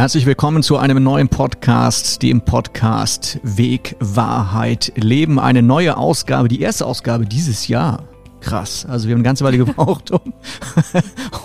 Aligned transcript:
Herzlich 0.00 0.24
willkommen 0.24 0.62
zu 0.62 0.78
einem 0.78 1.02
neuen 1.02 1.28
Podcast, 1.28 2.22
dem 2.22 2.40
Podcast 2.40 3.38
Weg, 3.42 3.96
Wahrheit, 4.00 4.94
Leben. 4.96 5.38
Eine 5.38 5.60
neue 5.60 5.98
Ausgabe, 5.98 6.48
die 6.48 6.62
erste 6.62 6.86
Ausgabe 6.86 7.26
dieses 7.26 7.68
Jahr. 7.68 8.08
Krass. 8.40 8.86
Also 8.86 9.08
wir 9.08 9.12
haben 9.12 9.18
eine 9.18 9.24
ganze 9.24 9.44
Weile 9.44 9.58
gebraucht, 9.62 10.10
um, 10.10 10.32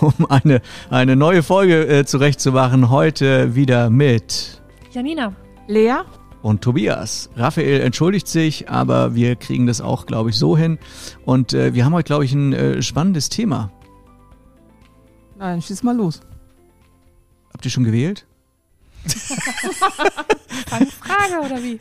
um 0.00 0.26
eine, 0.30 0.62
eine 0.88 1.16
neue 1.16 1.42
Folge 1.42 1.86
äh, 1.86 2.06
zurechtzumachen. 2.06 2.88
Heute 2.88 3.54
wieder 3.54 3.90
mit 3.90 4.62
Janina. 4.90 5.34
Lea. 5.68 5.96
Und 6.40 6.62
Tobias. 6.62 7.28
Raphael 7.36 7.82
entschuldigt 7.82 8.26
sich, 8.26 8.70
aber 8.70 9.14
wir 9.14 9.36
kriegen 9.36 9.66
das 9.66 9.82
auch, 9.82 10.06
glaube 10.06 10.30
ich, 10.30 10.36
so 10.36 10.56
hin. 10.56 10.78
Und 11.26 11.52
äh, 11.52 11.74
wir 11.74 11.84
haben 11.84 11.92
heute, 11.92 12.06
glaube 12.06 12.24
ich, 12.24 12.32
ein 12.32 12.54
äh, 12.54 12.80
spannendes 12.80 13.28
Thema. 13.28 13.70
Nein, 15.38 15.60
schieß 15.60 15.82
mal 15.82 15.94
los. 15.94 16.22
Habt 17.52 17.62
ihr 17.66 17.70
schon 17.70 17.84
gewählt? 17.84 18.26
Frage 21.06 21.44
oder 21.44 21.62
wie? 21.62 21.78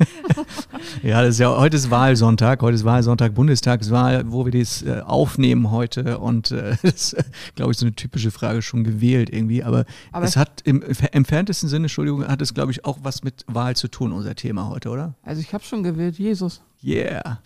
ja, 1.08 1.22
das 1.22 1.36
ist 1.36 1.40
ja 1.40 1.56
heute 1.56 1.78
ist 1.78 1.90
Wahlsonntag, 1.90 2.62
heute 2.62 2.76
ist 2.76 2.86
Wahlsonntag, 2.86 3.34
Bundestagswahl, 3.34 4.24
wo 4.32 4.46
wir 4.46 4.52
das 4.52 4.84
äh, 4.84 5.02
aufnehmen 5.06 5.72
heute 5.72 6.20
und 6.20 6.52
äh, 6.52 6.78
das 6.84 7.14
ist, 7.14 7.26
glaube 7.56 7.72
ich, 7.72 7.78
so 7.78 7.86
eine 7.86 7.96
typische 7.96 8.32
Frage 8.32 8.62
schon 8.62 8.84
gewählt 8.84 9.30
irgendwie, 9.32 9.64
aber, 9.64 9.86
aber 10.12 10.26
es 10.26 10.38
hat 10.38 10.62
im 10.64 10.82
entferntesten 10.82 11.70
Sinne, 11.70 11.86
Entschuldigung, 11.86 12.28
hat 12.28 12.42
es, 12.42 12.54
glaube 12.54 12.72
ich, 12.72 12.86
auch 12.86 13.00
was 13.04 13.24
mit 13.24 13.46
Wahl 13.48 13.76
zu 13.76 13.88
tun, 13.88 14.12
unser 14.12 14.36
Thema 14.36 14.70
heute, 14.70 14.90
oder? 14.90 15.16
Also 15.24 15.42
ich 15.42 15.54
habe 15.54 15.64
schon 15.64 15.84
gewählt, 15.84 16.18
Jesus. 16.18 16.62
Yeah. 16.84 17.40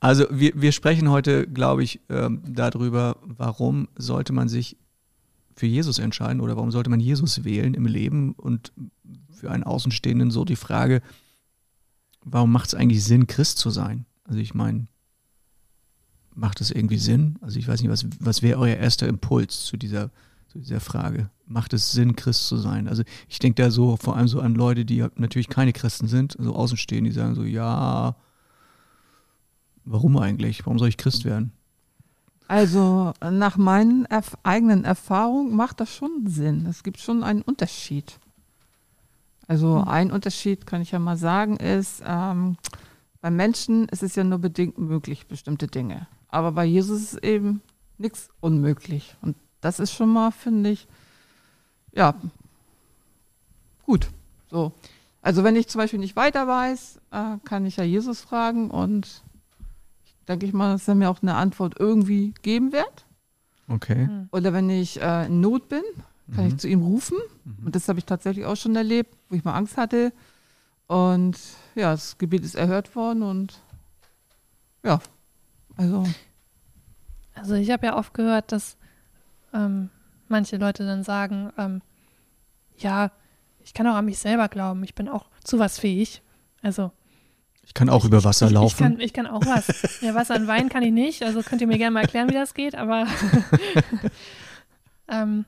also 0.00 0.26
wir, 0.30 0.52
wir 0.54 0.72
sprechen 0.72 1.10
heute, 1.10 1.46
glaube 1.46 1.82
ich, 1.82 2.00
ähm, 2.08 2.42
darüber, 2.46 3.16
warum 3.22 3.88
sollte 3.96 4.32
man 4.32 4.48
sich 4.48 4.76
für 5.56 5.66
Jesus 5.66 5.98
entscheiden 5.98 6.40
oder 6.40 6.56
warum 6.56 6.70
sollte 6.70 6.90
man 6.90 7.00
Jesus 7.00 7.42
wählen 7.42 7.74
im 7.74 7.86
Leben? 7.86 8.32
Und 8.34 8.72
für 9.30 9.50
einen 9.50 9.64
Außenstehenden 9.64 10.30
so 10.30 10.44
die 10.44 10.56
Frage, 10.56 11.02
warum 12.22 12.52
macht 12.52 12.68
es 12.68 12.74
eigentlich 12.74 13.02
Sinn, 13.02 13.26
Christ 13.26 13.58
zu 13.58 13.70
sein? 13.70 14.04
Also 14.24 14.38
ich 14.38 14.54
meine, 14.54 14.86
macht 16.34 16.60
es 16.60 16.70
irgendwie 16.70 16.98
Sinn? 16.98 17.38
Also 17.40 17.58
ich 17.58 17.66
weiß 17.66 17.80
nicht, 17.80 17.90
was, 17.90 18.06
was 18.20 18.42
wäre 18.42 18.58
euer 18.58 18.76
erster 18.76 19.08
Impuls 19.08 19.64
zu 19.64 19.78
dieser, 19.78 20.10
zu 20.48 20.58
dieser 20.58 20.80
Frage? 20.80 21.30
Macht 21.46 21.72
es 21.72 21.92
Sinn, 21.92 22.16
Christ 22.16 22.48
zu 22.48 22.58
sein? 22.58 22.86
Also 22.86 23.02
ich 23.28 23.38
denke 23.38 23.62
da 23.62 23.70
so 23.70 23.96
vor 23.96 24.16
allem 24.16 24.28
so 24.28 24.40
an 24.40 24.54
Leute, 24.54 24.84
die 24.84 25.04
natürlich 25.16 25.48
keine 25.48 25.72
Christen 25.72 26.08
sind, 26.08 26.36
so 26.38 26.54
außenstehen, 26.54 27.04
die 27.04 27.12
sagen 27.12 27.34
so, 27.34 27.44
ja, 27.44 28.16
warum 29.84 30.18
eigentlich? 30.18 30.66
Warum 30.66 30.78
soll 30.78 30.88
ich 30.88 30.98
Christ 30.98 31.24
werden? 31.24 31.52
Also 32.48 33.12
nach 33.20 33.56
meinen 33.56 34.04
erf 34.04 34.36
eigenen 34.42 34.84
Erfahrungen 34.84 35.54
macht 35.56 35.80
das 35.80 35.92
schon 35.92 36.26
Sinn. 36.26 36.66
Es 36.66 36.82
gibt 36.82 37.00
schon 37.00 37.24
einen 37.24 37.42
Unterschied. 37.42 38.18
Also 39.48 39.78
mhm. 39.78 39.88
ein 39.88 40.12
Unterschied 40.12 40.66
kann 40.66 40.82
ich 40.82 40.92
ja 40.92 40.98
mal 40.98 41.16
sagen 41.16 41.56
ist, 41.56 42.02
ähm, 42.04 42.56
beim 43.20 43.36
Menschen 43.36 43.88
ist 43.88 44.02
es 44.02 44.14
ja 44.14 44.24
nur 44.24 44.38
bedingt 44.38 44.78
möglich, 44.78 45.26
bestimmte 45.26 45.66
Dinge. 45.66 46.06
Aber 46.28 46.52
bei 46.52 46.64
Jesus 46.64 47.02
ist 47.02 47.24
eben 47.24 47.62
nichts 47.98 48.28
unmöglich. 48.40 49.16
Und 49.22 49.36
das 49.60 49.80
ist 49.80 49.92
schon 49.92 50.10
mal, 50.10 50.30
finde 50.30 50.70
ich, 50.70 50.86
ja, 51.92 52.14
gut. 53.84 54.08
So. 54.50 54.72
Also 55.22 55.42
wenn 55.42 55.56
ich 55.56 55.66
zum 55.66 55.80
Beispiel 55.80 55.98
nicht 55.98 56.14
weiter 56.14 56.46
weiß, 56.46 57.00
äh, 57.10 57.38
kann 57.44 57.66
ich 57.66 57.78
ja 57.78 57.84
Jesus 57.84 58.20
fragen 58.20 58.70
und 58.70 59.22
denke 60.28 60.46
ich 60.46 60.52
mal, 60.52 60.72
dass 60.72 60.88
er 60.88 60.94
mir 60.94 61.10
auch 61.10 61.22
eine 61.22 61.34
Antwort 61.34 61.74
irgendwie 61.78 62.34
geben 62.42 62.72
wird. 62.72 63.06
Okay. 63.68 64.06
Hm. 64.06 64.28
Oder 64.32 64.52
wenn 64.52 64.70
ich 64.70 65.00
äh, 65.00 65.26
in 65.26 65.40
Not 65.40 65.68
bin, 65.68 65.82
kann 66.34 66.44
mhm. 66.44 66.50
ich 66.50 66.58
zu 66.58 66.68
ihm 66.68 66.82
rufen. 66.82 67.18
Mhm. 67.44 67.66
Und 67.66 67.76
das 67.76 67.88
habe 67.88 67.98
ich 67.98 68.04
tatsächlich 68.04 68.44
auch 68.46 68.56
schon 68.56 68.76
erlebt, 68.76 69.14
wo 69.28 69.36
ich 69.36 69.44
mal 69.44 69.54
Angst 69.54 69.76
hatte. 69.76 70.12
Und 70.86 71.38
ja, 71.74 71.92
das 71.92 72.18
Gebet 72.18 72.44
ist 72.44 72.54
erhört 72.54 72.94
worden 72.94 73.22
und 73.22 73.60
ja, 74.84 75.00
also. 75.76 76.06
Also 77.34 77.54
ich 77.54 77.70
habe 77.70 77.86
ja 77.86 77.96
oft 77.96 78.14
gehört, 78.14 78.52
dass 78.52 78.76
ähm, 79.52 79.90
manche 80.28 80.56
Leute 80.58 80.86
dann 80.86 81.02
sagen, 81.02 81.52
ähm, 81.58 81.82
ja, 82.78 83.10
ich 83.64 83.74
kann 83.74 83.86
auch 83.88 83.96
an 83.96 84.04
mich 84.04 84.18
selber 84.18 84.48
glauben, 84.48 84.84
ich 84.84 84.94
bin 84.94 85.08
auch 85.08 85.26
zu 85.42 85.58
was 85.58 85.78
fähig. 85.78 86.22
Also 86.62 86.92
ich 87.66 87.74
kann 87.74 87.90
auch 87.90 88.04
über 88.04 88.22
Wasser 88.22 88.46
ich, 88.46 88.52
laufen. 88.52 88.72
Ich 88.72 88.78
kann, 88.78 89.00
ich 89.00 89.12
kann 89.12 89.26
auch 89.26 89.44
was. 89.44 90.00
Ja, 90.00 90.14
Wasser 90.14 90.36
und 90.36 90.46
Wein 90.46 90.68
kann 90.68 90.82
ich 90.82 90.92
nicht. 90.92 91.22
Also 91.24 91.42
könnt 91.42 91.60
ihr 91.60 91.66
mir 91.66 91.78
gerne 91.78 91.92
mal 91.92 92.02
erklären, 92.02 92.28
wie 92.28 92.34
das 92.34 92.54
geht. 92.54 92.76
Aber 92.76 93.06
ähm, 95.08 95.44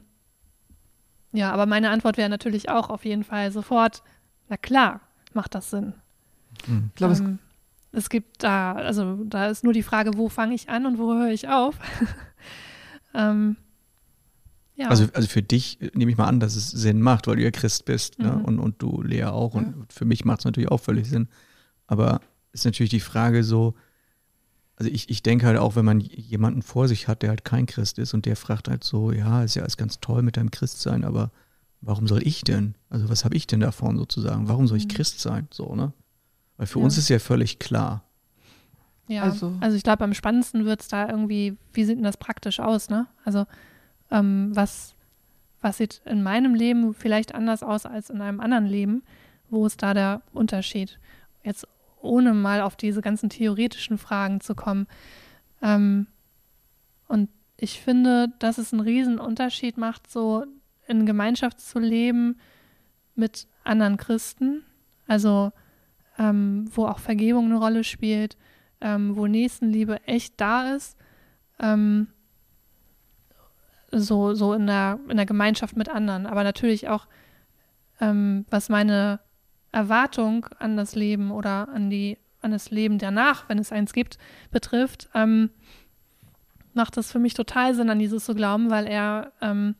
ja, 1.32 1.52
aber 1.52 1.66
meine 1.66 1.90
Antwort 1.90 2.16
wäre 2.16 2.28
natürlich 2.28 2.68
auch 2.68 2.90
auf 2.90 3.04
jeden 3.04 3.22
Fall 3.22 3.52
sofort, 3.52 4.02
na 4.48 4.56
klar, 4.56 5.00
macht 5.32 5.54
das 5.54 5.70
Sinn. 5.70 5.94
Hm. 6.66 6.90
Ich 6.90 6.96
glaube, 6.96 7.14
ähm, 7.14 7.38
es, 7.92 8.04
es 8.04 8.10
gibt 8.10 8.42
da, 8.42 8.72
also 8.72 9.24
da 9.24 9.46
ist 9.46 9.62
nur 9.62 9.72
die 9.72 9.84
Frage, 9.84 10.16
wo 10.16 10.28
fange 10.28 10.54
ich 10.54 10.68
an 10.68 10.86
und 10.86 10.98
wo 10.98 11.14
höre 11.14 11.30
ich 11.30 11.48
auf. 11.48 11.76
ähm, 13.14 13.56
ja. 14.74 14.88
Also, 14.88 15.06
also 15.12 15.28
für 15.28 15.42
dich 15.42 15.80
äh, 15.80 15.90
nehme 15.94 16.10
ich 16.10 16.16
mal 16.16 16.26
an, 16.26 16.40
dass 16.40 16.56
es 16.56 16.70
Sinn 16.70 17.00
macht, 17.00 17.28
weil 17.28 17.36
du 17.36 17.44
ja 17.44 17.52
Christ 17.52 17.84
bist 17.84 18.18
ne? 18.18 18.32
mhm. 18.32 18.36
ne? 18.38 18.42
und, 18.42 18.58
und 18.58 18.82
du 18.82 19.02
Lea 19.02 19.24
auch. 19.24 19.54
Ja. 19.54 19.60
Und 19.60 19.92
für 19.92 20.04
mich 20.04 20.24
macht 20.24 20.40
es 20.40 20.44
natürlich 20.46 20.70
auch 20.70 20.80
völlig 20.80 21.08
Sinn. 21.08 21.28
Aber 21.88 22.20
ist 22.52 22.64
natürlich 22.64 22.90
die 22.90 23.00
Frage 23.00 23.42
so, 23.42 23.74
also 24.76 24.90
ich, 24.92 25.10
ich 25.10 25.24
denke 25.24 25.46
halt 25.46 25.58
auch, 25.58 25.74
wenn 25.74 25.84
man 25.84 25.98
jemanden 26.00 26.62
vor 26.62 26.86
sich 26.86 27.08
hat, 27.08 27.22
der 27.22 27.30
halt 27.30 27.44
kein 27.44 27.66
Christ 27.66 27.98
ist 27.98 28.14
und 28.14 28.26
der 28.26 28.36
fragt 28.36 28.68
halt 28.68 28.84
so, 28.84 29.10
ja, 29.10 29.42
ist 29.42 29.56
ja 29.56 29.62
alles 29.62 29.76
ganz 29.76 29.98
toll 29.98 30.22
mit 30.22 30.36
deinem 30.36 30.52
Christsein, 30.52 31.02
aber 31.02 31.32
warum 31.80 32.06
soll 32.06 32.24
ich 32.24 32.42
denn? 32.42 32.76
Also 32.88 33.08
was 33.08 33.24
habe 33.24 33.34
ich 33.34 33.48
denn 33.48 33.58
davon 33.58 33.96
sozusagen? 33.98 34.46
Warum 34.46 34.68
soll 34.68 34.78
ich 34.78 34.84
mhm. 34.84 34.90
Christ 34.90 35.18
sein? 35.18 35.48
So, 35.50 35.74
ne? 35.74 35.92
Weil 36.56 36.68
für 36.68 36.78
ja. 36.78 36.84
uns 36.84 36.96
ist 36.96 37.08
ja 37.08 37.18
völlig 37.18 37.58
klar. 37.58 38.04
Ja, 39.08 39.22
also, 39.22 39.54
also 39.60 39.76
ich 39.76 39.82
glaube, 39.82 40.04
am 40.04 40.14
spannendsten 40.14 40.64
wird 40.64 40.82
es 40.82 40.88
da 40.88 41.08
irgendwie, 41.08 41.56
wie 41.72 41.84
sieht 41.84 41.96
denn 41.96 42.04
das 42.04 42.18
praktisch 42.18 42.60
aus, 42.60 42.90
ne? 42.90 43.06
Also 43.24 43.46
ähm, 44.10 44.50
was, 44.54 44.94
was 45.60 45.78
sieht 45.78 46.02
in 46.04 46.22
meinem 46.22 46.54
Leben 46.54 46.94
vielleicht 46.94 47.34
anders 47.34 47.62
aus 47.62 47.86
als 47.86 48.10
in 48.10 48.20
einem 48.20 48.40
anderen 48.40 48.66
Leben? 48.66 49.02
Wo 49.50 49.66
ist 49.66 49.82
da 49.82 49.94
der 49.94 50.22
Unterschied? 50.32 50.98
Jetzt 51.42 51.66
ohne 52.00 52.34
mal 52.34 52.60
auf 52.60 52.76
diese 52.76 53.00
ganzen 53.00 53.28
theoretischen 53.28 53.98
Fragen 53.98 54.40
zu 54.40 54.54
kommen. 54.54 54.86
Ähm, 55.62 56.06
und 57.06 57.30
ich 57.56 57.80
finde, 57.80 58.32
dass 58.38 58.58
es 58.58 58.72
einen 58.72 58.80
riesen 58.80 59.18
Unterschied 59.18 59.76
macht, 59.76 60.10
so 60.10 60.44
in 60.86 61.06
Gemeinschaft 61.06 61.60
zu 61.60 61.78
leben 61.78 62.38
mit 63.14 63.46
anderen 63.64 63.96
Christen, 63.96 64.64
also 65.06 65.52
ähm, 66.18 66.66
wo 66.72 66.86
auch 66.86 66.98
Vergebung 66.98 67.46
eine 67.46 67.58
Rolle 67.58 67.84
spielt, 67.84 68.36
ähm, 68.80 69.16
wo 69.16 69.26
Nächstenliebe 69.26 70.02
echt 70.06 70.40
da 70.40 70.74
ist, 70.74 70.96
ähm, 71.58 72.08
so, 73.90 74.34
so 74.34 74.52
in 74.52 74.66
der, 74.66 75.00
in 75.08 75.16
der 75.16 75.26
Gemeinschaft 75.26 75.76
mit 75.76 75.88
anderen, 75.88 76.26
aber 76.26 76.44
natürlich 76.44 76.88
auch, 76.88 77.06
ähm, 78.00 78.44
was 78.50 78.68
meine 78.68 79.20
Erwartung 79.78 80.46
an 80.58 80.76
das 80.76 80.96
Leben 80.96 81.30
oder 81.30 81.68
an 81.68 81.88
die 81.88 82.18
an 82.40 82.50
das 82.52 82.70
Leben 82.70 82.98
danach, 82.98 83.48
wenn 83.48 83.58
es 83.58 83.72
eins 83.72 83.92
gibt, 83.92 84.18
betrifft, 84.50 85.08
ähm, 85.14 85.50
macht 86.72 86.96
das 86.96 87.10
für 87.10 87.18
mich 87.18 87.34
total 87.34 87.74
Sinn, 87.74 87.90
an 87.90 88.00
Jesus 88.00 88.24
zu 88.24 88.34
glauben, 88.34 88.70
weil 88.70 88.86
er 88.86 89.32
ähm, 89.40 89.74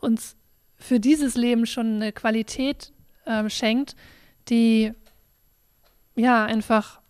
uns 0.00 0.36
für 0.76 1.00
dieses 1.00 1.36
Leben 1.36 1.66
schon 1.66 1.96
eine 1.96 2.12
Qualität 2.12 2.92
äh, 3.26 3.48
schenkt, 3.48 3.96
die 4.48 4.92
ja 6.16 6.44
einfach 6.44 7.00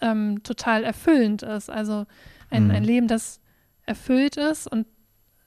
ähm, 0.00 0.42
total 0.42 0.84
erfüllend 0.84 1.42
ist. 1.42 1.70
Also 1.70 2.06
ein, 2.50 2.64
mhm. 2.64 2.70
ein 2.72 2.84
Leben, 2.84 3.08
das 3.08 3.40
erfüllt 3.86 4.36
ist 4.36 4.66
und 4.66 4.86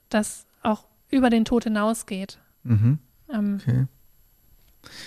das 0.10 0.48
auch 0.64 0.86
über 1.10 1.30
den 1.30 1.46
Tod 1.46 1.66
hinausgeht. 1.66 2.40
Mhm. 2.64 3.00
Ähm, 3.31 3.60
okay. 3.62 3.86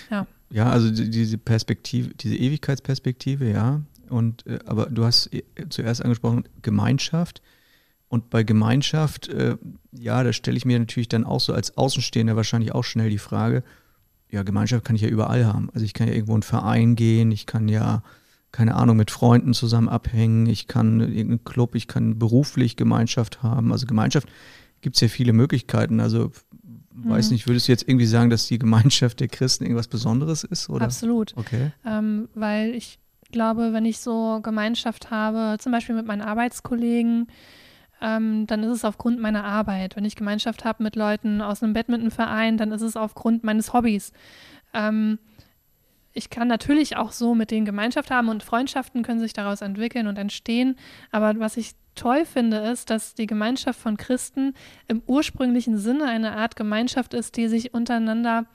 Ja. 0.09 0.27
Ja, 0.53 0.69
also 0.69 0.91
diese 0.91 1.39
Perspektive, 1.39 2.13
diese 2.13 2.35
Ewigkeitsperspektive, 2.35 3.51
ja. 3.51 3.81
Und 4.09 4.45
äh, 4.45 4.59
aber 4.67 4.85
du 4.85 5.03
hast 5.03 5.33
äh, 5.33 5.41
zuerst 5.69 6.03
angesprochen 6.03 6.43
Gemeinschaft. 6.61 7.41
Und 8.07 8.29
bei 8.29 8.43
Gemeinschaft, 8.43 9.29
äh, 9.29 9.57
ja, 9.91 10.23
da 10.23 10.31
stelle 10.31 10.55
ich 10.55 10.65
mir 10.65 10.77
natürlich 10.77 11.09
dann 11.09 11.23
auch 11.23 11.39
so 11.39 11.53
als 11.53 11.75
Außenstehender 11.75 12.35
wahrscheinlich 12.35 12.71
auch 12.71 12.83
schnell 12.83 13.09
die 13.09 13.17
Frage, 13.17 13.63
ja, 14.29 14.43
Gemeinschaft 14.43 14.85
kann 14.85 14.95
ich 14.95 15.01
ja 15.01 15.07
überall 15.07 15.47
haben. 15.47 15.71
Also 15.73 15.85
ich 15.85 15.95
kann 15.95 16.07
ja 16.07 16.13
irgendwo 16.13 16.33
in 16.33 16.37
einen 16.37 16.43
Verein 16.43 16.95
gehen, 16.95 17.31
ich 17.31 17.47
kann 17.47 17.67
ja, 17.67 18.03
keine 18.51 18.75
Ahnung, 18.75 18.97
mit 18.97 19.09
Freunden 19.09 19.55
zusammen 19.55 19.89
abhängen, 19.89 20.45
ich 20.45 20.67
kann 20.67 20.99
irgendeinen 20.99 21.43
Club, 21.45 21.73
ich 21.73 21.87
kann 21.87 22.19
beruflich 22.19 22.75
Gemeinschaft 22.75 23.41
haben. 23.41 23.71
Also 23.71 23.87
Gemeinschaft 23.87 24.29
gibt 24.81 24.97
es 24.97 25.01
ja 25.01 25.07
viele 25.07 25.33
Möglichkeiten. 25.33 25.99
Also 25.99 26.31
weiß 26.95 27.27
mhm. 27.27 27.33
nicht, 27.33 27.47
würdest 27.47 27.67
du 27.67 27.71
jetzt 27.71 27.87
irgendwie 27.87 28.05
sagen, 28.05 28.29
dass 28.29 28.47
die 28.47 28.59
Gemeinschaft 28.59 29.19
der 29.19 29.27
Christen 29.27 29.63
irgendwas 29.63 29.87
Besonderes 29.87 30.43
ist? 30.43 30.69
Oder? 30.69 30.85
Absolut. 30.85 31.33
Okay. 31.35 31.71
Ähm, 31.85 32.29
weil 32.33 32.75
ich 32.75 32.99
glaube, 33.31 33.73
wenn 33.73 33.85
ich 33.85 33.99
so 33.99 34.39
Gemeinschaft 34.41 35.11
habe, 35.11 35.57
zum 35.59 35.71
Beispiel 35.71 35.95
mit 35.95 36.05
meinen 36.05 36.21
Arbeitskollegen, 36.21 37.27
ähm, 38.01 38.45
dann 38.47 38.63
ist 38.63 38.69
es 38.69 38.85
aufgrund 38.85 39.19
meiner 39.19 39.43
Arbeit. 39.43 39.95
Wenn 39.95 40.05
ich 40.05 40.15
Gemeinschaft 40.15 40.65
habe 40.65 40.83
mit 40.83 40.95
Leuten 40.95 41.41
aus 41.41 41.63
einem 41.63 41.73
Badmintonverein, 41.73 42.57
dann 42.57 42.71
ist 42.71 42.81
es 42.81 42.95
aufgrund 42.95 43.43
meines 43.43 43.73
Hobbys. 43.73 44.11
Ähm, 44.73 45.19
ich 46.13 46.29
kann 46.29 46.47
natürlich 46.47 46.95
auch 46.95 47.11
so 47.11 47.33
mit 47.33 47.51
denen 47.51 47.65
Gemeinschaft 47.65 48.11
haben 48.11 48.29
und 48.29 48.43
Freundschaften 48.43 49.01
können 49.03 49.19
sich 49.19 49.33
daraus 49.33 49.61
entwickeln 49.61 50.07
und 50.07 50.17
entstehen. 50.17 50.77
Aber 51.11 51.39
was 51.39 51.57
ich 51.57 51.73
toll 51.95 52.25
finde, 52.25 52.57
ist, 52.57 52.89
dass 52.89 53.15
die 53.15 53.25
Gemeinschaft 53.25 53.79
von 53.79 53.97
Christen 53.97 54.53
im 54.87 55.01
ursprünglichen 55.07 55.77
Sinne 55.77 56.05
eine 56.05 56.35
Art 56.35 56.55
Gemeinschaft 56.55 57.13
ist, 57.13 57.35
die 57.35 57.47
sich 57.47 57.73
untereinander, 57.73 58.45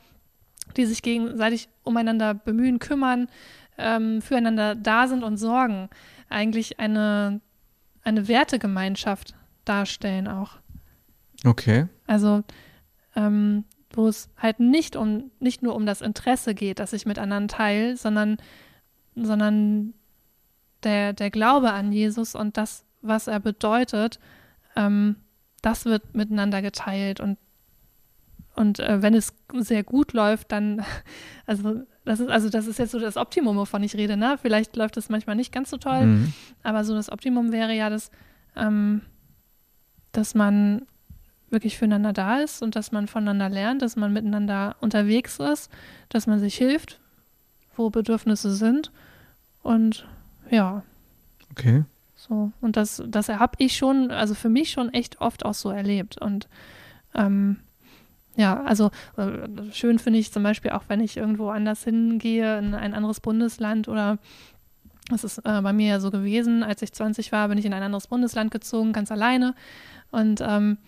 die 0.76 0.86
sich 0.86 1.02
gegenseitig 1.02 1.68
umeinander 1.82 2.34
bemühen, 2.34 2.78
kümmern, 2.78 3.28
ähm, 3.76 4.22
füreinander 4.22 4.76
da 4.76 5.08
sind 5.08 5.24
und 5.24 5.36
sorgen. 5.36 5.88
Eigentlich 6.28 6.78
eine, 6.78 7.40
eine 8.02 8.28
Wertegemeinschaft 8.28 9.34
darstellen 9.64 10.28
auch. 10.28 10.58
Okay. 11.44 11.86
Also 12.06 12.42
ähm, 13.16 13.64
wo 13.92 14.08
es 14.08 14.28
halt 14.36 14.60
nicht 14.60 14.96
um 14.96 15.30
nicht 15.40 15.62
nur 15.62 15.74
um 15.74 15.86
das 15.86 16.00
Interesse 16.00 16.54
geht, 16.54 16.78
das 16.78 16.92
ich 16.92 17.06
mit 17.06 17.18
anderen 17.18 17.48
teile, 17.48 17.96
sondern 17.96 18.38
sondern 19.14 19.94
der, 20.84 21.12
der 21.12 21.30
Glaube 21.30 21.72
an 21.72 21.92
Jesus 21.92 22.34
und 22.34 22.56
das, 22.56 22.84
was 23.02 23.26
er 23.26 23.40
bedeutet, 23.40 24.18
ähm, 24.76 25.16
das 25.62 25.84
wird 25.84 26.14
miteinander 26.14 26.62
geteilt 26.62 27.20
und 27.20 27.38
und 28.54 28.80
äh, 28.80 29.02
wenn 29.02 29.14
es 29.14 29.34
sehr 29.54 29.84
gut 29.84 30.14
läuft, 30.14 30.50
dann, 30.50 30.84
also 31.46 31.82
das 32.04 32.18
ist, 32.18 32.28
also 32.28 32.50
das 32.50 32.66
ist 32.66 32.78
jetzt 32.80 32.90
so 32.90 32.98
das 32.98 33.16
Optimum, 33.16 33.56
wovon 33.56 33.84
ich 33.84 33.94
rede, 33.94 34.16
ne? 34.16 34.36
Vielleicht 34.42 34.74
läuft 34.74 34.96
es 34.96 35.08
manchmal 35.08 35.36
nicht 35.36 35.52
ganz 35.52 35.70
so 35.70 35.76
toll, 35.76 36.06
mhm. 36.06 36.32
aber 36.64 36.82
so 36.82 36.94
das 36.94 37.12
Optimum 37.12 37.52
wäre 37.52 37.72
ja, 37.72 37.88
dass, 37.88 38.10
ähm, 38.56 39.02
dass 40.10 40.34
man 40.34 40.86
wirklich 41.50 41.78
füreinander 41.78 42.12
da 42.12 42.38
ist 42.38 42.62
und 42.62 42.76
dass 42.76 42.92
man 42.92 43.06
voneinander 43.06 43.48
lernt, 43.48 43.82
dass 43.82 43.96
man 43.96 44.12
miteinander 44.12 44.76
unterwegs 44.80 45.38
ist, 45.38 45.70
dass 46.08 46.26
man 46.26 46.40
sich 46.40 46.56
hilft, 46.56 47.00
wo 47.76 47.90
Bedürfnisse 47.90 48.54
sind. 48.54 48.90
Und 49.62 50.06
ja. 50.50 50.82
Okay. 51.50 51.84
So, 52.16 52.52
und 52.60 52.76
das, 52.76 53.02
das 53.06 53.28
habe 53.28 53.54
ich 53.58 53.76
schon, 53.76 54.10
also 54.10 54.34
für 54.34 54.48
mich 54.48 54.70
schon 54.70 54.92
echt 54.92 55.20
oft 55.20 55.44
auch 55.44 55.54
so 55.54 55.70
erlebt. 55.70 56.20
Und 56.20 56.48
ähm, 57.14 57.58
ja, 58.36 58.62
also 58.64 58.90
äh, 59.16 59.48
schön 59.72 59.98
finde 59.98 60.18
ich 60.18 60.32
zum 60.32 60.42
Beispiel 60.42 60.72
auch, 60.72 60.84
wenn 60.88 61.00
ich 61.00 61.16
irgendwo 61.16 61.48
anders 61.48 61.84
hingehe, 61.84 62.58
in 62.58 62.74
ein 62.74 62.94
anderes 62.94 63.20
Bundesland 63.20 63.88
oder 63.88 64.18
das 65.10 65.24
ist 65.24 65.38
äh, 65.38 65.62
bei 65.62 65.72
mir 65.72 65.88
ja 65.88 66.00
so 66.00 66.10
gewesen, 66.10 66.62
als 66.62 66.82
ich 66.82 66.92
20 66.92 67.32
war, 67.32 67.48
bin 67.48 67.58
ich 67.58 67.64
in 67.64 67.72
ein 67.72 67.82
anderes 67.82 68.08
Bundesland 68.08 68.50
gezogen, 68.50 68.92
ganz 68.92 69.10
alleine. 69.10 69.54
Und 70.10 70.40
ähm, 70.40 70.78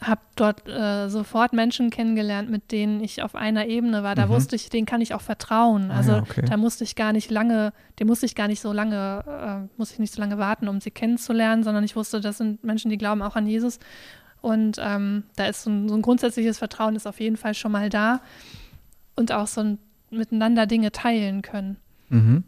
habe 0.00 0.20
dort 0.36 0.68
äh, 0.68 1.08
sofort 1.08 1.52
Menschen 1.52 1.90
kennengelernt, 1.90 2.48
mit 2.48 2.70
denen 2.70 3.02
ich 3.02 3.22
auf 3.22 3.34
einer 3.34 3.66
Ebene 3.66 4.04
war. 4.04 4.14
Da 4.14 4.26
mhm. 4.26 4.30
wusste 4.30 4.54
ich, 4.54 4.68
denen 4.68 4.86
kann 4.86 5.00
ich 5.00 5.12
auch 5.12 5.20
vertrauen. 5.20 5.90
Also 5.90 6.12
ah, 6.12 6.16
ja, 6.16 6.22
okay. 6.22 6.44
da 6.48 6.56
musste 6.56 6.84
ich 6.84 6.94
gar 6.94 7.12
nicht 7.12 7.30
lange, 7.30 7.72
dem 7.98 8.06
musste 8.06 8.24
ich 8.26 8.36
gar 8.36 8.46
nicht 8.46 8.60
so 8.60 8.72
lange, 8.72 9.24
äh, 9.26 9.76
musste 9.76 9.94
ich 9.94 9.98
nicht 9.98 10.14
so 10.14 10.20
lange 10.20 10.38
warten, 10.38 10.68
um 10.68 10.80
sie 10.80 10.92
kennenzulernen, 10.92 11.64
sondern 11.64 11.82
ich 11.82 11.96
wusste, 11.96 12.20
das 12.20 12.38
sind 12.38 12.62
Menschen, 12.62 12.90
die 12.90 12.98
glauben 12.98 13.22
auch 13.22 13.34
an 13.34 13.48
Jesus. 13.48 13.80
Und 14.40 14.76
ähm, 14.80 15.24
da 15.34 15.46
ist 15.46 15.64
so 15.64 15.70
ein, 15.70 15.88
so 15.88 15.96
ein, 15.96 16.02
grundsätzliches 16.02 16.58
Vertrauen 16.58 16.94
ist 16.94 17.08
auf 17.08 17.18
jeden 17.18 17.36
Fall 17.36 17.54
schon 17.54 17.72
mal 17.72 17.88
da 17.88 18.20
und 19.16 19.32
auch 19.32 19.48
so 19.48 19.62
ein 19.62 19.78
miteinander 20.10 20.66
Dinge 20.66 20.92
teilen 20.92 21.42
können. 21.42 21.76
Mhm. 22.08 22.44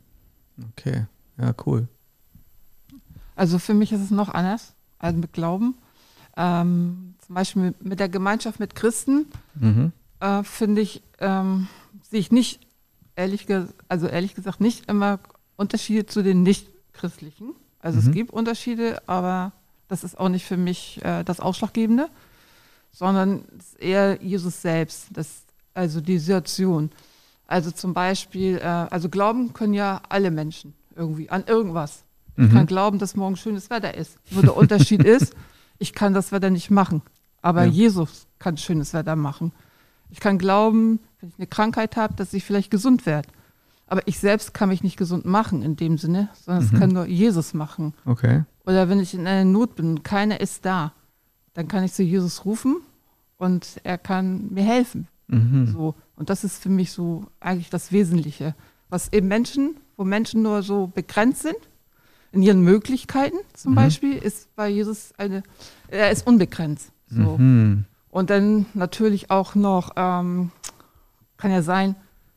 Okay, 0.72 1.06
ja, 1.36 1.52
cool. 1.66 1.88
Also 3.34 3.58
für 3.58 3.74
mich 3.74 3.90
ist 3.90 4.02
es 4.02 4.10
noch 4.12 4.28
anders 4.28 4.74
als 5.00 5.16
mit 5.16 5.32
Glauben. 5.32 5.74
Ähm, 6.36 7.14
zum 7.30 7.36
Beispiel 7.36 7.74
mit 7.78 8.00
der 8.00 8.08
Gemeinschaft 8.08 8.58
mit 8.58 8.74
Christen, 8.74 9.26
mhm. 9.54 9.92
äh, 10.18 10.42
finde 10.42 10.80
ich, 10.80 11.00
ähm, 11.20 11.68
sehe 12.10 12.18
ich 12.18 12.32
nicht, 12.32 12.58
ehrlich, 13.14 13.46
also 13.88 14.08
ehrlich 14.08 14.34
gesagt, 14.34 14.60
nicht 14.60 14.90
immer 14.90 15.20
Unterschiede 15.54 16.06
zu 16.06 16.24
den 16.24 16.42
Nicht-Christlichen. 16.42 17.54
Also 17.78 18.00
mhm. 18.00 18.08
es 18.08 18.12
gibt 18.12 18.32
Unterschiede, 18.32 19.00
aber 19.06 19.52
das 19.86 20.02
ist 20.02 20.18
auch 20.18 20.28
nicht 20.28 20.44
für 20.44 20.56
mich 20.56 21.00
äh, 21.04 21.22
das 21.22 21.38
Ausschlaggebende, 21.38 22.08
sondern 22.90 23.44
eher 23.78 24.20
Jesus 24.20 24.60
selbst, 24.60 25.06
das, 25.12 25.44
also 25.72 26.00
die 26.00 26.18
Situation. 26.18 26.90
Also 27.46 27.70
zum 27.70 27.94
Beispiel, 27.94 28.58
äh, 28.58 28.64
also 28.64 29.08
glauben 29.08 29.52
können 29.52 29.74
ja 29.74 30.02
alle 30.08 30.32
Menschen 30.32 30.74
irgendwie 30.96 31.30
an 31.30 31.44
irgendwas. 31.46 32.02
Ich 32.36 32.48
mhm. 32.48 32.52
kann 32.54 32.66
glauben, 32.66 32.98
dass 32.98 33.14
morgen 33.14 33.36
schönes 33.36 33.70
Wetter 33.70 33.94
ist. 33.94 34.18
Nur 34.32 34.42
der 34.42 34.56
Unterschied 34.56 35.04
ist, 35.04 35.36
ich 35.78 35.92
kann 35.92 36.12
das 36.12 36.32
Wetter 36.32 36.50
nicht 36.50 36.72
machen. 36.72 37.02
Aber 37.42 37.64
ja. 37.64 37.70
Jesus 37.70 38.26
kann 38.38 38.56
schönes 38.56 38.94
Wetter 38.94 39.16
machen. 39.16 39.52
Ich 40.10 40.20
kann 40.20 40.38
glauben, 40.38 41.00
wenn 41.20 41.30
ich 41.30 41.38
eine 41.38 41.46
Krankheit 41.46 41.96
habe, 41.96 42.14
dass 42.14 42.32
ich 42.32 42.44
vielleicht 42.44 42.70
gesund 42.70 43.06
werde. 43.06 43.28
Aber 43.86 44.06
ich 44.06 44.18
selbst 44.18 44.54
kann 44.54 44.68
mich 44.68 44.82
nicht 44.82 44.96
gesund 44.96 45.24
machen 45.24 45.62
in 45.62 45.76
dem 45.76 45.98
Sinne, 45.98 46.28
sondern 46.44 46.64
es 46.64 46.72
mhm. 46.72 46.78
kann 46.78 46.90
nur 46.90 47.06
Jesus 47.06 47.54
machen. 47.54 47.94
Okay. 48.04 48.44
Oder 48.64 48.88
wenn 48.88 49.00
ich 49.00 49.14
in 49.14 49.26
einer 49.26 49.44
Not 49.44 49.74
bin 49.74 49.90
und 49.90 50.04
keiner 50.04 50.40
ist 50.40 50.64
da, 50.64 50.92
dann 51.54 51.66
kann 51.66 51.82
ich 51.82 51.92
zu 51.92 52.02
Jesus 52.02 52.44
rufen 52.44 52.76
und 53.36 53.80
er 53.82 53.98
kann 53.98 54.52
mir 54.52 54.62
helfen. 54.62 55.08
Mhm. 55.26 55.66
So. 55.72 55.94
Und 56.16 56.30
das 56.30 56.44
ist 56.44 56.62
für 56.62 56.68
mich 56.68 56.92
so 56.92 57.26
eigentlich 57.40 57.70
das 57.70 57.90
Wesentliche. 57.90 58.54
Was 58.88 59.12
eben 59.12 59.28
Menschen, 59.28 59.76
wo 59.96 60.04
Menschen 60.04 60.42
nur 60.42 60.62
so 60.62 60.86
begrenzt 60.88 61.42
sind, 61.42 61.56
in 62.32 62.42
ihren 62.42 62.60
Möglichkeiten 62.60 63.38
zum 63.54 63.72
mhm. 63.72 63.76
Beispiel, 63.76 64.16
ist 64.16 64.54
bei 64.54 64.68
Jesus 64.68 65.12
eine, 65.18 65.42
er 65.88 66.10
ist 66.10 66.26
unbegrenzt. 66.26 66.92
So. 67.10 67.36
Mhm. 67.38 67.84
Und 68.10 68.30
dann 68.30 68.66
natürlich 68.74 69.30
auch 69.30 69.54
noch, 69.54 69.92
ähm, 69.96 70.50
kann 71.36 71.50
ja 71.50 71.62
sein, 71.62 71.94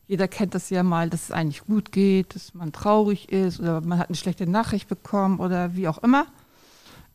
jeder 0.08 0.28
kennt 0.28 0.54
das 0.54 0.70
ja 0.70 0.84
mal, 0.84 1.10
dass 1.10 1.24
es 1.24 1.32
eigentlich 1.32 1.66
gut 1.66 1.92
geht, 1.92 2.36
dass 2.36 2.54
man 2.54 2.72
traurig 2.72 3.32
ist 3.32 3.60
oder 3.60 3.82
man 3.82 4.00
hat 4.00 4.10
eine 4.10 4.16
schlechte 4.16 4.46
Nachricht 4.48 4.88
bekommen 4.88 5.40
oder 5.40 5.76
wie 5.76 5.88
auch 5.88 6.00
immer. 6.00 6.28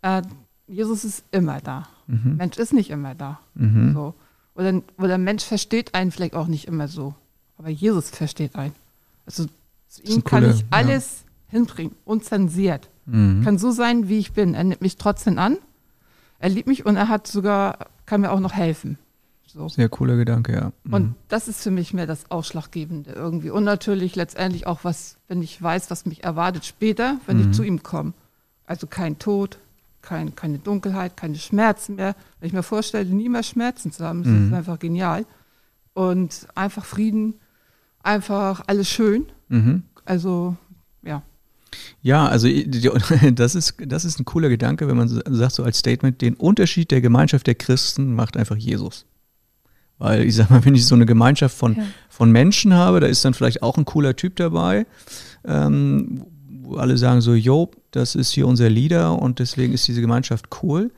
Äh, 0.02 0.22
Jesus 0.66 1.04
ist 1.04 1.25
immer 1.30 1.61
da. 1.61 1.87
Mhm. 2.06 2.37
Mensch 2.37 2.56
ist 2.56 2.73
nicht 2.73 2.90
immer 2.90 3.14
da. 3.14 3.38
Mhm. 3.54 3.92
So. 3.94 4.14
Oder, 4.54 4.83
oder 4.99 5.18
Mensch 5.18 5.44
versteht 5.44 5.94
einen 5.94 6.11
vielleicht 6.11 6.35
auch 6.35 6.47
nicht 6.47 6.66
immer 6.66 6.88
so. 6.88 7.14
Aber 7.59 7.68
Jesus 7.68 8.11
versteht 8.11 8.56
einen. 8.56 8.75
Also 9.26 9.47
zu 9.87 10.02
ihm 10.02 10.25
kann 10.25 10.42
coole, 10.42 10.54
ich 10.54 10.64
alles 10.71 11.25
ja. 11.25 11.59
hinbringen, 11.59 11.94
unzensiert. 12.04 12.88
Mhm. 13.06 13.42
Kann 13.44 13.59
so 13.59 13.71
sein, 13.71 14.09
wie 14.09 14.18
ich 14.18 14.33
bin. 14.33 14.54
Er 14.54 14.64
nimmt 14.64 14.80
mich 14.80 14.97
trotzdem 14.97 15.38
an 15.38 15.59
er 16.38 16.49
liebt 16.49 16.68
mich 16.68 16.87
und 16.87 16.97
er 16.97 17.09
hat 17.09 17.26
sogar, 17.26 17.87
kann 18.07 18.21
mir 18.21 18.30
auch 18.30 18.40
noch 18.40 18.52
helfen. 18.52 18.99
So. 19.47 19.68
Sehr 19.68 19.88
cooler 19.88 20.16
Gedanke, 20.16 20.52
ja. 20.52 20.73
Mhm. 20.85 20.92
Und 20.92 21.14
das 21.28 21.49
ist 21.49 21.62
für 21.62 21.71
mich 21.71 21.95
mehr 21.95 22.07
das 22.07 22.30
Ausschlaggebende 22.30 23.12
irgendwie. 23.12 23.50
Und 23.50 23.64
natürlich 23.64 24.14
letztendlich 24.14 24.66
auch 24.66 24.80
was, 24.85 25.16
wenn 25.26 25.42
ich 25.42 25.61
weiß, 25.61 25.90
was 25.90 26.04
mich 26.04 26.23
erwartet 26.23 26.66
später, 26.66 27.16
wenn 27.26 27.38
mhm. 27.38 27.50
ich 27.50 27.57
zu 27.57 27.62
ihm 27.62 27.83
komme. 27.83 28.12
Also 28.66 28.87
kein 28.87 29.18
Tod, 29.18 29.59
kein, 30.02 30.37
keine 30.37 30.59
Dunkelheit, 30.59 31.16
keine 31.16 31.37
Schmerzen 31.37 31.97
mehr. 31.97 32.14
Wenn 32.40 32.49
ich 32.49 32.52
mir 32.52 32.62
vorstelle, 32.62 33.07
nie 33.07 33.30
mehr 33.30 33.42
Schmerzen 33.42 33.90
zu 33.90 34.04
haben, 34.04 34.23
das 34.23 34.33
mhm. 34.33 34.49
ist 34.49 34.52
einfach 34.52 34.78
genial. 34.78 35.25
Und 35.95 36.47
einfach 36.54 36.85
Frieden, 36.85 37.35
einfach 38.02 38.62
alles 38.66 38.88
schön. 38.88 39.26
Mhm. 39.49 39.83
Also, 40.04 40.57
ja. 41.02 41.23
Ja, 42.02 42.26
also 42.28 42.48
das 43.34 43.54
ist, 43.54 43.75
das 43.87 44.04
ist 44.04 44.18
ein 44.18 44.25
cooler 44.25 44.48
Gedanke, 44.48 44.88
wenn 44.88 44.96
man 44.96 45.08
sagt 45.08 45.54
so 45.54 45.62
als 45.62 45.78
Statement, 45.78 46.20
den 46.20 46.34
Unterschied 46.34 46.90
der 46.90 47.00
Gemeinschaft 47.00 47.46
der 47.46 47.54
Christen 47.54 48.14
macht 48.14 48.37
einfach 48.37 48.56
Jesus. 48.56 49.06
Weil 49.98 50.25
ich 50.25 50.37
sag 50.37 50.50
mal, 50.50 50.64
wenn 50.64 50.75
ich 50.75 50.87
so 50.87 50.94
eine 50.94 51.06
Gemeinschaft 51.06 51.56
von, 51.56 51.76
ja. 51.76 51.82
von 52.08 52.30
Menschen 52.30 52.75
habe, 52.75 53.00
da 53.00 53.06
ist 53.06 53.25
dann 53.25 53.34
vielleicht 53.34 53.62
auch 53.62 53.76
ein 53.76 53.84
cooler 53.84 54.14
Typ 54.14 54.37
dabei, 54.37 54.87
ähm, 55.44 56.25
wo 56.62 56.76
alle 56.76 56.96
sagen 56.96 57.20
so, 57.20 57.34
jo, 57.34 57.70
das 57.90 58.14
ist 58.14 58.30
hier 58.30 58.46
unser 58.46 58.70
Leader 58.70 59.20
und 59.20 59.38
deswegen 59.38 59.72
ist 59.72 59.88
diese 59.88 60.00
Gemeinschaft 60.00 60.46
cool. 60.62 60.92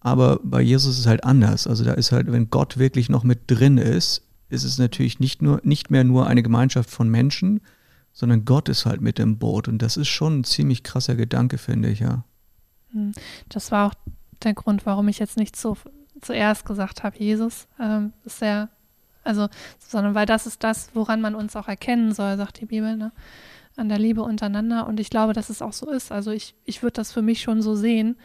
Aber 0.00 0.40
bei 0.42 0.60
Jesus 0.60 0.94
ist 0.94 1.00
es 1.00 1.06
halt 1.06 1.24
anders. 1.24 1.66
Also 1.66 1.84
da 1.84 1.92
ist 1.92 2.12
halt, 2.12 2.30
wenn 2.30 2.50
Gott 2.50 2.76
wirklich 2.76 3.08
noch 3.08 3.22
mit 3.22 3.42
drin 3.46 3.78
ist, 3.78 4.22
ist 4.48 4.64
es 4.64 4.78
natürlich 4.78 5.20
nicht 5.20 5.40
nur, 5.40 5.60
nicht 5.62 5.90
mehr 5.90 6.04
nur 6.04 6.26
eine 6.26 6.42
Gemeinschaft 6.42 6.90
von 6.90 7.08
Menschen, 7.08 7.60
sondern 8.12 8.44
Gott 8.44 8.68
ist 8.68 8.86
halt 8.86 9.00
mit 9.00 9.18
im 9.18 9.38
Boot. 9.38 9.68
Und 9.68 9.80
das 9.80 9.96
ist 9.96 10.08
schon 10.08 10.40
ein 10.40 10.44
ziemlich 10.44 10.82
krasser 10.82 11.16
Gedanke, 11.16 11.58
finde 11.58 11.90
ich, 11.90 12.00
ja. 12.00 12.24
Hm. 12.92 13.12
Das 13.48 13.70
war 13.70 13.88
auch 13.88 13.94
der 14.42 14.54
Grund, 14.54 14.86
warum 14.86 15.08
ich 15.08 15.18
jetzt 15.18 15.36
nicht 15.36 15.56
so 15.56 15.76
zuerst 16.20 16.64
gesagt 16.64 17.02
habe, 17.02 17.18
Jesus 17.18 17.66
ähm, 17.80 18.12
ist 18.24 18.38
sehr, 18.38 18.68
also, 19.24 19.48
sondern 19.78 20.14
weil 20.14 20.26
das 20.26 20.46
ist 20.46 20.62
das, 20.62 20.90
woran 20.94 21.20
man 21.20 21.34
uns 21.34 21.56
auch 21.56 21.68
erkennen 21.68 22.12
soll, 22.12 22.36
sagt 22.36 22.60
die 22.60 22.66
Bibel, 22.66 22.96
ne? 22.96 23.12
an 23.76 23.88
der 23.88 23.98
Liebe 23.98 24.22
untereinander. 24.22 24.86
Und 24.86 25.00
ich 25.00 25.10
glaube, 25.10 25.32
dass 25.32 25.48
es 25.48 25.62
auch 25.62 25.72
so 25.72 25.90
ist. 25.90 26.12
Also 26.12 26.30
ich, 26.30 26.54
ich 26.64 26.82
würde 26.82 26.94
das 26.94 27.12
für 27.12 27.22
mich 27.22 27.40
schon 27.40 27.62
so 27.62 27.74
sehen, 27.74 28.16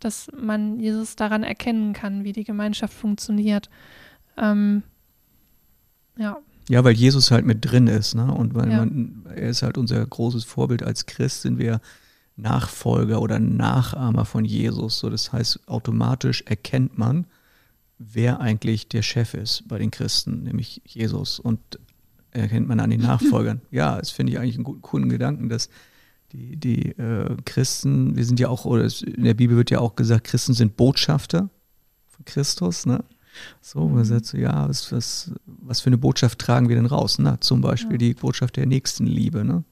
dass 0.00 0.30
man 0.36 0.80
Jesus 0.80 1.16
daran 1.16 1.42
erkennen 1.42 1.92
kann, 1.92 2.24
wie 2.24 2.32
die 2.32 2.44
Gemeinschaft 2.44 2.94
funktioniert. 2.94 3.68
Ähm, 4.36 4.82
ja. 6.16 6.38
Ja, 6.68 6.82
weil 6.82 6.94
Jesus 6.94 7.30
halt 7.30 7.46
mit 7.46 7.64
drin 7.70 7.86
ist, 7.86 8.14
ne? 8.14 8.32
Und 8.32 8.54
weil 8.54 8.70
ja. 8.70 8.78
man, 8.78 9.24
er 9.34 9.50
ist 9.50 9.62
halt 9.62 9.78
unser 9.78 10.04
großes 10.04 10.44
Vorbild 10.44 10.82
als 10.82 11.06
Christ, 11.06 11.42
sind 11.42 11.58
wir 11.58 11.80
Nachfolger 12.36 13.20
oder 13.20 13.38
Nachahmer 13.38 14.24
von 14.24 14.44
Jesus. 14.44 14.98
So, 14.98 15.08
das 15.08 15.32
heißt, 15.32 15.68
automatisch 15.68 16.42
erkennt 16.42 16.98
man, 16.98 17.26
wer 17.98 18.40
eigentlich 18.40 18.88
der 18.88 19.02
Chef 19.02 19.34
ist 19.34 19.66
bei 19.68 19.78
den 19.78 19.90
Christen, 19.90 20.42
nämlich 20.42 20.82
Jesus. 20.84 21.38
Und 21.38 21.60
erkennt 22.32 22.68
man 22.68 22.80
an 22.80 22.90
den 22.90 23.00
Nachfolgern. 23.00 23.62
Ja, 23.70 23.98
das 23.98 24.10
finde 24.10 24.32
ich 24.32 24.38
eigentlich 24.38 24.56
einen 24.56 24.64
guten, 24.64 24.82
coolen 24.82 25.08
Gedanken, 25.08 25.48
dass 25.48 25.70
die, 26.32 26.56
die 26.56 26.90
äh, 26.98 27.36
Christen, 27.44 28.16
wir 28.16 28.24
sind 28.24 28.40
ja 28.40 28.48
auch, 28.48 28.64
oder 28.64 28.88
in 29.04 29.24
der 29.24 29.34
Bibel 29.34 29.56
wird 29.56 29.70
ja 29.70 29.78
auch 29.78 29.96
gesagt, 29.96 30.24
Christen 30.24 30.54
sind 30.54 30.76
Botschafter 30.76 31.48
von 32.08 32.24
Christus, 32.24 32.86
ne? 32.86 33.04
So, 33.60 33.88
man 33.88 34.04
sagt 34.04 34.26
so, 34.26 34.36
ja, 34.36 34.68
was, 34.68 34.92
was, 34.92 35.30
was 35.46 35.80
für 35.80 35.88
eine 35.88 35.98
Botschaft 35.98 36.38
tragen 36.38 36.68
wir 36.68 36.76
denn 36.76 36.86
raus? 36.86 37.18
Na, 37.18 37.40
zum 37.40 37.60
Beispiel 37.60 37.92
ja. 37.92 37.98
die 37.98 38.14
Botschaft 38.14 38.56
der 38.56 38.66
Nächstenliebe, 38.66 39.44
ne? 39.44 39.64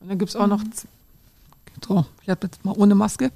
Und 0.00 0.08
dann 0.08 0.18
gibt 0.18 0.30
es 0.30 0.36
auch 0.36 0.48
noch, 0.48 0.62
so, 1.86 2.06
ich 2.22 2.28
habe 2.28 2.46
jetzt 2.46 2.64
mal 2.64 2.74
ohne 2.76 2.94
Maske. 2.94 3.30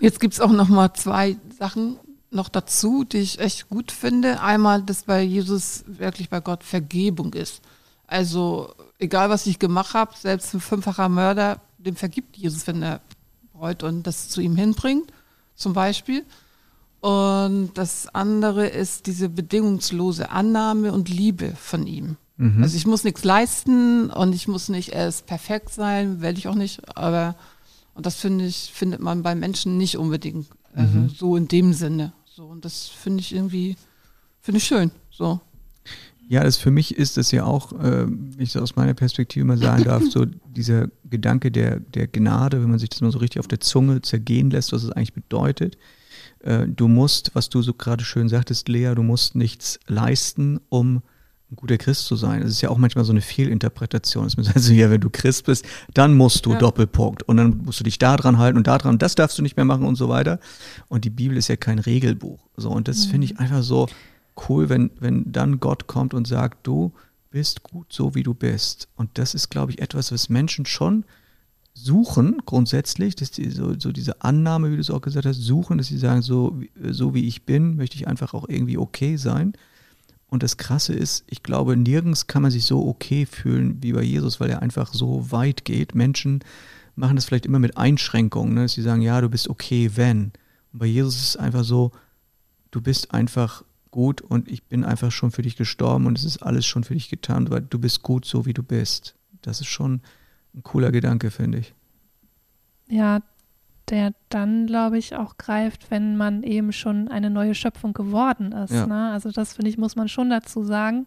Jetzt 0.00 0.20
gibt 0.20 0.34
es 0.34 0.40
auch 0.40 0.50
noch 0.50 0.68
mal 0.68 0.92
zwei 0.94 1.36
Sachen 1.58 1.96
noch 2.30 2.48
dazu, 2.48 3.04
die 3.04 3.18
ich 3.18 3.38
echt 3.38 3.68
gut 3.68 3.92
finde. 3.92 4.40
Einmal, 4.40 4.82
dass 4.82 5.04
bei 5.04 5.22
Jesus 5.22 5.84
wirklich 5.86 6.28
bei 6.28 6.40
Gott 6.40 6.64
Vergebung 6.64 7.32
ist. 7.34 7.60
Also 8.06 8.74
egal, 8.98 9.30
was 9.30 9.46
ich 9.46 9.58
gemacht 9.58 9.94
habe, 9.94 10.14
selbst 10.16 10.54
ein 10.54 10.60
fünffacher 10.60 11.08
Mörder, 11.08 11.60
dem 11.78 11.96
vergibt 11.96 12.36
Jesus, 12.36 12.66
wenn 12.66 12.82
er 12.82 13.00
bereut 13.52 13.82
und 13.82 14.04
das 14.04 14.28
zu 14.28 14.40
ihm 14.40 14.56
hinbringt, 14.56 15.12
zum 15.54 15.72
Beispiel. 15.72 16.24
Und 17.00 17.70
das 17.74 18.14
andere 18.14 18.66
ist 18.66 19.06
diese 19.06 19.28
bedingungslose 19.28 20.30
Annahme 20.30 20.92
und 20.92 21.08
Liebe 21.08 21.54
von 21.56 21.86
ihm. 21.86 22.16
Mhm. 22.36 22.62
Also 22.62 22.76
ich 22.76 22.86
muss 22.86 23.04
nichts 23.04 23.24
leisten 23.24 24.10
und 24.10 24.34
ich 24.34 24.48
muss 24.48 24.68
nicht 24.68 24.90
erst 24.90 25.26
perfekt 25.26 25.70
sein, 25.70 26.20
werde 26.20 26.38
ich 26.38 26.48
auch 26.48 26.54
nicht, 26.54 26.96
aber 26.96 27.36
und 27.94 28.06
das 28.06 28.16
finde 28.16 28.46
ich, 28.46 28.70
findet 28.72 29.00
man 29.00 29.22
bei 29.22 29.34
Menschen 29.34 29.76
nicht 29.76 29.98
unbedingt 29.98 30.46
also 30.74 30.98
mhm. 30.98 31.08
so 31.08 31.36
in 31.36 31.48
dem 31.48 31.72
Sinne. 31.72 32.12
So, 32.24 32.44
und 32.44 32.64
das 32.64 32.86
finde 32.86 33.20
ich 33.20 33.34
irgendwie, 33.34 33.76
finde 34.40 34.58
ich 34.58 34.64
schön. 34.64 34.90
So. 35.10 35.40
Ja, 36.28 36.44
das 36.44 36.56
für 36.56 36.70
mich 36.70 36.96
ist 36.96 37.16
das 37.16 37.32
ja 37.32 37.44
auch, 37.44 37.72
äh, 37.72 38.06
wenn 38.06 38.36
ich 38.38 38.52
das 38.52 38.62
aus 38.62 38.76
meiner 38.76 38.94
Perspektive 38.94 39.44
mal 39.44 39.58
sagen 39.58 39.84
darf, 39.84 40.04
so 40.08 40.24
dieser 40.24 40.88
Gedanke 41.04 41.50
der, 41.50 41.80
der 41.80 42.06
Gnade, 42.06 42.62
wenn 42.62 42.70
man 42.70 42.78
sich 42.78 42.88
das 42.88 43.00
mal 43.00 43.10
so 43.10 43.18
richtig 43.18 43.40
auf 43.40 43.48
der 43.48 43.60
Zunge 43.60 44.00
zergehen 44.02 44.50
lässt, 44.50 44.72
was 44.72 44.84
es 44.84 44.92
eigentlich 44.92 45.12
bedeutet. 45.12 45.76
Äh, 46.40 46.66
du 46.66 46.88
musst, 46.88 47.34
was 47.34 47.48
du 47.48 47.62
so 47.62 47.74
gerade 47.74 48.04
schön 48.04 48.28
sagtest, 48.28 48.68
Lea, 48.68 48.94
du 48.94 49.02
musst 49.02 49.34
nichts 49.34 49.78
leisten, 49.86 50.60
um 50.68 51.02
ein 51.50 51.56
guter 51.56 51.78
Christ 51.78 52.06
zu 52.06 52.16
sein. 52.16 52.42
Das 52.42 52.50
ist 52.50 52.60
ja 52.60 52.70
auch 52.70 52.78
manchmal 52.78 53.04
so 53.04 53.12
eine 53.12 53.20
Fehlinterpretation. 53.20 54.24
Das 54.24 54.36
heißt, 54.36 54.56
also, 54.56 54.72
ja, 54.72 54.90
wenn 54.90 55.00
du 55.00 55.10
Christ 55.10 55.46
bist, 55.46 55.64
dann 55.94 56.16
musst 56.16 56.46
du 56.46 56.52
ja. 56.52 56.58
Doppelpunkt 56.58 57.24
und 57.24 57.36
dann 57.36 57.62
musst 57.64 57.80
du 57.80 57.84
dich 57.84 57.98
da 57.98 58.16
dran 58.16 58.38
halten 58.38 58.56
und 58.56 58.66
da 58.66 58.78
dran 58.78 58.98
das 58.98 59.14
darfst 59.14 59.36
du 59.38 59.42
nicht 59.42 59.56
mehr 59.56 59.64
machen 59.64 59.84
und 59.84 59.96
so 59.96 60.08
weiter. 60.08 60.38
Und 60.88 61.04
die 61.04 61.10
Bibel 61.10 61.36
ist 61.36 61.48
ja 61.48 61.56
kein 61.56 61.78
Regelbuch. 61.78 62.40
So, 62.56 62.70
und 62.70 62.88
das 62.88 63.06
mhm. 63.06 63.10
finde 63.10 63.24
ich 63.26 63.38
einfach 63.38 63.62
so 63.62 63.88
cool, 64.48 64.68
wenn, 64.68 64.90
wenn 65.00 65.30
dann 65.30 65.60
Gott 65.60 65.86
kommt 65.86 66.14
und 66.14 66.26
sagt, 66.26 66.66
du 66.66 66.92
bist 67.30 67.62
gut 67.62 67.92
so, 67.92 68.14
wie 68.14 68.22
du 68.22 68.34
bist. 68.34 68.88
Und 68.96 69.10
das 69.14 69.34
ist, 69.34 69.50
glaube 69.50 69.72
ich, 69.72 69.80
etwas, 69.80 70.12
was 70.12 70.28
Menschen 70.28 70.66
schon 70.66 71.04
suchen, 71.74 72.42
grundsätzlich, 72.44 73.14
dass 73.16 73.30
die 73.30 73.50
so, 73.50 73.78
so 73.78 73.92
diese 73.92 74.22
Annahme, 74.22 74.70
wie 74.70 74.74
du 74.74 74.80
es 74.80 74.90
auch 74.90 75.00
gesagt 75.00 75.26
hast, 75.26 75.38
suchen, 75.38 75.78
dass 75.78 75.86
sie 75.86 75.98
sagen, 75.98 76.22
so, 76.22 76.60
so 76.90 77.14
wie 77.14 77.26
ich 77.26 77.44
bin, 77.44 77.76
möchte 77.76 77.96
ich 77.96 78.06
einfach 78.06 78.34
auch 78.34 78.48
irgendwie 78.48 78.78
okay 78.78 79.16
sein. 79.16 79.54
Und 80.26 80.42
das 80.42 80.56
Krasse 80.56 80.94
ist, 80.94 81.24
ich 81.26 81.42
glaube, 81.42 81.76
nirgends 81.76 82.26
kann 82.26 82.42
man 82.42 82.50
sich 82.50 82.64
so 82.64 82.86
okay 82.86 83.26
fühlen 83.26 83.82
wie 83.82 83.92
bei 83.92 84.02
Jesus, 84.02 84.38
weil 84.38 84.50
er 84.50 84.62
einfach 84.62 84.94
so 84.94 85.32
weit 85.32 85.64
geht. 85.64 85.94
Menschen 85.94 86.40
machen 86.94 87.16
das 87.16 87.24
vielleicht 87.24 87.46
immer 87.46 87.58
mit 87.58 87.76
Einschränkungen, 87.76 88.54
ne? 88.54 88.62
dass 88.62 88.72
sie 88.74 88.82
sagen, 88.82 89.02
ja, 89.02 89.20
du 89.20 89.28
bist 89.28 89.48
okay, 89.48 89.90
wenn. 89.94 90.32
Und 90.72 90.78
bei 90.78 90.86
Jesus 90.86 91.16
ist 91.16 91.28
es 91.30 91.36
einfach 91.36 91.64
so, 91.64 91.90
du 92.70 92.80
bist 92.80 93.12
einfach 93.12 93.64
gut 93.90 94.20
und 94.20 94.48
ich 94.48 94.62
bin 94.64 94.84
einfach 94.84 95.10
schon 95.10 95.32
für 95.32 95.42
dich 95.42 95.56
gestorben 95.56 96.06
und 96.06 96.16
es 96.16 96.24
ist 96.24 96.38
alles 96.38 96.64
schon 96.64 96.84
für 96.84 96.94
dich 96.94 97.08
getan, 97.08 97.50
weil 97.50 97.62
du 97.62 97.78
bist 97.78 98.02
gut 98.02 98.24
so, 98.24 98.46
wie 98.46 98.52
du 98.52 98.62
bist. 98.62 99.16
Das 99.42 99.60
ist 99.60 99.66
schon 99.66 100.00
ein 100.54 100.62
cooler 100.62 100.90
Gedanke, 100.90 101.30
finde 101.30 101.58
ich. 101.58 101.74
Ja, 102.88 103.20
der 103.88 104.12
dann, 104.28 104.66
glaube 104.66 104.98
ich, 104.98 105.16
auch 105.16 105.36
greift, 105.36 105.90
wenn 105.90 106.16
man 106.16 106.42
eben 106.42 106.72
schon 106.72 107.08
eine 107.08 107.30
neue 107.30 107.54
Schöpfung 107.54 107.92
geworden 107.92 108.52
ist. 108.52 108.72
Ja. 108.72 108.86
Ne? 108.86 109.10
Also 109.10 109.30
das, 109.30 109.54
finde 109.54 109.70
ich, 109.70 109.78
muss 109.78 109.96
man 109.96 110.08
schon 110.08 110.30
dazu 110.30 110.62
sagen. 110.62 111.06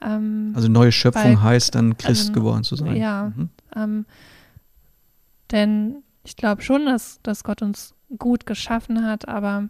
Ähm, 0.00 0.52
also 0.54 0.68
neue 0.68 0.92
Schöpfung 0.92 1.22
weil, 1.22 1.42
heißt 1.42 1.74
dann 1.74 1.96
Christ 1.96 2.30
also, 2.30 2.32
geworden 2.32 2.64
zu 2.64 2.76
sein. 2.76 2.96
Ja, 2.96 3.32
mhm. 3.34 3.50
ähm, 3.76 4.06
denn 5.50 6.02
ich 6.24 6.36
glaube 6.36 6.62
schon, 6.62 6.86
dass, 6.86 7.20
dass 7.22 7.44
Gott 7.44 7.62
uns 7.62 7.94
gut 8.18 8.46
geschaffen 8.46 9.04
hat, 9.04 9.28
aber 9.28 9.68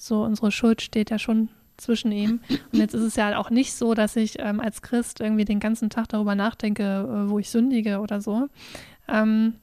so 0.00 0.22
unsere 0.24 0.50
Schuld 0.50 0.82
steht 0.82 1.10
ja 1.10 1.18
schon 1.18 1.48
zwischen 1.78 2.12
ihm. 2.12 2.40
Und 2.72 2.78
jetzt 2.78 2.94
ist 2.94 3.02
es 3.02 3.16
ja 3.16 3.38
auch 3.38 3.50
nicht 3.50 3.74
so, 3.74 3.94
dass 3.94 4.16
ich 4.16 4.38
ähm, 4.38 4.60
als 4.60 4.82
Christ 4.82 5.20
irgendwie 5.20 5.44
den 5.44 5.60
ganzen 5.60 5.90
Tag 5.90 6.08
darüber 6.08 6.34
nachdenke, 6.34 6.82
äh, 6.82 7.30
wo 7.30 7.38
ich 7.38 7.50
sündige 7.50 8.00
oder 8.00 8.20
so. 8.20 8.48
Ähm, 9.08 9.54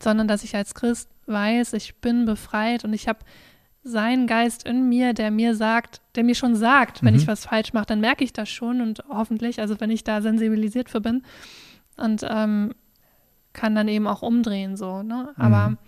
sondern 0.00 0.28
dass 0.28 0.44
ich 0.44 0.54
als 0.54 0.74
Christ 0.74 1.08
weiß, 1.26 1.72
ich 1.74 1.96
bin 1.96 2.24
befreit 2.24 2.84
und 2.84 2.92
ich 2.92 3.08
habe 3.08 3.20
seinen 3.84 4.26
Geist 4.26 4.64
in 4.64 4.88
mir, 4.88 5.12
der 5.12 5.30
mir 5.30 5.56
sagt, 5.56 6.00
der 6.14 6.24
mir 6.24 6.34
schon 6.34 6.54
sagt, 6.54 7.02
wenn 7.02 7.14
mhm. 7.14 7.20
ich 7.20 7.26
was 7.26 7.46
falsch 7.46 7.72
mache, 7.72 7.86
dann 7.86 8.00
merke 8.00 8.22
ich 8.22 8.32
das 8.32 8.48
schon 8.48 8.80
und 8.80 9.02
hoffentlich, 9.08 9.60
also 9.60 9.80
wenn 9.80 9.90
ich 9.90 10.04
da 10.04 10.22
sensibilisiert 10.22 10.88
für 10.88 11.00
bin 11.00 11.22
und 11.96 12.24
ähm, 12.28 12.74
kann 13.52 13.74
dann 13.74 13.88
eben 13.88 14.06
auch 14.06 14.22
umdrehen 14.22 14.76
so, 14.76 15.02
ne? 15.02 15.30
Aber 15.36 15.70
mhm. 15.70 15.78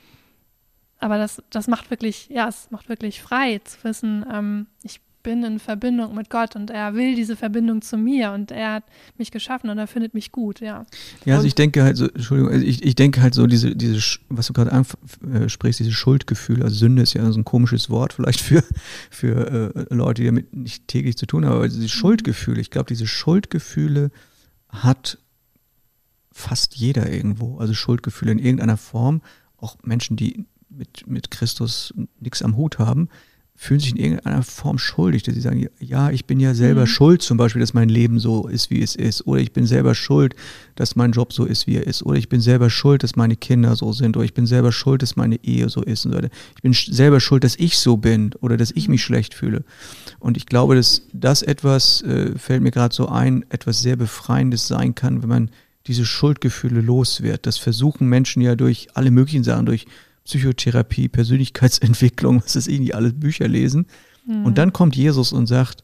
aber 0.98 1.18
das, 1.18 1.42
das 1.50 1.68
macht 1.68 1.90
wirklich, 1.90 2.28
ja, 2.28 2.48
es 2.48 2.70
macht 2.70 2.88
wirklich 2.88 3.22
frei 3.22 3.58
zu 3.58 3.82
wissen, 3.84 4.26
ähm, 4.30 4.66
ich 4.82 5.00
bin 5.24 5.42
in 5.42 5.58
Verbindung 5.58 6.14
mit 6.14 6.30
Gott 6.30 6.54
und 6.54 6.70
er 6.70 6.94
will 6.94 7.16
diese 7.16 7.34
Verbindung 7.34 7.82
zu 7.82 7.96
mir 7.96 8.30
und 8.30 8.52
er 8.52 8.74
hat 8.74 8.84
mich 9.18 9.32
geschaffen 9.32 9.68
und 9.70 9.78
er 9.78 9.88
findet 9.88 10.14
mich 10.14 10.30
gut, 10.30 10.60
ja. 10.60 10.86
Ja, 11.24 11.34
also 11.34 11.48
ich 11.48 11.56
denke 11.56 11.82
halt 11.82 11.96
so, 11.96 12.06
Entschuldigung, 12.06 12.52
also 12.52 12.64
ich, 12.64 12.84
ich 12.84 12.94
denke 12.94 13.20
halt 13.20 13.34
so, 13.34 13.48
diese, 13.48 13.74
diese, 13.74 14.18
was 14.28 14.46
du 14.46 14.52
gerade 14.52 14.70
ansprichst, 14.70 15.80
äh, 15.80 15.84
dieses 15.84 15.94
Schuldgefühl, 15.94 16.62
also 16.62 16.76
Sünde 16.76 17.02
ist 17.02 17.14
ja 17.14 17.32
so 17.32 17.40
ein 17.40 17.44
komisches 17.44 17.90
Wort 17.90 18.12
vielleicht 18.12 18.40
für, 18.40 18.62
für 19.10 19.74
äh, 19.74 19.92
Leute, 19.92 20.22
die 20.22 20.26
damit 20.26 20.54
nicht 20.54 20.86
täglich 20.86 21.16
zu 21.16 21.26
tun 21.26 21.44
haben, 21.44 21.56
aber 21.56 21.68
diese 21.68 21.88
Schuldgefühle, 21.88 22.60
ich 22.60 22.70
glaube, 22.70 22.86
diese 22.86 23.08
Schuldgefühle 23.08 24.12
hat 24.68 25.18
fast 26.30 26.76
jeder 26.76 27.10
irgendwo, 27.10 27.58
also 27.58 27.74
Schuldgefühle 27.74 28.30
in 28.30 28.38
irgendeiner 28.38 28.76
Form, 28.76 29.22
auch 29.56 29.78
Menschen, 29.82 30.16
die 30.16 30.44
mit, 30.68 31.06
mit 31.06 31.30
Christus 31.30 31.94
nichts 32.20 32.42
am 32.42 32.56
Hut 32.56 32.78
haben, 32.78 33.08
fühlen 33.56 33.80
sich 33.80 33.92
in 33.92 33.96
irgendeiner 33.96 34.42
Form 34.42 34.78
schuldig, 34.78 35.22
dass 35.22 35.34
sie 35.34 35.40
sagen, 35.40 35.68
ja, 35.78 36.10
ich 36.10 36.26
bin 36.26 36.40
ja 36.40 36.54
selber 36.54 36.82
mhm. 36.82 36.86
schuld, 36.86 37.22
zum 37.22 37.36
Beispiel, 37.36 37.60
dass 37.60 37.72
mein 37.72 37.88
Leben 37.88 38.18
so 38.18 38.48
ist, 38.48 38.68
wie 38.70 38.82
es 38.82 38.96
ist, 38.96 39.26
oder 39.26 39.40
ich 39.40 39.52
bin 39.52 39.64
selber 39.64 39.94
schuld, 39.94 40.34
dass 40.74 40.96
mein 40.96 41.12
Job 41.12 41.32
so 41.32 41.44
ist, 41.44 41.66
wie 41.66 41.76
er 41.76 41.86
ist, 41.86 42.02
oder 42.02 42.18
ich 42.18 42.28
bin 42.28 42.40
selber 42.40 42.68
schuld, 42.68 43.04
dass 43.04 43.14
meine 43.14 43.36
Kinder 43.36 43.76
so 43.76 43.92
sind, 43.92 44.16
oder 44.16 44.24
ich 44.24 44.34
bin 44.34 44.46
selber 44.46 44.72
schuld, 44.72 45.02
dass 45.02 45.14
meine 45.14 45.42
Ehe 45.44 45.68
so 45.68 45.82
ist, 45.82 46.04
oder 46.04 46.24
ich 46.24 46.62
bin 46.62 46.72
selber 46.72 47.20
schuld, 47.20 47.44
dass 47.44 47.56
ich 47.56 47.78
so 47.78 47.96
bin, 47.96 48.32
oder 48.40 48.56
dass 48.56 48.72
ich 48.72 48.88
mich 48.88 49.02
mhm. 49.02 49.04
schlecht 49.04 49.34
fühle. 49.34 49.64
Und 50.18 50.36
ich 50.36 50.46
glaube, 50.46 50.74
dass 50.74 51.02
das 51.12 51.42
etwas, 51.42 52.02
äh, 52.02 52.36
fällt 52.36 52.62
mir 52.62 52.72
gerade 52.72 52.94
so 52.94 53.08
ein, 53.08 53.44
etwas 53.50 53.82
sehr 53.82 53.96
Befreiendes 53.96 54.66
sein 54.66 54.96
kann, 54.96 55.22
wenn 55.22 55.28
man 55.28 55.50
diese 55.86 56.04
Schuldgefühle 56.04 56.80
los 56.80 57.22
wird. 57.22 57.46
Das 57.46 57.58
versuchen 57.58 58.08
Menschen 58.08 58.42
ja 58.42 58.56
durch 58.56 58.88
alle 58.94 59.10
möglichen 59.10 59.44
Sachen, 59.44 59.66
durch 59.66 59.86
Psychotherapie, 60.24 61.08
Persönlichkeitsentwicklung, 61.08 62.42
was 62.42 62.56
ist 62.56 62.68
irgendwie 62.68 62.94
alles 62.94 63.12
Bücher 63.18 63.46
lesen. 63.46 63.86
Mhm. 64.26 64.46
Und 64.46 64.58
dann 64.58 64.72
kommt 64.72 64.96
Jesus 64.96 65.32
und 65.32 65.46
sagt, 65.46 65.82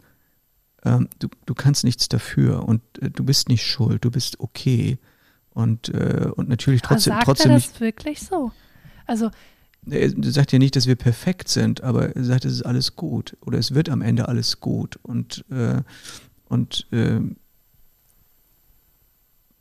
ähm, 0.84 1.08
du, 1.18 1.28
du 1.46 1.54
kannst 1.54 1.84
nichts 1.84 2.08
dafür 2.08 2.66
und 2.66 2.80
äh, 3.00 3.10
du 3.10 3.24
bist 3.24 3.48
nicht 3.48 3.64
schuld, 3.66 4.04
du 4.04 4.10
bist 4.10 4.40
okay. 4.40 4.98
Und, 5.50 5.88
äh, 5.90 6.30
und 6.34 6.48
natürlich 6.48 6.80
trotzdem. 6.82 7.12
Aber 7.12 7.20
sagt 7.20 7.26
trotzdem 7.26 7.50
er 7.50 7.56
das 7.56 7.68
nicht, 7.68 7.80
wirklich 7.80 8.20
so? 8.20 8.52
Also. 9.06 9.30
Er 9.88 10.10
sagt 10.22 10.52
ja 10.52 10.58
nicht, 10.58 10.76
dass 10.76 10.86
wir 10.86 10.94
perfekt 10.94 11.48
sind, 11.48 11.82
aber 11.82 12.14
er 12.14 12.24
sagt, 12.24 12.44
es 12.44 12.52
ist 12.52 12.62
alles 12.62 12.96
gut 12.96 13.36
oder 13.40 13.58
es 13.58 13.72
wird 13.74 13.88
am 13.88 14.02
Ende 14.02 14.28
alles 14.28 14.60
gut. 14.60 14.98
Und, 15.02 15.44
äh, 15.50 15.80
und 16.50 16.86
äh, 16.92 17.20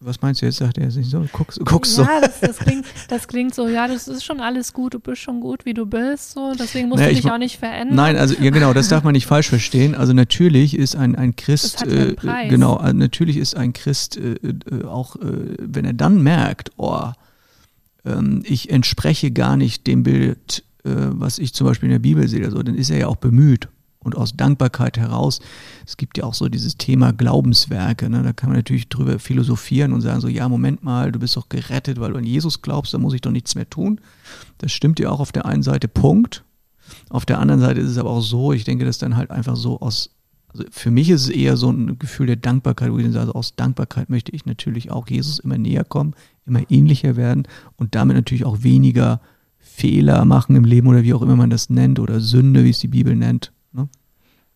was 0.01 0.21
meinst 0.21 0.41
du 0.41 0.45
jetzt? 0.45 0.57
Sagt 0.57 0.77
er 0.77 0.89
sich 0.91 1.09
so, 1.09 1.25
guckst, 1.31 1.59
guckst 1.65 1.97
ja, 1.97 2.05
so. 2.05 2.09
Ja, 2.09 2.21
das, 2.21 2.39
das, 2.39 2.57
klingt, 2.57 2.85
das 3.09 3.27
klingt 3.27 3.53
so, 3.53 3.67
ja, 3.67 3.87
das 3.87 4.07
ist 4.07 4.23
schon 4.23 4.39
alles 4.39 4.73
gut, 4.73 4.93
du 4.93 4.99
bist 4.99 5.21
schon 5.21 5.41
gut, 5.41 5.65
wie 5.65 5.73
du 5.73 5.85
bist, 5.85 6.31
so, 6.31 6.53
deswegen 6.57 6.87
musst 6.89 6.99
naja, 7.01 7.13
du 7.13 7.21
dich 7.21 7.31
auch 7.31 7.37
nicht 7.37 7.57
verändern. 7.57 7.95
Nein, 7.95 8.15
also 8.15 8.35
ja 8.39 8.49
genau, 8.49 8.73
das 8.73 8.87
darf 8.87 9.03
man 9.03 9.13
nicht 9.13 9.25
falsch 9.25 9.49
verstehen. 9.49 9.95
Also 9.95 10.13
natürlich 10.13 10.77
ist 10.77 10.95
ein, 10.95 11.15
ein 11.15 11.35
Christ, 11.35 11.85
äh, 11.85 12.15
genau, 12.47 12.75
also 12.75 12.95
natürlich 12.95 13.37
ist 13.37 13.55
ein 13.55 13.73
Christ 13.73 14.17
äh, 14.17 14.35
äh, 14.35 14.85
auch, 14.85 15.15
äh, 15.17 15.55
wenn 15.59 15.85
er 15.85 15.93
dann 15.93 16.23
merkt, 16.23 16.71
oh, 16.77 17.11
ähm, 18.05 18.41
ich 18.45 18.69
entspreche 18.69 19.31
gar 19.31 19.57
nicht 19.57 19.85
dem 19.85 20.03
Bild, 20.03 20.63
äh, 20.85 20.91
was 20.93 21.39
ich 21.39 21.53
zum 21.53 21.67
Beispiel 21.67 21.87
in 21.87 21.93
der 21.93 21.99
Bibel 21.99 22.27
sehe, 22.27 22.45
also, 22.45 22.63
dann 22.63 22.75
ist 22.75 22.89
er 22.89 22.99
ja 22.99 23.07
auch 23.07 23.17
bemüht, 23.17 23.67
und 24.01 24.15
aus 24.15 24.33
Dankbarkeit 24.35 24.97
heraus. 24.97 25.39
Es 25.85 25.97
gibt 25.97 26.17
ja 26.17 26.23
auch 26.23 26.33
so 26.33 26.47
dieses 26.47 26.77
Thema 26.77 27.11
Glaubenswerke. 27.11 28.09
Ne? 28.09 28.23
Da 28.23 28.33
kann 28.33 28.49
man 28.49 28.57
natürlich 28.57 28.87
drüber 28.87 29.19
philosophieren 29.19 29.93
und 29.93 30.01
sagen 30.01 30.21
so, 30.21 30.27
ja, 30.27 30.47
Moment 30.47 30.83
mal, 30.83 31.11
du 31.11 31.19
bist 31.19 31.35
doch 31.35 31.49
gerettet, 31.49 31.99
weil 31.99 32.13
du 32.13 32.17
an 32.17 32.23
Jesus 32.23 32.61
glaubst, 32.61 32.93
da 32.93 32.97
muss 32.97 33.13
ich 33.13 33.21
doch 33.21 33.31
nichts 33.31 33.55
mehr 33.55 33.69
tun. 33.69 33.99
Das 34.59 34.71
stimmt 34.71 34.99
ja 34.99 35.09
auch 35.09 35.19
auf 35.19 35.31
der 35.31 35.45
einen 35.45 35.63
Seite, 35.63 35.87
Punkt. 35.87 36.43
Auf 37.09 37.25
der 37.25 37.39
anderen 37.39 37.61
Seite 37.61 37.81
ist 37.81 37.91
es 37.91 37.97
aber 37.97 38.09
auch 38.09 38.21
so, 38.21 38.53
ich 38.53 38.63
denke, 38.63 38.85
dass 38.85 38.97
dann 38.97 39.17
halt 39.17 39.31
einfach 39.31 39.55
so 39.55 39.79
aus, 39.79 40.11
also 40.47 40.63
für 40.71 40.91
mich 40.91 41.09
ist 41.09 41.23
es 41.23 41.29
eher 41.29 41.57
so 41.57 41.69
ein 41.69 41.99
Gefühl 41.99 42.27
der 42.27 42.35
Dankbarkeit, 42.37 42.91
wo 42.91 42.97
ich 42.97 43.03
dann 43.03 43.13
sage, 43.13 43.27
also 43.27 43.33
aus 43.33 43.55
Dankbarkeit 43.55 44.09
möchte 44.09 44.31
ich 44.31 44.45
natürlich 44.45 44.91
auch 44.91 45.07
Jesus 45.07 45.39
immer 45.39 45.57
näher 45.57 45.83
kommen, 45.83 46.15
immer 46.47 46.61
ähnlicher 46.71 47.15
werden 47.15 47.47
und 47.75 47.95
damit 47.95 48.15
natürlich 48.15 48.45
auch 48.45 48.63
weniger 48.63 49.21
Fehler 49.59 50.25
machen 50.25 50.55
im 50.55 50.63
Leben 50.63 50.87
oder 50.87 51.03
wie 51.03 51.13
auch 51.13 51.21
immer 51.21 51.35
man 51.35 51.49
das 51.49 51.69
nennt 51.69 51.99
oder 51.99 52.21
Sünde, 52.21 52.63
wie 52.63 52.71
es 52.71 52.79
die 52.79 52.87
Bibel 52.87 53.15
nennt. 53.15 53.51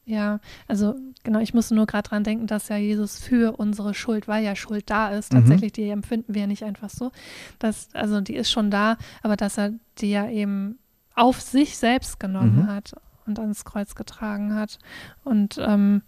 Ja, 0.05 0.39
also 0.67 0.95
genau, 1.23 1.39
ich 1.39 1.53
muss 1.53 1.71
nur 1.71 1.85
gerade 1.85 2.09
dran 2.09 2.25
denken, 2.25 2.45
dass 2.45 2.67
ja 2.67 2.75
Jesus 2.75 3.19
für 3.19 3.57
unsere 3.57 3.93
Schuld, 3.93 4.27
weil 4.27 4.43
ja 4.43 4.55
Schuld 4.55 4.89
da 4.89 5.09
ist, 5.09 5.31
mhm. 5.31 5.37
tatsächlich, 5.37 5.71
die 5.71 5.89
empfinden 5.89 6.33
wir 6.33 6.41
ja 6.41 6.47
nicht 6.47 6.63
einfach 6.63 6.89
so. 6.89 7.11
Dass, 7.59 7.87
also 7.93 8.19
die 8.19 8.35
ist 8.35 8.51
schon 8.51 8.69
da, 8.69 8.97
aber 9.21 9.37
dass 9.37 9.57
er 9.57 9.71
die 9.99 10.11
ja 10.11 10.27
eben 10.27 10.77
auf 11.15 11.39
sich 11.39 11.77
selbst 11.77 12.19
genommen 12.19 12.63
mhm. 12.63 12.67
hat 12.67 12.93
und 13.25 13.39
ans 13.39 13.63
Kreuz 13.63 13.95
getragen 13.95 14.55
hat. 14.55 14.79
Und 15.23 15.57
ähm, 15.59 16.01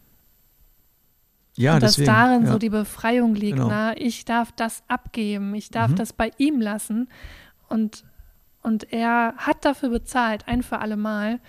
ja, 1.55 1.75
und 1.75 1.83
dass 1.83 1.93
deswegen, 1.93 2.07
darin 2.07 2.45
ja. 2.45 2.51
so 2.51 2.57
die 2.59 2.69
Befreiung 2.69 3.33
liegt. 3.33 3.57
Genau. 3.57 3.69
Na, 3.69 3.97
ich 3.97 4.25
darf 4.25 4.51
das 4.51 4.83
abgeben, 4.89 5.55
ich 5.55 5.69
darf 5.69 5.91
mhm. 5.91 5.95
das 5.95 6.11
bei 6.11 6.31
ihm 6.37 6.59
lassen. 6.59 7.07
Und, 7.69 8.03
und 8.61 8.91
er 8.91 9.35
hat 9.37 9.63
dafür 9.63 9.89
bezahlt, 9.89 10.47
ein 10.47 10.63
für 10.63 10.79
alle 10.79 10.97
Mal. 10.97 11.39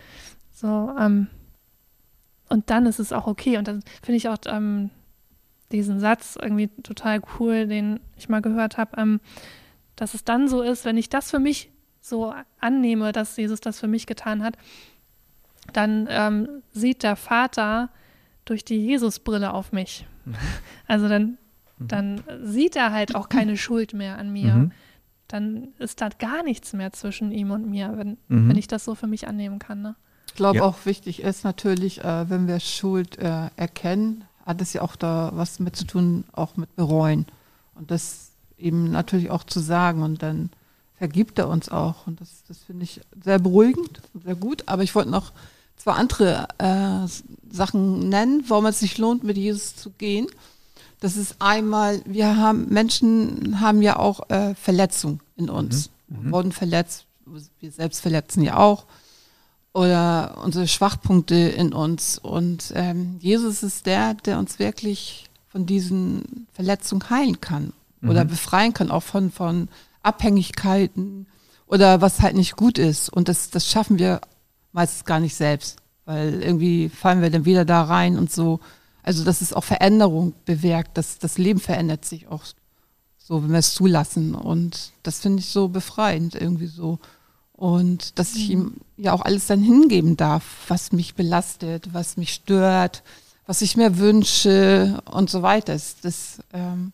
So, 0.52 0.94
ähm, 0.98 1.26
und 2.48 2.70
dann 2.70 2.86
ist 2.86 2.98
es 2.98 3.12
auch 3.12 3.26
okay. 3.26 3.58
Und 3.58 3.68
dann 3.68 3.82
finde 4.02 4.16
ich 4.16 4.28
auch 4.28 4.38
ähm, 4.46 4.90
diesen 5.72 6.00
Satz 6.00 6.38
irgendwie 6.40 6.68
total 6.82 7.20
cool, 7.38 7.66
den 7.66 8.00
ich 8.16 8.28
mal 8.28 8.42
gehört 8.42 8.78
habe, 8.78 8.96
ähm, 9.00 9.20
dass 9.96 10.14
es 10.14 10.24
dann 10.24 10.48
so 10.48 10.62
ist, 10.62 10.84
wenn 10.84 10.96
ich 10.96 11.08
das 11.08 11.30
für 11.30 11.38
mich 11.38 11.70
so 12.00 12.32
annehme, 12.60 13.12
dass 13.12 13.36
Jesus 13.36 13.60
das 13.60 13.80
für 13.80 13.88
mich 13.88 14.06
getan 14.06 14.42
hat, 14.42 14.56
dann 15.72 16.06
ähm, 16.08 16.62
sieht 16.70 17.02
der 17.02 17.16
Vater 17.16 17.90
durch 18.44 18.64
die 18.64 18.86
Jesusbrille 18.86 19.52
auf 19.52 19.72
mich. 19.72 20.06
Also 20.88 21.08
dann, 21.08 21.38
mhm. 21.78 21.88
dann 21.88 22.22
sieht 22.42 22.76
er 22.76 22.92
halt 22.92 23.16
auch 23.16 23.28
keine 23.28 23.56
Schuld 23.56 23.92
mehr 23.92 24.18
an 24.18 24.32
mir. 24.32 24.54
Mhm. 24.54 24.72
Dann 25.26 25.68
ist 25.80 26.00
da 26.00 26.08
gar 26.08 26.44
nichts 26.44 26.72
mehr 26.72 26.92
zwischen 26.92 27.32
ihm 27.32 27.50
und 27.50 27.68
mir, 27.68 27.92
wenn, 27.96 28.18
mhm. 28.28 28.48
wenn 28.48 28.56
ich 28.56 28.68
das 28.68 28.84
so 28.84 28.94
für 28.94 29.08
mich 29.08 29.26
annehmen 29.26 29.58
kann. 29.58 29.82
Ne? 29.82 29.96
Ich 30.36 30.38
glaube 30.38 30.58
ja. 30.58 30.64
auch 30.64 30.84
wichtig 30.84 31.22
ist 31.22 31.44
natürlich, 31.44 32.04
äh, 32.04 32.28
wenn 32.28 32.46
wir 32.46 32.60
Schuld 32.60 33.16
äh, 33.16 33.48
erkennen, 33.56 34.24
hat 34.44 34.60
es 34.60 34.74
ja 34.74 34.82
auch 34.82 34.94
da 34.94 35.30
was 35.32 35.60
mit 35.60 35.76
zu 35.76 35.86
tun, 35.86 36.24
auch 36.32 36.58
mit 36.58 36.76
bereuen. 36.76 37.24
Und 37.74 37.90
das 37.90 38.32
eben 38.58 38.90
natürlich 38.90 39.30
auch 39.30 39.44
zu 39.44 39.60
sagen 39.60 40.02
und 40.02 40.22
dann 40.22 40.50
vergibt 40.98 41.38
er 41.38 41.48
uns 41.48 41.70
auch. 41.70 42.06
Und 42.06 42.20
das, 42.20 42.42
das 42.46 42.58
finde 42.58 42.84
ich 42.84 43.00
sehr 43.24 43.38
beruhigend, 43.38 44.02
sehr 44.26 44.34
gut. 44.34 44.64
Aber 44.66 44.82
ich 44.82 44.94
wollte 44.94 45.08
noch 45.08 45.32
zwei 45.78 45.92
andere 45.92 46.48
äh, 46.58 47.08
Sachen 47.50 48.10
nennen, 48.10 48.44
warum 48.46 48.66
es 48.66 48.80
sich 48.80 48.98
lohnt, 48.98 49.24
mit 49.24 49.38
Jesus 49.38 49.74
zu 49.74 49.88
gehen. 49.88 50.26
Das 51.00 51.16
ist 51.16 51.36
einmal, 51.38 52.02
wir 52.04 52.36
haben, 52.36 52.68
Menschen 52.68 53.58
haben 53.62 53.80
ja 53.80 53.98
auch 53.98 54.28
äh, 54.28 54.54
Verletzungen 54.54 55.20
in 55.36 55.48
uns, 55.48 55.88
mhm. 56.08 56.26
Mhm. 56.26 56.32
wurden 56.32 56.52
verletzt, 56.52 57.06
wir 57.24 57.72
selbst 57.72 58.00
verletzen 58.00 58.42
ja 58.42 58.58
auch. 58.58 58.84
Oder 59.76 60.38
unsere 60.42 60.66
Schwachpunkte 60.66 61.34
in 61.34 61.74
uns. 61.74 62.16
Und 62.18 62.72
ähm, 62.74 63.16
Jesus 63.20 63.62
ist 63.62 63.84
der, 63.84 64.14
der 64.14 64.38
uns 64.38 64.58
wirklich 64.58 65.28
von 65.48 65.66
diesen 65.66 66.46
Verletzungen 66.54 67.10
heilen 67.10 67.42
kann. 67.42 67.74
Mhm. 68.00 68.08
Oder 68.08 68.24
befreien 68.24 68.72
kann, 68.72 68.90
auch 68.90 69.02
von, 69.02 69.30
von 69.30 69.68
Abhängigkeiten 70.02 71.26
oder 71.66 72.00
was 72.00 72.22
halt 72.22 72.36
nicht 72.36 72.56
gut 72.56 72.78
ist. 72.78 73.10
Und 73.10 73.28
das, 73.28 73.50
das 73.50 73.70
schaffen 73.70 73.98
wir 73.98 74.22
meistens 74.72 75.04
gar 75.04 75.20
nicht 75.20 75.34
selbst, 75.34 75.76
weil 76.06 76.42
irgendwie 76.42 76.88
fallen 76.88 77.20
wir 77.20 77.28
dann 77.28 77.44
wieder 77.44 77.66
da 77.66 77.82
rein 77.82 78.16
und 78.16 78.32
so. 78.32 78.60
Also, 79.02 79.24
dass 79.24 79.42
es 79.42 79.52
auch 79.52 79.64
Veränderung 79.64 80.32
bewirkt, 80.46 80.96
dass 80.96 81.18
das 81.18 81.36
Leben 81.36 81.60
verändert 81.60 82.06
sich 82.06 82.28
auch 82.28 82.44
so, 83.18 83.42
wenn 83.42 83.50
wir 83.50 83.58
es 83.58 83.74
zulassen. 83.74 84.34
Und 84.34 84.92
das 85.02 85.20
finde 85.20 85.40
ich 85.40 85.50
so 85.50 85.68
befreiend 85.68 86.34
irgendwie 86.34 86.66
so. 86.66 86.98
Und 87.56 88.18
dass 88.18 88.34
ich 88.34 88.50
ihm 88.50 88.60
mhm. 88.60 88.80
ja 88.98 89.12
auch 89.12 89.22
alles 89.22 89.46
dann 89.46 89.62
hingeben 89.62 90.16
darf, 90.16 90.44
was 90.68 90.92
mich 90.92 91.14
belastet, 91.14 91.92
was 91.92 92.16
mich 92.16 92.34
stört, 92.34 93.02
was 93.46 93.62
ich 93.62 93.76
mir 93.76 93.98
wünsche 93.98 95.00
und 95.10 95.30
so 95.30 95.42
weiter. 95.42 95.72
Das, 95.72 95.96
das 96.02 96.38
ähm, 96.52 96.92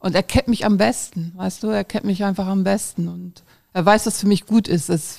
und 0.00 0.14
er 0.14 0.22
kennt 0.22 0.48
mich 0.48 0.64
am 0.64 0.78
besten, 0.78 1.32
weißt 1.36 1.62
du, 1.62 1.68
er 1.68 1.84
kennt 1.84 2.04
mich 2.04 2.24
einfach 2.24 2.46
am 2.46 2.64
besten 2.64 3.06
und 3.06 3.44
er 3.72 3.84
weiß, 3.84 4.06
was 4.06 4.20
für 4.20 4.26
mich 4.26 4.46
gut 4.46 4.66
ist. 4.66 4.88
Das 4.88 5.18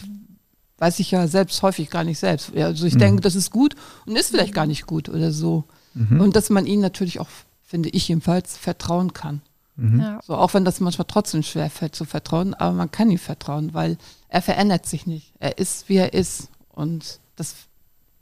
weiß 0.79 0.99
ich 0.99 1.11
ja 1.11 1.27
selbst 1.27 1.61
häufig 1.61 1.89
gar 1.89 2.03
nicht 2.03 2.19
selbst. 2.19 2.53
Also 2.55 2.87
ich 2.87 2.95
mhm. 2.95 2.99
denke, 2.99 3.21
das 3.21 3.35
ist 3.35 3.51
gut 3.51 3.75
und 4.05 4.15
ist 4.15 4.31
vielleicht 4.31 4.53
gar 4.53 4.65
nicht 4.65 4.87
gut 4.87 5.07
oder 5.07 5.31
so. 5.31 5.63
Mhm. 5.93 6.19
Und 6.19 6.35
dass 6.35 6.49
man 6.49 6.65
ihm 6.65 6.81
natürlich 6.81 7.19
auch, 7.19 7.29
finde 7.63 7.89
ich 7.89 8.07
jedenfalls, 8.07 8.57
vertrauen 8.57 9.13
kann. 9.13 9.41
Mhm. 9.81 9.99
Ja. 9.99 10.19
So, 10.23 10.35
auch 10.35 10.53
wenn 10.53 10.63
das 10.63 10.79
manchmal 10.79 11.07
trotzdem 11.07 11.41
schwer 11.41 11.69
fällt 11.69 11.95
zu 11.95 12.05
vertrauen, 12.05 12.53
aber 12.53 12.73
man 12.75 12.91
kann 12.91 13.09
ihm 13.09 13.17
vertrauen, 13.17 13.73
weil 13.73 13.97
er 14.29 14.41
verändert 14.41 14.85
sich 14.85 15.07
nicht. 15.07 15.33
Er 15.39 15.57
ist, 15.57 15.89
wie 15.89 15.97
er 15.97 16.13
ist. 16.13 16.49
Und 16.69 17.19
das 17.35 17.55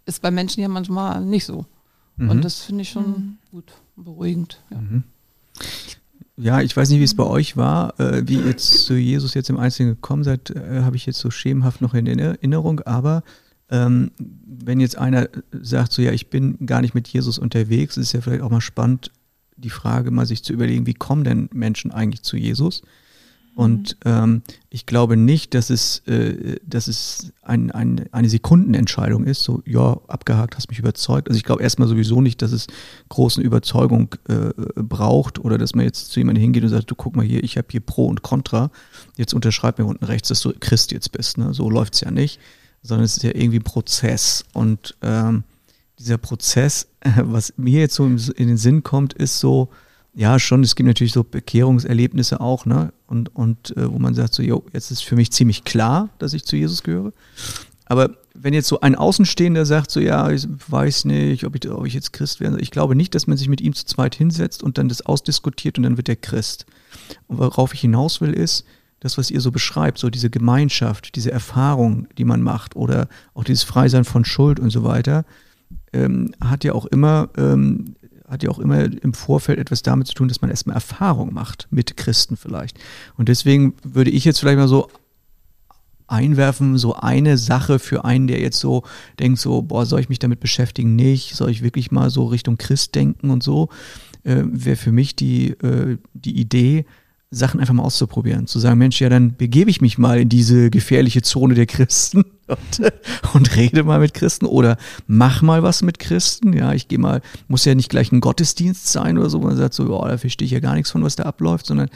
ist 0.06 0.22
bei 0.22 0.32
Menschen 0.32 0.62
ja 0.62 0.70
manchmal 0.70 1.22
nicht 1.22 1.46
so. 1.46 1.66
Und 2.18 2.38
mhm. 2.38 2.42
das 2.42 2.62
finde 2.62 2.82
ich 2.84 2.90
schon 2.90 3.08
mhm. 3.08 3.38
gut, 3.52 3.74
beruhigend. 3.96 4.62
Ja. 4.72 4.78
Mhm. 4.78 5.04
Ja, 6.38 6.62
ich 6.62 6.76
weiß 6.76 6.90
nicht, 6.90 7.00
wie 7.00 7.06
es 7.06 7.16
bei 7.16 7.26
euch 7.26 7.58
war, 7.58 8.00
äh, 8.00 8.26
wie 8.26 8.40
ihr 8.40 8.56
zu 8.56 8.96
Jesus 8.96 9.34
jetzt 9.34 9.50
im 9.50 9.58
Einzelnen 9.58 9.96
gekommen 9.96 10.24
seid, 10.24 10.52
äh, 10.52 10.84
habe 10.84 10.96
ich 10.96 11.06
jetzt 11.06 11.20
so 11.20 11.30
schemenhaft 11.30 11.82
noch 11.82 11.94
in 11.94 12.08
Erinnerung, 12.08 12.80
aber 12.82 13.24
ähm, 13.70 14.12
wenn 14.18 14.80
jetzt 14.80 14.98
einer 14.98 15.28
sagt, 15.52 15.92
so 15.92 16.02
ja, 16.02 16.14
ich 16.14 16.30
bin 16.30 16.66
gar 16.66 16.80
nicht 16.80 16.96
mit 16.96 17.10
Jesus 17.10 17.40
unterwegs, 17.40 17.98
ist 17.98 18.14
ja 18.14 18.22
vielleicht 18.22 18.42
auch 18.42 18.50
mal 18.50 18.62
spannend, 18.62 19.12
die 19.60 19.70
Frage 19.70 20.12
mal 20.12 20.26
sich 20.26 20.44
zu 20.44 20.54
überlegen, 20.54 20.86
wie 20.86 20.94
kommen 20.94 21.24
denn 21.24 21.50
Menschen 21.54 21.92
eigentlich 21.92 22.24
zu 22.24 22.38
Jesus? 22.38 22.82
Und 23.60 23.98
mhm. 24.06 24.12
ähm, 24.12 24.42
ich 24.70 24.86
glaube 24.86 25.18
nicht, 25.18 25.54
dass 25.54 25.70
es, 25.70 26.00
äh, 26.08 26.56
dass 26.66 26.88
es 26.88 27.34
ein, 27.42 27.72
ein, 27.72 28.06
eine 28.14 28.30
Sekundenentscheidung 28.30 29.26
ist, 29.26 29.44
so, 29.44 29.62
ja, 29.66 30.00
abgehakt, 30.08 30.56
hast 30.56 30.70
mich 30.70 30.80
überzeugt. 30.80 31.28
Also 31.28 31.38
ich 31.38 31.44
glaube 31.44 31.62
erstmal 31.62 31.90
sowieso 31.90 32.22
nicht, 32.22 32.42
dass 32.42 32.54
es 32.54 32.68
großen 33.10 33.44
Überzeugung 33.44 34.16
äh, 34.30 34.52
braucht 34.76 35.40
oder 35.40 35.58
dass 35.58 35.76
man 35.76 35.84
jetzt 35.84 36.12
zu 36.12 36.22
jemandem 36.22 36.42
hingeht 36.42 36.64
und 36.64 36.70
sagt, 36.70 36.90
du 36.90 36.96
guck 36.96 37.18
mal 37.18 37.26
hier, 37.26 37.44
ich 37.44 37.58
habe 37.58 37.68
hier 37.70 37.82
Pro 37.82 38.06
und 38.06 38.22
Contra, 38.22 38.72
jetzt 39.18 39.34
unterschreib 39.34 39.78
mir 39.78 39.86
unten 39.86 40.06
rechts, 40.06 40.30
dass 40.30 40.40
du 40.40 40.54
Christ 40.58 40.94
jetzt 40.94 41.12
bist. 41.12 41.38
Ne? 41.38 41.54
So 41.54 41.70
läuft 41.70 41.96
es 41.96 42.00
ja 42.00 42.12
nicht, 42.12 42.40
sondern 42.82 43.04
es 43.04 43.18
ist 43.18 43.24
ja 43.24 43.32
irgendwie 43.36 43.60
ein 43.60 43.64
Prozess. 43.64 44.46
Und 44.54 44.96
ähm, 45.02 45.44
dieser 46.00 46.18
Prozess, 46.18 46.88
was 47.24 47.54
mir 47.58 47.82
jetzt 47.82 47.96
so 47.96 48.06
in 48.06 48.48
den 48.48 48.58
Sinn 48.58 48.84
kommt, 48.84 49.14
ist 49.14 49.40
so, 49.40 49.70
ja, 50.16 50.40
schon, 50.40 50.64
es 50.64 50.76
gibt 50.76 50.88
natürlich 50.88 51.14
so 51.14 51.24
Bekehrungserlebnisse 51.24 52.42
auch, 52.42 52.66
ne? 52.66 52.92
Und, 53.08 53.36
und 53.36 53.76
äh, 53.78 53.92
wo 53.92 54.00
man 54.00 54.16
sagt, 54.16 54.34
so, 54.34 54.44
jo, 54.44 54.66
jetzt 54.74 54.92
ist 54.92 55.04
für 55.04 55.16
mich 55.16 55.32
ziemlich 55.32 55.64
klar, 55.64 56.10
dass 56.20 56.34
ich 56.34 56.46
zu 56.46 56.56
Jesus 56.56 56.84
gehöre. 56.84 57.14
Aber 57.86 58.18
wenn 58.34 58.54
jetzt 58.54 58.68
so 58.68 58.80
ein 58.82 58.96
Außenstehender 58.96 59.66
sagt, 59.66 59.92
so, 59.92 60.00
ja, 60.00 60.30
ich 60.30 60.48
weiß 60.68 61.06
nicht, 61.06 61.46
ob 61.46 61.56
ich, 61.56 61.70
ob 61.70 61.86
ich 61.86 61.94
jetzt 61.94 62.14
Christ 62.14 62.40
werde, 62.40 62.60
ich 62.60 62.72
glaube 62.72 62.96
nicht, 62.96 63.16
dass 63.16 63.28
man 63.28 63.38
sich 63.38 63.50
mit 63.50 63.62
ihm 63.62 63.74
zu 63.74 63.86
zweit 63.86 64.16
hinsetzt 64.16 64.64
und 64.64 64.78
dann 64.78 64.90
das 64.90 65.06
ausdiskutiert 65.06 65.78
und 65.78 65.84
dann 65.84 65.98
wird 65.98 66.10
er 66.10 66.16
Christ. 66.16 66.66
Und 67.28 67.40
worauf 67.40 67.74
ich 67.74 67.82
hinaus 67.82 68.22
will, 68.22 68.34
ist, 68.34 68.66
das, 69.00 69.18
was 69.18 69.32
ihr 69.32 69.42
so 69.42 69.52
beschreibt, 69.52 69.98
so 69.98 70.10
diese 70.10 70.30
Gemeinschaft, 70.30 71.16
diese 71.16 71.32
Erfahrung, 71.32 72.08
die 72.18 72.26
man 72.26 72.42
macht 72.42 72.76
oder 72.76 73.08
auch 73.34 73.44
dieses 73.44 73.64
Freisein 73.64 74.04
von 74.04 74.26
Schuld 74.26 74.60
und 74.60 74.72
so 74.72 74.84
weiter, 74.84 75.26
ähm, 75.94 76.34
hat 76.42 76.64
ja 76.64 76.74
auch 76.74 76.86
immer 76.86 77.30
ähm, 77.38 77.96
hat 78.30 78.44
ja 78.44 78.50
auch 78.50 78.60
immer 78.60 78.84
im 78.84 79.14
Vorfeld 79.14 79.60
etwas 79.60 79.82
damit 79.82 80.08
zu 80.08 80.14
tun, 80.14 80.28
dass 80.28 80.42
man 80.42 80.52
erstmal 80.52 80.76
Erfahrung 80.76 81.34
macht 81.34 81.68
mit 81.72 81.98
Christen 81.98 82.38
vielleicht. 82.38 82.78
Und 83.18 83.28
deswegen 83.28 83.74
würde 83.84 84.12
ich 84.12 84.24
jetzt 84.24 84.40
vielleicht 84.40 84.60
mal 84.60 84.68
so 84.68 84.88
einwerfen, 86.08 86.78
so 86.78 86.96
eine 86.96 87.38
Sache 87.38 87.80
für 87.80 88.06
einen, 88.06 88.28
der 88.28 88.40
jetzt 88.40 88.60
so 88.60 88.84
denkt, 89.20 89.40
so, 89.40 89.62
boah, 89.62 89.86
soll 89.86 90.00
ich 90.00 90.10
mich 90.10 90.20
damit 90.20 90.40
beschäftigen? 90.40 90.96
Nicht, 90.96 91.36
soll 91.36 91.50
ich 91.50 91.64
wirklich 91.64 91.92
mal 91.92 92.10
so 92.10 92.26
Richtung 92.26 92.58
Christ 92.58 92.96
denken 92.96 93.30
und 93.30 93.44
so, 93.44 93.70
äh, 94.24 94.44
wäre 94.46 94.76
für 94.76 94.92
mich 94.92 95.16
die, 95.16 95.52
äh, 95.52 95.98
die 96.14 96.40
Idee, 96.40 96.86
Sachen 97.32 97.60
einfach 97.60 97.76
mal 97.76 97.84
auszuprobieren. 97.84 98.48
Zu 98.48 98.58
sagen, 98.58 98.80
Mensch, 98.80 99.00
ja, 99.00 99.10
dann 99.10 99.36
begebe 99.36 99.70
ich 99.70 99.82
mich 99.82 100.00
mal 100.00 100.20
in 100.20 100.30
diese 100.30 100.72
gefährliche 100.72 101.22
Zone 101.22 101.54
der 101.54 101.68
Christen 101.68 102.26
und, 102.48 102.92
und 103.34 103.56
rede 103.56 103.84
mal 103.84 104.00
mit 104.00 104.16
Christen 104.16 104.48
oder 104.48 104.78
mach 105.06 105.44
mal 105.44 105.62
was 105.62 105.84
mit 105.84 106.00
Christen. 106.00 106.54
Ja, 106.54 106.74
ich 106.74 106.88
gehe 106.88 106.98
mal, 106.98 107.22
muss 107.48 107.66
ja 107.66 107.76
nicht 107.76 107.90
gleich 107.90 108.12
ein 108.12 108.20
Gottesdienst 108.20 108.88
sein 108.88 109.18
oder 109.20 109.30
so, 109.30 109.40
man 109.40 109.56
sagt 109.56 109.76
so, 109.76 109.92
ja, 109.92 110.08
da 110.08 110.18
verstehe 110.18 110.48
ich 110.48 110.52
ja 110.52 110.60
gar 110.60 110.74
nichts 110.74 110.90
von, 110.90 111.04
was 111.04 111.16
da 111.16 111.24
abläuft, 111.24 111.68
sondern 111.68 111.90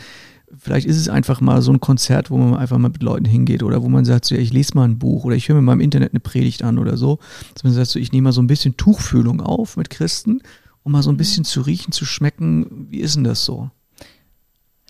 vielleicht 0.56 0.86
ist 0.86 0.98
es 0.98 1.10
einfach 1.10 1.42
mal 1.42 1.64
so 1.64 1.72
ein 1.72 1.80
Konzert, 1.80 2.30
wo 2.30 2.38
man 2.38 2.56
einfach 2.56 2.78
mal 2.78 2.90
mit 2.90 3.02
Leuten 3.02 3.26
hingeht 3.26 3.64
oder 3.64 3.82
wo 3.82 3.90
man 3.90 4.06
sagt, 4.06 4.26
so, 4.26 4.36
ja, 4.36 4.42
ich 4.42 4.54
lese 4.54 4.76
mal 4.76 4.84
ein 4.84 5.00
Buch 5.00 5.24
oder 5.24 5.36
ich 5.36 5.50
höre 5.50 5.56
mir 5.56 5.64
mal 5.64 5.74
im 5.74 5.82
Internet 5.82 6.14
eine 6.14 6.20
Predigt 6.20 6.62
an 6.64 6.78
oder 6.78 6.96
so. 6.96 7.18
Dass 7.56 7.64
man 7.64 7.74
sagt, 7.74 7.88
so, 7.88 7.98
ich 7.98 8.12
nehme 8.12 8.26
mal 8.26 8.34
so 8.34 8.42
ein 8.42 8.48
bisschen 8.48 8.78
Tuchfühlung 8.78 9.42
auf 9.42 9.78
mit 9.78 9.90
Christen, 9.90 10.42
um 10.84 10.92
mal 10.92 11.02
so 11.02 11.10
ein 11.10 11.16
mhm. 11.16 11.18
bisschen 11.18 11.44
zu 11.44 11.62
riechen, 11.62 11.92
zu 11.92 12.06
schmecken. 12.06 12.88
Wie 12.92 13.00
ist 13.00 13.16
denn 13.16 13.24
das 13.24 13.44
so? 13.46 13.72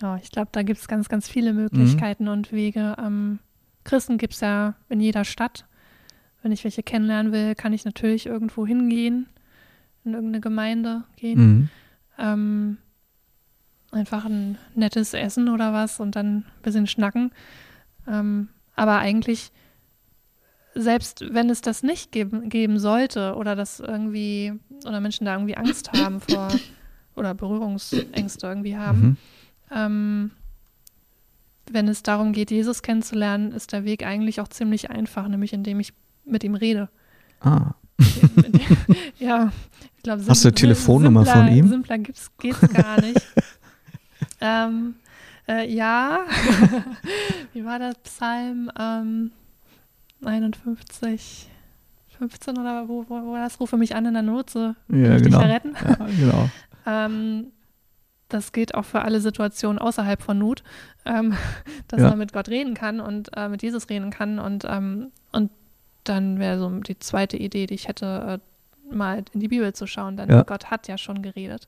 Ja, 0.03 0.17
ich 0.21 0.31
glaube, 0.31 0.49
da 0.51 0.63
gibt 0.63 0.81
es 0.81 0.89
ganz, 0.89 1.07
ganz 1.07 1.29
viele 1.29 1.53
Möglichkeiten 1.53 2.25
mhm. 2.25 2.31
und 2.31 2.51
Wege. 2.51 2.97
Ähm, 2.99 3.39
Christen 3.85 4.17
gibt 4.17 4.33
es 4.33 4.41
ja 4.41 4.75
in 4.89 4.99
jeder 4.99 5.23
Stadt. 5.23 5.65
Wenn 6.41 6.51
ich 6.51 6.65
welche 6.65 6.83
kennenlernen 6.83 7.31
will, 7.31 7.55
kann 7.55 7.71
ich 7.71 7.85
natürlich 7.85 8.25
irgendwo 8.25 8.67
hingehen, 8.67 9.27
in 10.03 10.13
irgendeine 10.13 10.41
Gemeinde 10.41 11.05
gehen. 11.15 11.39
Mhm. 11.39 11.69
Ähm, 12.17 12.77
einfach 13.91 14.25
ein 14.25 14.57
nettes 14.75 15.13
Essen 15.13 15.47
oder 15.47 15.71
was 15.71 16.01
und 16.01 16.17
dann 16.17 16.39
ein 16.39 16.45
bisschen 16.63 16.85
schnacken. 16.85 17.31
Ähm, 18.05 18.49
aber 18.75 18.99
eigentlich, 18.99 19.53
selbst 20.75 21.33
wenn 21.33 21.49
es 21.49 21.61
das 21.61 21.81
nicht 21.81 22.11
geben, 22.11 22.49
geben 22.49 22.77
sollte 22.77 23.35
oder 23.35 23.55
das 23.55 23.79
irgendwie, 23.79 24.51
oder 24.85 24.99
Menschen 24.99 25.23
da 25.23 25.35
irgendwie 25.35 25.55
Angst 25.55 25.93
haben 25.93 26.19
vor 26.19 26.49
oder 27.15 27.33
Berührungsängste 27.33 28.47
irgendwie 28.47 28.75
haben, 28.75 29.01
mhm. 29.01 29.17
Ähm, 29.75 30.31
wenn 31.71 31.87
es 31.87 32.03
darum 32.03 32.33
geht, 32.33 32.51
Jesus 32.51 32.81
kennenzulernen, 32.81 33.51
ist 33.51 33.71
der 33.71 33.85
Weg 33.85 34.05
eigentlich 34.05 34.41
auch 34.41 34.47
ziemlich 34.47 34.89
einfach, 34.89 35.27
nämlich 35.27 35.53
indem 35.53 35.79
ich 35.79 35.93
mit 36.25 36.43
ihm 36.43 36.55
rede. 36.55 36.89
Ah. 37.39 37.73
ja, 39.19 39.51
ich 39.97 40.03
glaube, 40.03 40.23
Hast 40.27 40.43
du 40.43 40.49
eine 40.49 40.55
Telefonnummer 40.55 41.25
simpler, 41.25 41.45
von 41.45 41.53
ihm? 41.53 41.67
Simpler 41.67 41.97
geht 41.97 42.17
es 42.17 42.73
gar 42.73 43.01
nicht. 43.01 43.21
Ähm, 44.39 44.95
äh, 45.47 45.69
ja, 45.73 46.25
wie 47.53 47.63
war 47.63 47.79
das 47.79 47.95
Psalm 48.03 48.69
ähm, 48.77 49.31
51, 50.23 51.49
15 52.17 52.57
oder 52.57 52.87
wo, 52.87 53.05
wo, 53.07 53.21
wo 53.21 53.35
das 53.35 53.59
rufe 53.59 53.77
mich 53.77 53.95
an 53.95 54.05
in 54.05 54.13
der 54.13 54.23
Not, 54.23 54.49
so 54.49 54.75
ja, 54.89 55.17
genau. 55.17 55.39
dich 55.39 55.49
retten. 55.49 55.73
Ja, 55.75 56.07
genau. 56.07 56.49
ähm, 56.85 57.47
das 58.33 58.51
gilt 58.51 58.75
auch 58.75 58.85
für 58.85 59.01
alle 59.01 59.21
Situationen 59.21 59.79
außerhalb 59.79 60.21
von 60.21 60.37
Not, 60.37 60.63
ähm, 61.05 61.35
dass 61.87 62.01
ja. 62.01 62.09
man 62.09 62.17
mit 62.17 62.33
Gott 62.33 62.49
reden 62.49 62.73
kann 62.73 62.99
und 62.99 63.29
äh, 63.35 63.49
mit 63.49 63.61
Jesus 63.61 63.89
reden 63.89 64.09
kann 64.09 64.39
und, 64.39 64.65
ähm, 64.67 65.11
und 65.31 65.51
dann 66.03 66.39
wäre 66.39 66.59
so 66.59 66.69
die 66.69 66.99
zweite 66.99 67.37
Idee, 67.37 67.65
die 67.65 67.75
ich 67.75 67.87
hätte, 67.87 68.39
äh, 68.41 68.93
mal 68.93 69.23
in 69.33 69.39
die 69.39 69.47
Bibel 69.47 69.73
zu 69.73 69.87
schauen, 69.87 70.17
denn 70.17 70.29
ja. 70.29 70.43
Gott 70.43 70.69
hat 70.69 70.87
ja 70.87 70.97
schon 70.97 71.21
geredet. 71.21 71.67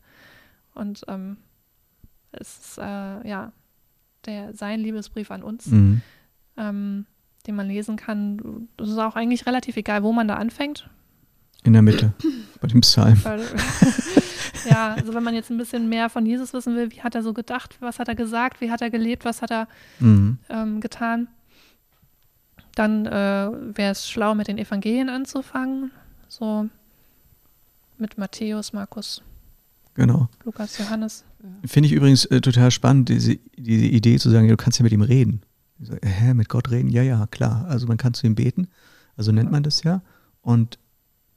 Und 0.73 1.03
ähm, 1.07 1.37
es 2.33 2.57
ist 2.57 2.77
äh, 2.77 2.81
ja 3.27 3.53
der, 4.25 4.53
sein 4.53 4.81
Liebesbrief 4.81 5.31
an 5.31 5.41
uns, 5.41 5.67
mhm. 5.67 6.01
ähm, 6.57 7.05
den 7.47 7.55
man 7.55 7.67
lesen 7.67 7.95
kann. 7.95 8.67
Es 8.77 8.89
ist 8.89 8.97
auch 8.97 9.15
eigentlich 9.15 9.45
relativ 9.45 9.77
egal, 9.77 10.03
wo 10.03 10.11
man 10.11 10.27
da 10.27 10.35
anfängt. 10.35 10.89
In 11.63 11.73
der 11.73 11.81
Mitte, 11.81 12.13
bei 12.59 12.67
dem 12.67 12.81
Psalm. 12.81 13.21
ja, 14.65 14.93
also 14.93 15.13
wenn 15.13 15.23
man 15.23 15.33
jetzt 15.33 15.49
ein 15.49 15.57
bisschen 15.57 15.89
mehr 15.89 16.09
von 16.09 16.25
Jesus 16.25 16.53
wissen 16.53 16.75
will, 16.75 16.91
wie 16.91 17.01
hat 17.01 17.15
er 17.15 17.23
so 17.23 17.33
gedacht, 17.33 17.77
was 17.79 17.99
hat 17.99 18.07
er 18.07 18.15
gesagt, 18.15 18.61
wie 18.61 18.71
hat 18.71 18.81
er 18.81 18.89
gelebt, 18.89 19.25
was 19.25 19.41
hat 19.41 19.51
er 19.51 19.67
mhm. 19.99 20.37
ähm, 20.49 20.81
getan, 20.81 21.27
dann 22.75 23.05
äh, 23.05 23.49
wäre 23.77 23.91
es 23.91 24.09
schlau, 24.09 24.35
mit 24.35 24.47
den 24.47 24.57
Evangelien 24.57 25.09
anzufangen. 25.09 25.91
So 26.27 26.69
mit 27.97 28.17
Matthäus, 28.17 28.73
Markus, 28.73 29.21
Genau. 29.95 30.27
Lukas, 30.43 30.77
Johannes. 30.77 31.23
Finde 31.65 31.87
ich 31.87 31.93
übrigens 31.93 32.25
äh, 32.25 32.41
total 32.41 32.69
spannend, 32.69 33.09
diese, 33.09 33.37
diese 33.57 33.85
Idee 33.85 34.19
zu 34.19 34.29
sagen, 34.29 34.45
ja, 34.45 34.51
du 34.51 34.57
kannst 34.57 34.77
ja 34.77 34.83
mit 34.83 34.91
ihm 34.91 35.01
reden. 35.01 35.41
So, 35.81 35.95
hä, 36.03 36.33
mit 36.33 36.49
Gott 36.49 36.69
reden? 36.69 36.89
Ja, 36.89 37.01
ja, 37.01 37.27
klar. 37.31 37.65
Also 37.67 37.87
man 37.87 37.97
kann 37.97 38.13
zu 38.13 38.27
ihm 38.27 38.35
beten. 38.35 38.67
Also 39.17 39.31
nennt 39.31 39.51
man 39.51 39.63
das 39.63 39.83
ja. 39.83 40.01
Und 40.41 40.77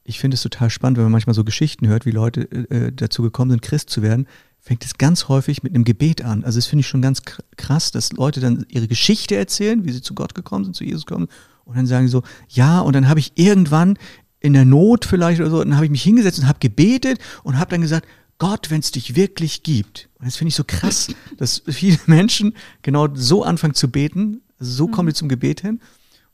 ich 0.09 0.19
finde 0.19 0.37
es 0.37 0.43
total 0.43 0.71
spannend, 0.71 0.97
wenn 0.97 1.05
man 1.05 1.13
manchmal 1.13 1.35
so 1.35 1.45
Geschichten 1.45 1.87
hört, 1.87 2.07
wie 2.07 2.13
Leute 2.13 2.49
äh, 2.51 2.87
äh 2.87 2.93
dazu 2.93 3.23
gekommen 3.23 3.51
sind, 3.51 3.63
Christ 3.63 3.91
zu 3.91 4.01
werden, 4.01 4.27
fängt 4.59 4.85
es 4.85 4.97
ganz 4.97 5.29
häufig 5.29 5.63
mit 5.63 5.75
einem 5.75 5.85
Gebet 5.85 6.25
an. 6.25 6.45
Also 6.45 6.59
das 6.59 6.67
finde 6.67 6.81
ich 6.81 6.89
schon 6.89 7.03
ganz 7.03 7.23
krass, 7.57 7.91
dass 7.91 8.13
Leute 8.13 8.41
dann 8.41 8.65
ihre 8.69 8.89
Geschichte 8.89 9.37
erzählen, 9.37 9.85
wie 9.85 9.93
sie 9.93 10.01
zu 10.01 10.15
Gott 10.15 10.35
gekommen 10.35 10.65
sind, 10.65 10.75
zu 10.75 10.85
Jesus 10.85 11.05
gekommen 11.05 11.29
und 11.65 11.77
dann 11.77 11.87
sagen 11.87 12.07
sie 12.07 12.13
so, 12.13 12.23
ja, 12.49 12.81
und 12.81 12.95
dann 12.95 13.09
habe 13.09 13.21
ich 13.21 13.33
irgendwann 13.35 13.99
in 14.41 14.55
der 14.55 14.65
Not 14.65 15.05
vielleicht 15.05 15.41
oder 15.41 15.51
so, 15.51 15.63
dann 15.63 15.75
habe 15.75 15.85
ich 15.85 15.91
mich 15.91 16.03
hingesetzt 16.03 16.39
und 16.39 16.49
habe 16.49 16.59
gebetet 16.59 17.19
und 17.43 17.59
habe 17.59 17.71
dann 17.71 17.83
gesagt, 17.83 18.07
Gott, 18.39 18.71
wenn 18.71 18.81
es 18.81 18.91
dich 18.91 19.15
wirklich 19.15 19.63
gibt. 19.63 20.09
Und 20.19 20.27
das 20.27 20.37
finde 20.37 20.49
ich 20.49 20.55
so 20.55 20.65
krass, 20.65 21.09
dass 21.37 21.63
viele 21.67 21.99
Menschen 22.07 22.55
genau 22.81 23.09
so 23.13 23.43
anfangen 23.43 23.75
zu 23.75 23.91
beten, 23.91 24.41
so 24.59 24.87
mhm. 24.87 24.93
kommen 24.93 25.09
die 25.09 25.15
zum 25.15 25.29
Gebet 25.29 25.61
hin. 25.61 25.81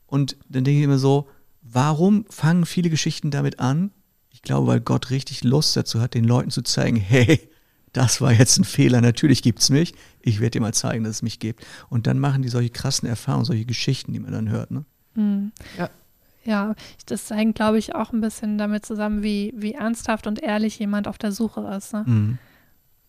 Und 0.07 0.37
dann 0.47 0.63
denke 0.63 0.79
ich 0.79 0.85
immer 0.85 0.99
so, 0.99 1.27
warum 1.75 2.25
fangen 2.29 2.65
viele 2.65 2.89
Geschichten 2.89 3.31
damit 3.31 3.59
an? 3.59 3.91
Ich 4.31 4.41
glaube, 4.41 4.67
weil 4.67 4.79
Gott 4.79 5.09
richtig 5.11 5.43
Lust 5.43 5.75
dazu 5.75 5.99
hat, 5.99 6.13
den 6.13 6.23
Leuten 6.23 6.49
zu 6.49 6.61
zeigen, 6.61 6.95
hey, 6.95 7.39
das 7.93 8.21
war 8.21 8.31
jetzt 8.33 8.57
ein 8.57 8.63
Fehler, 8.63 9.01
natürlich 9.01 9.43
gibt 9.43 9.59
es 9.59 9.69
mich. 9.69 9.93
Ich 10.21 10.39
werde 10.39 10.51
dir 10.51 10.61
mal 10.61 10.73
zeigen, 10.73 11.03
dass 11.03 11.17
es 11.17 11.21
mich 11.21 11.39
gibt. 11.39 11.65
Und 11.89 12.07
dann 12.07 12.19
machen 12.19 12.41
die 12.41 12.49
solche 12.49 12.69
krassen 12.69 13.07
Erfahrungen, 13.07 13.45
solche 13.45 13.65
Geschichten, 13.65 14.13
die 14.13 14.19
man 14.19 14.31
dann 14.31 14.49
hört. 14.49 14.71
Ne? 14.71 14.85
Mhm. 15.15 15.51
Ja, 15.77 15.89
ja, 16.45 16.75
das 17.07 17.29
hängt, 17.29 17.55
glaube 17.55 17.77
ich, 17.77 17.95
auch 17.95 18.13
ein 18.13 18.21
bisschen 18.21 18.57
damit 18.57 18.85
zusammen, 18.85 19.23
wie, 19.23 19.53
wie 19.57 19.73
ernsthaft 19.73 20.27
und 20.27 20.41
ehrlich 20.41 20.79
jemand 20.79 21.07
auf 21.07 21.17
der 21.17 21.31
Suche 21.31 21.61
ist. 21.75 21.93
Ne? 21.93 22.03
Mhm. 22.05 22.37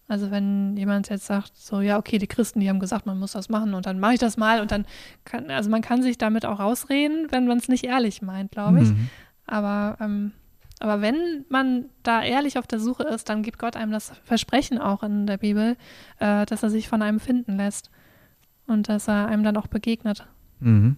Also 0.08 0.30
wenn 0.30 0.76
jemand 0.76 1.08
jetzt 1.08 1.26
sagt, 1.26 1.56
so, 1.56 1.80
ja, 1.80 1.98
okay, 1.98 2.18
die 2.18 2.28
Christen, 2.28 2.60
die 2.60 2.68
haben 2.68 2.78
gesagt, 2.78 3.06
man 3.06 3.18
muss 3.18 3.32
das 3.32 3.48
machen 3.48 3.74
und 3.74 3.86
dann 3.86 3.98
mache 3.98 4.14
ich 4.14 4.20
das 4.20 4.36
mal 4.36 4.60
und 4.60 4.70
dann 4.70 4.86
kann, 5.24 5.50
also 5.50 5.68
man 5.68 5.82
kann 5.82 6.02
sich 6.02 6.16
damit 6.16 6.46
auch 6.46 6.60
rausreden, 6.60 7.26
wenn 7.30 7.46
man 7.46 7.58
es 7.58 7.68
nicht 7.68 7.84
ehrlich 7.84 8.22
meint, 8.22 8.52
glaube 8.52 8.82
ich. 8.82 8.90
Mhm. 8.90 9.08
Aber, 9.46 9.96
ähm, 10.00 10.32
aber 10.78 11.00
wenn 11.00 11.44
man 11.48 11.86
da 12.04 12.22
ehrlich 12.22 12.56
auf 12.58 12.68
der 12.68 12.78
Suche 12.78 13.02
ist, 13.02 13.28
dann 13.28 13.42
gibt 13.42 13.58
Gott 13.58 13.74
einem 13.74 13.90
das 13.90 14.12
Versprechen 14.24 14.78
auch 14.78 15.02
in 15.02 15.26
der 15.26 15.38
Bibel, 15.38 15.76
äh, 16.20 16.46
dass 16.46 16.62
er 16.62 16.70
sich 16.70 16.88
von 16.88 17.02
einem 17.02 17.18
finden 17.18 17.56
lässt 17.56 17.90
und 18.68 18.88
dass 18.88 19.08
er 19.08 19.26
einem 19.26 19.42
dann 19.42 19.56
auch 19.56 19.66
begegnet. 19.66 20.24
Mhm. 20.60 20.96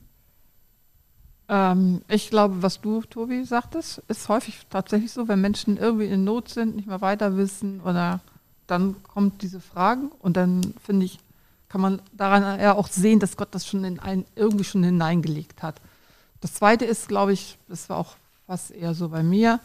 Ähm, 1.49 2.03
ich 2.09 2.29
glaube, 2.29 2.63
was 2.63 2.83
du, 2.83 3.01
Tobi, 3.03 3.45
sagtest, 3.45 4.03
ist 4.09 4.29
häufig 4.29 4.67
tatsächlich 4.69 5.13
so, 5.13 5.29
wenn 5.29 5.41
Menschen 5.41 5.79
irgendwie 5.79 6.07
in 6.07 6.25
Not 6.25 6.51
sind, 6.51 6.77
nicht 6.77 6.89
mehr 6.89 7.01
weiter 7.01 7.39
wissen 7.39 7.81
oder 7.81 8.21
dann 8.69 9.03
kommt 9.03 9.43
diese 9.43 9.61
Fragen 9.61 10.13
und 10.21 10.37
dann 10.37 10.75
finde 10.85 11.07
ich, 11.07 11.19
kann 11.69 11.81
man 11.81 12.01
daran 12.13 12.61
ja 12.61 12.75
auch 12.75 12.89
sehen, 12.89 13.19
dass 13.19 13.37
Gott 13.37 13.49
das 13.51 13.67
schon 13.67 13.83
in 13.85 13.99
ein, 13.99 14.25
irgendwie 14.37 14.65
schon 14.65 14.85
hineingelegt 14.85 15.63
hat. 15.63 15.81
Das 16.41 16.55
zweite 16.55 16.85
ist, 16.85 17.09
glaube 17.09 17.33
ich, 17.33 17.59
das 17.69 17.89
war 17.89 17.97
auch 17.97 18.15
was 18.47 18.71
eher 18.71 18.95
so 18.95 19.09
bei 19.09 19.23
mir, 19.23 19.61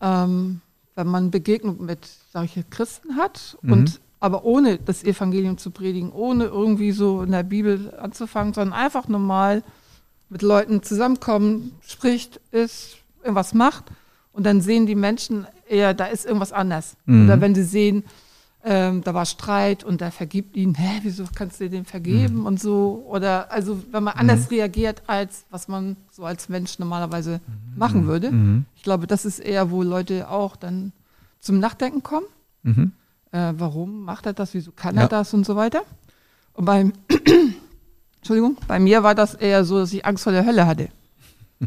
ähm, 0.00 0.60
wenn 0.94 1.06
man 1.06 1.30
Begegnung 1.30 1.84
mit 1.84 2.08
solchen 2.32 2.68
Christen 2.70 3.16
hat 3.16 3.58
mhm. 3.60 3.72
und 3.72 4.00
aber 4.20 4.44
ohne 4.44 4.78
das 4.78 5.02
Evangelium 5.02 5.58
zu 5.58 5.72
predigen, 5.72 6.12
ohne 6.12 6.44
irgendwie 6.44 6.92
so 6.92 7.22
in 7.22 7.32
der 7.32 7.42
Bibel 7.42 7.92
anzufangen, 7.98 8.54
sondern 8.54 8.78
einfach 8.78 9.08
normal 9.08 9.64
mit 10.28 10.42
Leuten 10.42 10.82
zusammenkommen, 10.82 11.76
spricht, 11.82 12.40
ist, 12.52 12.98
irgendwas 13.22 13.52
macht 13.52 13.84
und 14.32 14.44
dann 14.44 14.60
sehen 14.60 14.86
die 14.86 14.94
Menschen 14.94 15.46
eher, 15.68 15.94
da 15.94 16.06
ist 16.06 16.24
irgendwas 16.24 16.52
anders. 16.52 16.96
Mhm. 17.06 17.24
Oder 17.24 17.40
wenn 17.40 17.54
sie 17.54 17.64
sehen, 17.64 18.04
ähm, 18.64 19.02
da 19.02 19.12
war 19.12 19.26
Streit 19.26 19.82
und 19.82 20.00
der 20.00 20.12
vergibt 20.12 20.56
ihnen, 20.56 20.74
hä, 20.74 21.00
wieso 21.02 21.24
kannst 21.34 21.60
du 21.60 21.68
dem 21.68 21.84
vergeben 21.84 22.40
mhm. 22.40 22.46
und 22.46 22.60
so. 22.60 23.04
Oder 23.08 23.50
also 23.50 23.82
wenn 23.90 24.04
man 24.04 24.14
anders 24.14 24.50
mhm. 24.50 24.56
reagiert, 24.56 25.02
als 25.06 25.44
was 25.50 25.68
man 25.68 25.96
so 26.10 26.24
als 26.24 26.48
Mensch 26.48 26.78
normalerweise 26.78 27.40
mhm. 27.46 27.78
machen 27.78 28.06
würde. 28.06 28.30
Mhm. 28.30 28.66
Ich 28.76 28.82
glaube, 28.82 29.06
das 29.06 29.24
ist 29.24 29.40
eher, 29.40 29.70
wo 29.70 29.82
Leute 29.82 30.30
auch 30.30 30.56
dann 30.56 30.92
zum 31.40 31.58
Nachdenken 31.58 32.02
kommen. 32.02 32.26
Mhm. 32.62 32.92
Äh, 33.32 33.52
warum 33.56 34.04
macht 34.04 34.26
er 34.26 34.32
das, 34.32 34.54
wieso 34.54 34.70
kann 34.70 34.94
ja. 34.94 35.02
er 35.02 35.08
das 35.08 35.34
und 35.34 35.44
so 35.44 35.56
weiter. 35.56 35.82
Und 36.52 36.64
beim 36.64 36.92
Entschuldigung, 38.18 38.56
bei 38.68 38.78
mir 38.78 39.02
war 39.02 39.16
das 39.16 39.34
eher 39.34 39.64
so, 39.64 39.80
dass 39.80 39.92
ich 39.92 40.06
Angst 40.06 40.22
vor 40.22 40.32
der 40.32 40.46
Hölle 40.46 40.66
hatte. 40.66 40.88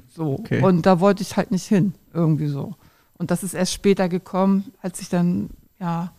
So. 0.10 0.36
Okay. 0.40 0.62
Und 0.62 0.86
da 0.86 1.00
wollte 1.00 1.22
ich 1.24 1.38
halt 1.38 1.52
nicht 1.52 1.66
hin, 1.66 1.94
irgendwie 2.14 2.48
so. 2.48 2.76
Und 3.18 3.32
das 3.32 3.44
ist 3.44 3.54
erst 3.54 3.74
später 3.74 4.10
gekommen, 4.10 4.74
als 4.82 5.00
ich 5.02 5.10
dann, 5.10 5.50
ja, 5.80 6.12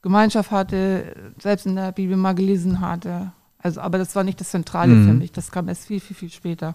Gemeinschaft 0.00 0.50
hatte, 0.50 1.14
selbst 1.40 1.66
in 1.66 1.76
der 1.76 1.92
Bibel 1.92 2.16
mal 2.16 2.34
gelesen 2.34 2.80
hatte. 2.80 3.32
Also, 3.58 3.80
aber 3.80 3.98
das 3.98 4.16
war 4.16 4.24
nicht 4.24 4.40
das 4.40 4.50
Zentrale 4.50 4.92
mhm. 4.92 5.06
für 5.06 5.14
mich. 5.14 5.32
Das 5.32 5.52
kam 5.52 5.68
erst 5.68 5.86
viel, 5.86 6.00
viel, 6.00 6.16
viel 6.16 6.30
später. 6.30 6.74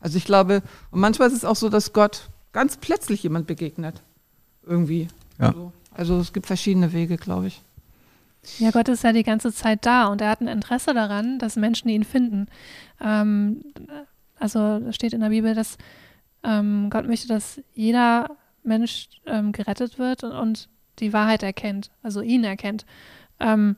Also 0.00 0.18
ich 0.18 0.24
glaube, 0.24 0.62
und 0.90 1.00
manchmal 1.00 1.28
ist 1.28 1.34
es 1.34 1.44
auch 1.44 1.56
so, 1.56 1.68
dass 1.68 1.92
Gott 1.92 2.28
ganz 2.52 2.76
plötzlich 2.76 3.22
jemand 3.22 3.46
begegnet. 3.46 4.02
Irgendwie. 4.66 5.08
Ja. 5.38 5.48
Also, 5.48 5.72
also 5.94 6.20
es 6.20 6.32
gibt 6.32 6.46
verschiedene 6.46 6.92
Wege, 6.92 7.16
glaube 7.16 7.46
ich. 7.46 7.62
Ja, 8.58 8.70
Gott 8.70 8.88
ist 8.88 9.04
ja 9.04 9.12
die 9.12 9.24
ganze 9.24 9.52
Zeit 9.52 9.84
da 9.84 10.06
und 10.06 10.20
er 10.20 10.30
hat 10.30 10.40
ein 10.40 10.48
Interesse 10.48 10.94
daran, 10.94 11.38
dass 11.38 11.56
Menschen 11.56 11.88
ihn 11.88 12.04
finden. 12.04 12.46
Ähm, 13.00 13.64
also 14.38 14.80
steht 14.92 15.12
in 15.12 15.20
der 15.20 15.28
Bibel, 15.28 15.54
dass 15.54 15.78
ähm, 16.42 16.90
Gott 16.90 17.06
möchte, 17.06 17.28
dass 17.28 17.60
jeder 17.74 18.36
Mensch 18.62 19.08
ähm, 19.26 19.52
gerettet 19.52 19.98
wird 19.98 20.24
und, 20.24 20.32
und, 20.32 20.68
die 20.98 21.12
Wahrheit 21.12 21.44
erkennt, 21.44 21.92
also 22.02 22.22
ihn 22.22 22.42
erkennt. 22.42 22.84
Ähm, 23.38 23.76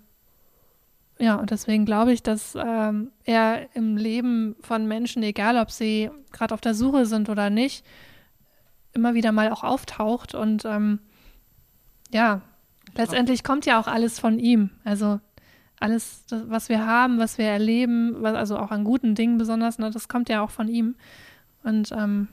ja, 1.18 1.34
und 1.34 1.50
deswegen 1.50 1.84
glaube 1.84 2.14
ich, 2.14 2.22
dass 2.22 2.54
ähm, 2.56 3.12
er 3.24 3.68
im 3.74 3.98
Leben 3.98 4.56
von 4.62 4.88
Menschen, 4.88 5.22
egal 5.22 5.58
ob 5.58 5.70
sie 5.70 6.08
gerade 6.32 6.54
auf 6.54 6.62
der 6.62 6.72
Suche 6.72 7.04
sind 7.04 7.28
oder 7.28 7.50
nicht, 7.50 7.84
immer 8.94 9.12
wieder 9.12 9.32
mal 9.32 9.50
auch 9.52 9.64
auftaucht. 9.64 10.34
Und 10.34 10.64
ähm, 10.64 11.00
ja, 12.10 12.40
letztendlich 12.96 13.44
kommt 13.44 13.66
ja 13.66 13.78
auch 13.78 13.86
alles 13.86 14.18
von 14.18 14.38
ihm. 14.38 14.70
Also 14.82 15.20
alles, 15.80 16.24
was 16.30 16.68
wir 16.68 16.86
haben, 16.86 17.18
was 17.18 17.38
wir 17.38 17.46
erleben, 17.46 18.16
was, 18.20 18.34
also 18.34 18.58
auch 18.58 18.70
an 18.70 18.84
guten 18.84 19.14
Dingen 19.14 19.38
besonders, 19.38 19.78
ne, 19.78 19.90
das 19.90 20.08
kommt 20.08 20.28
ja 20.28 20.42
auch 20.42 20.50
von 20.50 20.68
ihm. 20.68 20.94
Und 21.64 21.90
ähm, 21.92 22.28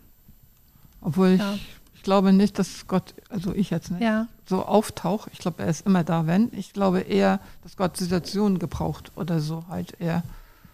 obwohl 1.02 1.30
ich, 1.30 1.40
ja. 1.40 1.58
ich 1.96 2.04
glaube 2.04 2.34
nicht, 2.34 2.60
dass 2.60 2.88
Gott, 2.88 3.16
also 3.30 3.54
ich 3.54 3.70
jetzt 3.70 3.90
nicht, 3.90 4.02
ja. 4.02 4.28
so 4.46 4.66
auftaucht. 4.66 5.30
Ich 5.32 5.40
glaube, 5.40 5.64
er 5.64 5.70
ist 5.70 5.86
immer 5.86 6.04
da, 6.04 6.28
wenn. 6.28 6.52
Ich 6.54 6.74
glaube 6.74 7.00
eher, 7.00 7.40
dass 7.64 7.78
Gott 7.78 7.96
Situationen 7.96 8.60
gebraucht 8.60 9.14
oder 9.16 9.40
so 9.40 9.64
halt 9.70 10.00
eher. 10.00 10.24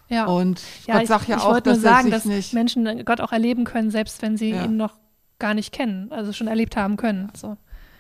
Ja. 0.09 0.25
Und 0.25 0.61
ja, 0.87 0.99
Gott 0.99 1.07
sagt 1.07 1.27
ja 1.27 1.37
ich 1.37 1.43
auch, 1.43 1.59
dass 1.59 1.77
nur 1.77 1.81
sagen, 1.81 2.11
dass 2.11 2.25
nicht 2.25 2.53
Menschen 2.53 3.05
Gott 3.05 3.21
auch 3.21 3.31
erleben 3.31 3.65
können, 3.65 3.91
selbst 3.91 4.21
wenn 4.21 4.35
sie 4.35 4.51
ihn 4.51 4.77
noch 4.77 4.95
gar 5.39 5.53
nicht 5.53 5.71
kennen, 5.71 6.11
also 6.11 6.33
schon 6.33 6.47
erlebt 6.47 6.75
haben 6.75 6.97
können. 6.97 7.31
So. 7.35 7.57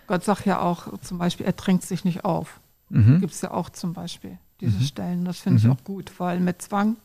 Gott 0.07 0.23
sagt 0.23 0.45
ja 0.45 0.59
auch 0.59 0.99
zum 0.99 1.17
Beispiel, 1.17 1.45
er 1.45 1.53
drängt 1.53 1.83
sich 1.83 2.05
nicht 2.05 2.25
auf. 2.25 2.59
Mhm. 2.89 3.19
Gibt 3.19 3.33
es 3.33 3.41
ja 3.41 3.51
auch 3.51 3.69
zum 3.69 3.93
Beispiel 3.93 4.37
diese 4.61 4.77
mhm. 4.77 4.83
Stellen. 4.83 5.25
Das 5.25 5.39
finde 5.39 5.59
mhm. 5.59 5.65
ich 5.65 5.71
auch 5.71 5.83
gut, 5.83 6.11
weil 6.17 6.39
mit 6.39 6.61
Zwang 6.61 6.97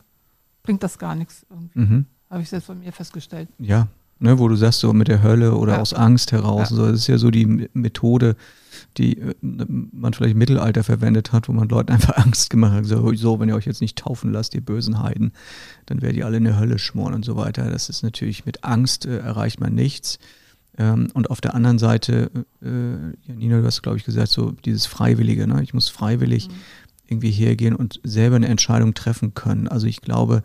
bringt 0.63 0.83
das 0.83 0.99
gar 0.99 1.15
nichts 1.15 1.47
irgendwie. 1.51 1.79
Mhm. 1.79 2.07
Habe 2.31 2.43
ich 2.43 2.49
selbst 2.49 2.67
von 2.67 2.81
mir 2.81 2.93
festgestellt. 2.93 3.49
Ja, 3.59 3.89
ne, 4.19 4.39
wo 4.39 4.49
du 4.49 4.57
sagst, 4.57 4.81
so 4.81 4.93
mit 4.93 5.09
der 5.09 5.23
Hölle 5.23 5.55
oder 5.55 5.75
ja. 5.75 5.81
aus 5.81 5.95
Angst 5.95 6.33
heraus. 6.33 6.71
Ja. 6.71 6.77
So, 6.77 6.87
das 6.87 7.01
ist 7.01 7.07
ja 7.07 7.19
so 7.19 7.31
die 7.31 7.69
Methode, 7.73 8.37
die 8.97 9.19
äh, 9.19 9.35
man 9.41 10.13
vielleicht 10.13 10.33
im 10.33 10.39
Mittelalter 10.39 10.85
verwendet 10.85 11.33
hat, 11.33 11.49
wo 11.49 11.53
man 11.53 11.69
Leuten 11.69 11.93
einfach 11.93 12.17
Angst 12.25 12.51
gemacht 12.51 12.73
hat. 12.73 12.85
So, 12.85 13.13
so, 13.15 13.41
wenn 13.41 13.49
ihr 13.49 13.57
euch 13.57 13.67
jetzt 13.67 13.81
nicht 13.81 13.99
taufen 13.99 14.33
lasst, 14.33 14.55
ihr 14.55 14.61
bösen 14.61 15.03
Heiden, 15.03 15.33
dann 15.87 16.03
werdet 16.03 16.19
ihr 16.19 16.27
alle 16.27 16.37
in 16.37 16.45
der 16.45 16.59
Hölle 16.59 16.79
schmoren 16.79 17.15
und 17.15 17.25
so 17.25 17.37
weiter. 17.37 17.71
Das 17.71 17.89
ist 17.89 18.03
natürlich 18.03 18.45
mit 18.45 18.65
Angst 18.65 19.07
äh, 19.07 19.19
erreicht 19.19 19.61
man 19.61 19.75
nichts. 19.75 20.19
Ähm, 20.77 21.09
und 21.15 21.31
auf 21.31 21.41
der 21.41 21.55
anderen 21.55 21.79
Seite, 21.79 22.31
äh, 22.63 23.29
Janina, 23.29 23.61
du 23.61 23.67
hast, 23.67 23.83
glaube 23.83 23.99
ich, 23.99 24.05
gesagt, 24.05 24.29
so 24.29 24.53
dieses 24.53 24.87
Freiwillige. 24.87 25.47
Ne? 25.47 25.63
Ich 25.63 25.75
muss 25.75 25.89
freiwillig 25.89 26.49
mhm. 26.49 26.55
Irgendwie 27.09 27.31
hergehen 27.31 27.75
und 27.75 28.01
selber 28.05 28.37
eine 28.37 28.49
Entscheidung 28.49 28.94
treffen 28.94 29.35
können. 29.35 29.68
Also 29.68 29.87
ich 29.87 30.01
glaube, 30.01 30.42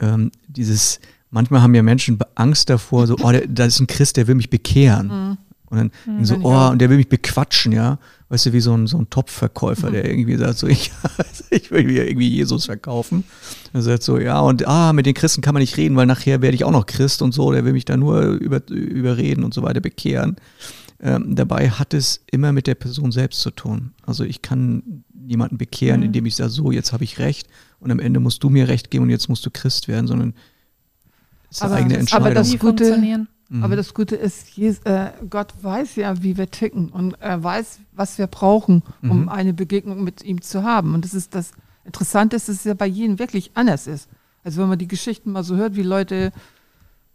ähm, 0.00 0.30
dieses 0.48 1.00
manchmal 1.30 1.62
haben 1.62 1.74
ja 1.74 1.82
Menschen 1.82 2.18
Angst 2.34 2.70
davor, 2.70 3.06
so, 3.06 3.16
oh, 3.22 3.32
da 3.48 3.64
ist 3.64 3.80
ein 3.80 3.86
Christ, 3.86 4.16
der 4.16 4.26
will 4.26 4.34
mich 4.34 4.50
bekehren. 4.50 5.08
Mhm. 5.08 5.38
Und 5.68 5.78
dann 5.78 5.90
mhm, 6.06 6.24
so, 6.24 6.36
oh, 6.42 6.68
und 6.70 6.78
der 6.78 6.90
will 6.90 6.96
mich 6.96 7.08
bequatschen, 7.08 7.72
ja. 7.72 7.98
Weißt 8.28 8.46
du, 8.46 8.52
wie 8.52 8.60
so 8.60 8.72
ein, 8.76 8.86
so 8.86 8.98
ein 8.98 9.10
Topfverkäufer, 9.10 9.88
mhm. 9.88 9.92
der 9.92 10.08
irgendwie 10.08 10.36
sagt, 10.36 10.58
so, 10.58 10.66
ich, 10.68 10.92
ich 11.50 11.70
will 11.70 11.84
mir 11.84 12.08
irgendwie 12.08 12.28
Jesus 12.28 12.66
verkaufen. 12.66 13.24
Er 13.72 13.82
sagt 13.82 14.02
so, 14.02 14.18
ja, 14.18 14.40
und 14.40 14.66
ah, 14.66 14.92
mit 14.92 15.06
den 15.06 15.14
Christen 15.14 15.42
kann 15.42 15.54
man 15.54 15.60
nicht 15.60 15.76
reden, 15.76 15.96
weil 15.96 16.06
nachher 16.06 16.40
werde 16.40 16.54
ich 16.54 16.64
auch 16.64 16.70
noch 16.70 16.86
Christ 16.86 17.20
und 17.20 17.32
so, 17.32 17.52
der 17.52 17.64
will 17.64 17.72
mich 17.72 17.84
da 17.84 17.96
nur 17.96 18.22
über, 18.22 18.62
überreden 18.68 19.44
und 19.44 19.54
so 19.54 19.62
weiter 19.62 19.80
bekehren. 19.80 20.36
Ähm, 21.00 21.36
dabei 21.36 21.70
hat 21.70 21.92
es 21.94 22.24
immer 22.30 22.52
mit 22.52 22.66
der 22.66 22.74
Person 22.74 23.12
selbst 23.12 23.40
zu 23.40 23.50
tun. 23.50 23.92
Also 24.06 24.24
ich 24.24 24.42
kann 24.42 25.04
jemanden 25.26 25.58
bekehren, 25.58 26.00
mhm. 26.00 26.06
indem 26.06 26.26
ich 26.26 26.36
sage, 26.36 26.50
so, 26.50 26.70
jetzt 26.70 26.92
habe 26.92 27.04
ich 27.04 27.18
recht 27.18 27.48
und 27.80 27.90
am 27.90 27.98
Ende 27.98 28.20
musst 28.20 28.42
du 28.42 28.48
mir 28.48 28.68
recht 28.68 28.90
geben 28.90 29.04
und 29.04 29.10
jetzt 29.10 29.28
musst 29.28 29.44
du 29.44 29.50
Christ 29.50 29.88
werden, 29.88 30.06
sondern 30.06 30.34
ist 31.50 31.62
eine 31.62 31.74
eigene 31.74 31.96
Entscheidung. 31.98 32.26
Aber 32.26 32.34
das, 32.34 32.58
Gute, 32.58 33.26
mhm. 33.48 33.62
aber 33.62 33.76
das 33.76 33.94
Gute 33.94 34.16
ist, 34.16 34.50
Jesus, 34.50 34.80
äh, 34.84 35.10
Gott 35.28 35.52
weiß 35.60 35.96
ja, 35.96 36.22
wie 36.22 36.36
wir 36.36 36.50
ticken 36.50 36.88
und 36.88 37.14
er 37.20 37.42
weiß, 37.42 37.80
was 37.92 38.18
wir 38.18 38.26
brauchen, 38.26 38.82
um 39.02 39.22
mhm. 39.22 39.28
eine 39.28 39.52
Begegnung 39.52 40.02
mit 40.04 40.22
ihm 40.22 40.40
zu 40.40 40.62
haben. 40.62 40.94
Und 40.94 41.04
das 41.04 41.14
ist 41.14 41.34
das 41.34 41.52
Interessante, 41.84 42.36
ist, 42.36 42.48
dass 42.48 42.56
es 42.56 42.64
ja 42.64 42.74
bei 42.74 42.86
jedem 42.86 43.18
wirklich 43.18 43.52
anders 43.54 43.86
ist. 43.86 44.08
Also 44.42 44.62
wenn 44.62 44.68
man 44.68 44.78
die 44.78 44.88
Geschichten 44.88 45.32
mal 45.32 45.44
so 45.44 45.56
hört, 45.56 45.76
wie 45.76 45.82
Leute 45.82 46.32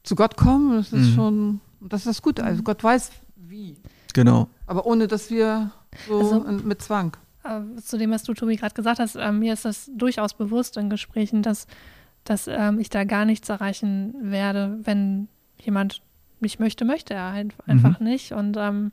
zu 0.04 0.16
Gott 0.16 0.38
kommen, 0.38 0.78
das 0.78 0.92
ist 0.94 1.12
mhm. 1.12 1.16
schon, 1.16 1.62
das 1.80 2.02
ist 2.02 2.08
das 2.08 2.22
Gute. 2.22 2.44
Also 2.44 2.64
Gott 2.64 2.84
weiß, 2.84 3.12
wie. 3.52 3.78
Genau. 4.14 4.50
Aber 4.66 4.86
ohne, 4.86 5.08
dass 5.08 5.30
wir 5.30 5.72
so 6.08 6.20
also, 6.20 6.40
mit 6.64 6.82
Zwang. 6.82 7.16
Äh, 7.44 7.80
zu 7.82 7.98
dem, 7.98 8.12
was 8.12 8.24
du, 8.24 8.34
Tobi, 8.34 8.56
gerade 8.56 8.74
gesagt 8.74 9.00
hast, 9.00 9.16
äh, 9.16 9.32
mir 9.32 9.54
ist 9.54 9.66
das 9.66 9.92
durchaus 9.96 10.34
bewusst 10.34 10.78
in 10.78 10.90
Gesprächen, 10.90 11.44
dass 11.44 11.68
dass 12.24 12.48
ähm, 12.48 12.80
ich 12.80 12.90
da 12.90 13.04
gar 13.04 13.26
nichts 13.26 13.50
erreichen 13.50 14.14
werde, 14.20 14.80
wenn 14.84 15.28
jemand 15.60 16.02
mich 16.40 16.60
möchte, 16.60 16.86
möchte 16.86 17.14
er 17.14 17.34
halt 17.34 17.54
einfach 17.66 18.00
mhm. 18.00 18.08
nicht. 18.08 18.32
Und 18.32 18.58
ähm, 18.58 18.92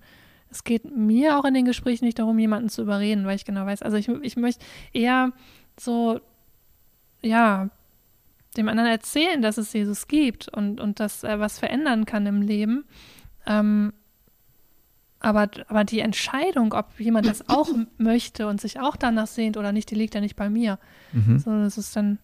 es 0.51 0.65
geht 0.65 0.85
mir 0.97 1.39
auch 1.39 1.45
in 1.45 1.55
den 1.55 1.65
Gesprächen 1.65 2.05
nicht 2.05 2.19
darum, 2.19 2.39
jemanden 2.39 2.69
zu 2.69 2.83
überreden, 2.83 3.27
weil 3.27 3.37
ich 3.37 3.45
genau 3.45 3.67
weiß, 3.67 3.83
also 3.83 3.97
ich, 3.97 4.09
ich 4.09 4.37
möchte 4.37 4.65
eher 4.93 5.33
so, 5.79 6.21
ja, 7.23 7.69
dem 8.57 8.69
anderen 8.69 8.91
erzählen, 8.91 9.43
dass 9.43 9.59
es 9.59 9.73
Jesus 9.73 10.09
gibt 10.09 10.49
und, 10.49 10.81
und 10.81 11.01
dass 11.01 11.23
er 11.23 11.39
was 11.39 11.59
verändern 11.59 12.07
kann 12.07 12.27
im 12.27 12.43
Leben. 12.43 12.85
Ähm, 13.47 13.93
aber, 15.21 15.49
aber 15.69 15.85
die 15.85 16.01
Entscheidung, 16.01 16.73
ob 16.73 16.87
jemand 16.99 17.27
das 17.27 17.49
auch 17.49 17.69
möchte 17.99 18.47
und 18.47 18.61
sich 18.61 18.81
auch 18.81 18.97
danach 18.97 19.27
sehnt 19.27 19.57
oder 19.57 19.73
nicht, 19.73 19.91
die 19.91 19.97
liegt 19.97 20.15
ja 20.15 20.21
nicht 20.21 20.37
bei 20.37 20.49
mir. 20.49 20.79
Mhm. 21.13 21.39
So, 21.39 21.51
das 21.51 21.79
ist 21.79 21.95
dann, 21.97 22.19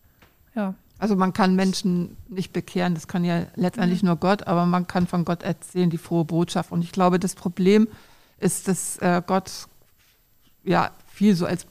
ja. 0.55 0.75
Also 0.99 1.17
man 1.17 1.33
kann 1.33 1.57
Menschen 1.57 2.17
nicht 2.29 2.53
bekehren, 2.53 2.95
das 2.95 3.09
kann 3.09 3.25
ja 3.25 3.47
letztendlich 3.57 4.03
mhm. 4.03 4.09
nur 4.09 4.17
Gott, 4.17 4.47
aber 4.47 4.65
man 4.65 4.87
kann 4.87 5.07
von 5.07 5.25
Gott 5.25 5.43
erzählen, 5.43 5.91
die 5.91 5.99
frohe 5.99 6.25
Botschaft. 6.25 6.71
Und 6.71 6.83
ich 6.83 6.93
glaube, 6.93 7.19
das 7.19 7.35
Problem 7.35 7.89
ist, 8.39 8.69
dass 8.69 8.99
äh, 8.99 9.21
Gott 9.27 9.51
ja 10.63 10.91
viel 11.09 11.35
so 11.35 11.47
als 11.47 11.67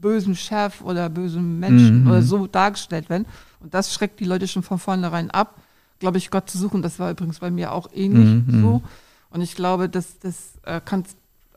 bösen 0.00 0.36
Chef 0.36 0.82
oder 0.82 1.08
bösen 1.08 1.58
Menschen 1.58 2.02
mhm. 2.02 2.10
oder 2.10 2.22
so 2.22 2.46
dargestellt 2.46 3.08
wird. 3.08 3.26
Und 3.60 3.72
das 3.72 3.92
schreckt 3.92 4.20
die 4.20 4.24
Leute 4.24 4.46
schon 4.46 4.62
von 4.62 4.78
vornherein 4.78 5.30
ab, 5.30 5.56
glaube 5.98 6.18
ich, 6.18 6.30
Gott 6.30 6.48
zu 6.50 6.58
suchen. 6.58 6.82
Das 6.82 6.98
war 6.98 7.10
übrigens 7.10 7.38
bei 7.38 7.50
mir 7.50 7.72
auch 7.72 7.88
ähnlich 7.92 8.46
mhm. 8.46 8.60
so. 8.60 8.82
Und 9.30 9.40
ich 9.40 9.54
glaube, 9.54 9.88
dass 9.88 10.18
das 10.18 10.54
äh, 10.64 10.80
kann, 10.80 11.04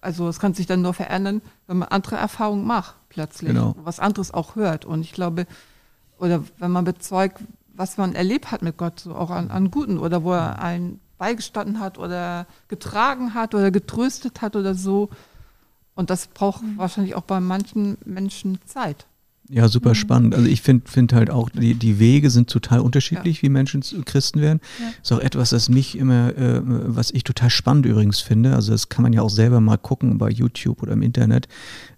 also 0.02 0.28
es 0.28 0.40
kann 0.40 0.54
sich 0.54 0.66
dann 0.66 0.82
nur 0.82 0.94
verändern, 0.94 1.42
wenn 1.68 1.78
man 1.78 1.90
andere 1.90 2.18
Erfahrungen 2.18 2.66
macht 2.66 2.96
plötzlich, 3.10 3.52
genau. 3.52 3.76
was 3.84 4.00
anderes 4.00 4.34
auch 4.34 4.56
hört. 4.56 4.86
Und 4.86 5.02
ich 5.02 5.14
glaube, 5.14 5.46
oder 6.18 6.44
wenn 6.58 6.72
man 6.72 6.86
bezeugt, 6.86 7.40
was 7.74 7.98
man 7.98 8.14
erlebt 8.14 8.52
hat 8.52 8.62
mit 8.62 8.78
Gott, 8.78 9.00
so 9.00 9.16
auch 9.16 9.30
an, 9.30 9.50
an 9.50 9.72
Guten 9.72 9.98
oder 9.98 10.24
wo 10.24 10.34
er 10.34 10.60
einen 10.60 11.00
beigestanden 11.18 11.80
hat 11.80 11.98
oder 11.98 12.48
getragen 12.68 13.34
hat 13.34 13.54
oder 13.56 13.72
getröstet 13.72 14.42
hat 14.42 14.56
oder 14.56 14.76
so. 14.76 15.10
Und 15.96 16.10
das 16.10 16.28
braucht 16.28 16.64
mhm. 16.64 16.78
wahrscheinlich 16.78 17.16
auch 17.16 17.24
bei 17.24 17.40
manchen 17.40 17.98
Menschen 18.06 18.60
Zeit. 18.66 19.06
Ja, 19.54 19.68
super 19.68 19.90
mhm. 19.90 19.96
spannend. 19.96 20.36
Also 20.36 20.48
ich 20.48 20.62
finde 20.62 20.90
find 20.90 21.12
halt 21.12 21.30
auch, 21.30 21.50
die, 21.50 21.74
die 21.74 22.00
Wege 22.00 22.30
sind 22.30 22.50
total 22.50 22.80
unterschiedlich, 22.80 23.38
ja. 23.38 23.44
wie 23.44 23.50
Menschen 23.50 23.84
Christen 24.06 24.40
werden. 24.40 24.62
Ja. 24.80 24.94
Ist 25.04 25.12
auch 25.12 25.20
etwas, 25.20 25.50
das 25.50 25.68
mich 25.68 25.98
immer, 25.98 26.36
äh, 26.38 26.62
was 26.64 27.12
ich 27.12 27.26
total 27.26 27.50
spannend 27.50 27.86
übrigens 27.86 28.22
finde. 28.22 28.56
Also 28.56 28.72
das 28.72 28.88
kann 28.88 29.04
man 29.04 29.12
ja 29.12 29.22
auch 29.22 29.30
selber 29.30 29.60
mal 29.60 29.78
gucken 29.78 30.18
bei 30.18 30.30
YouTube 30.30 30.82
oder 30.82 30.94
im 30.94 31.02
Internet. 31.02 31.50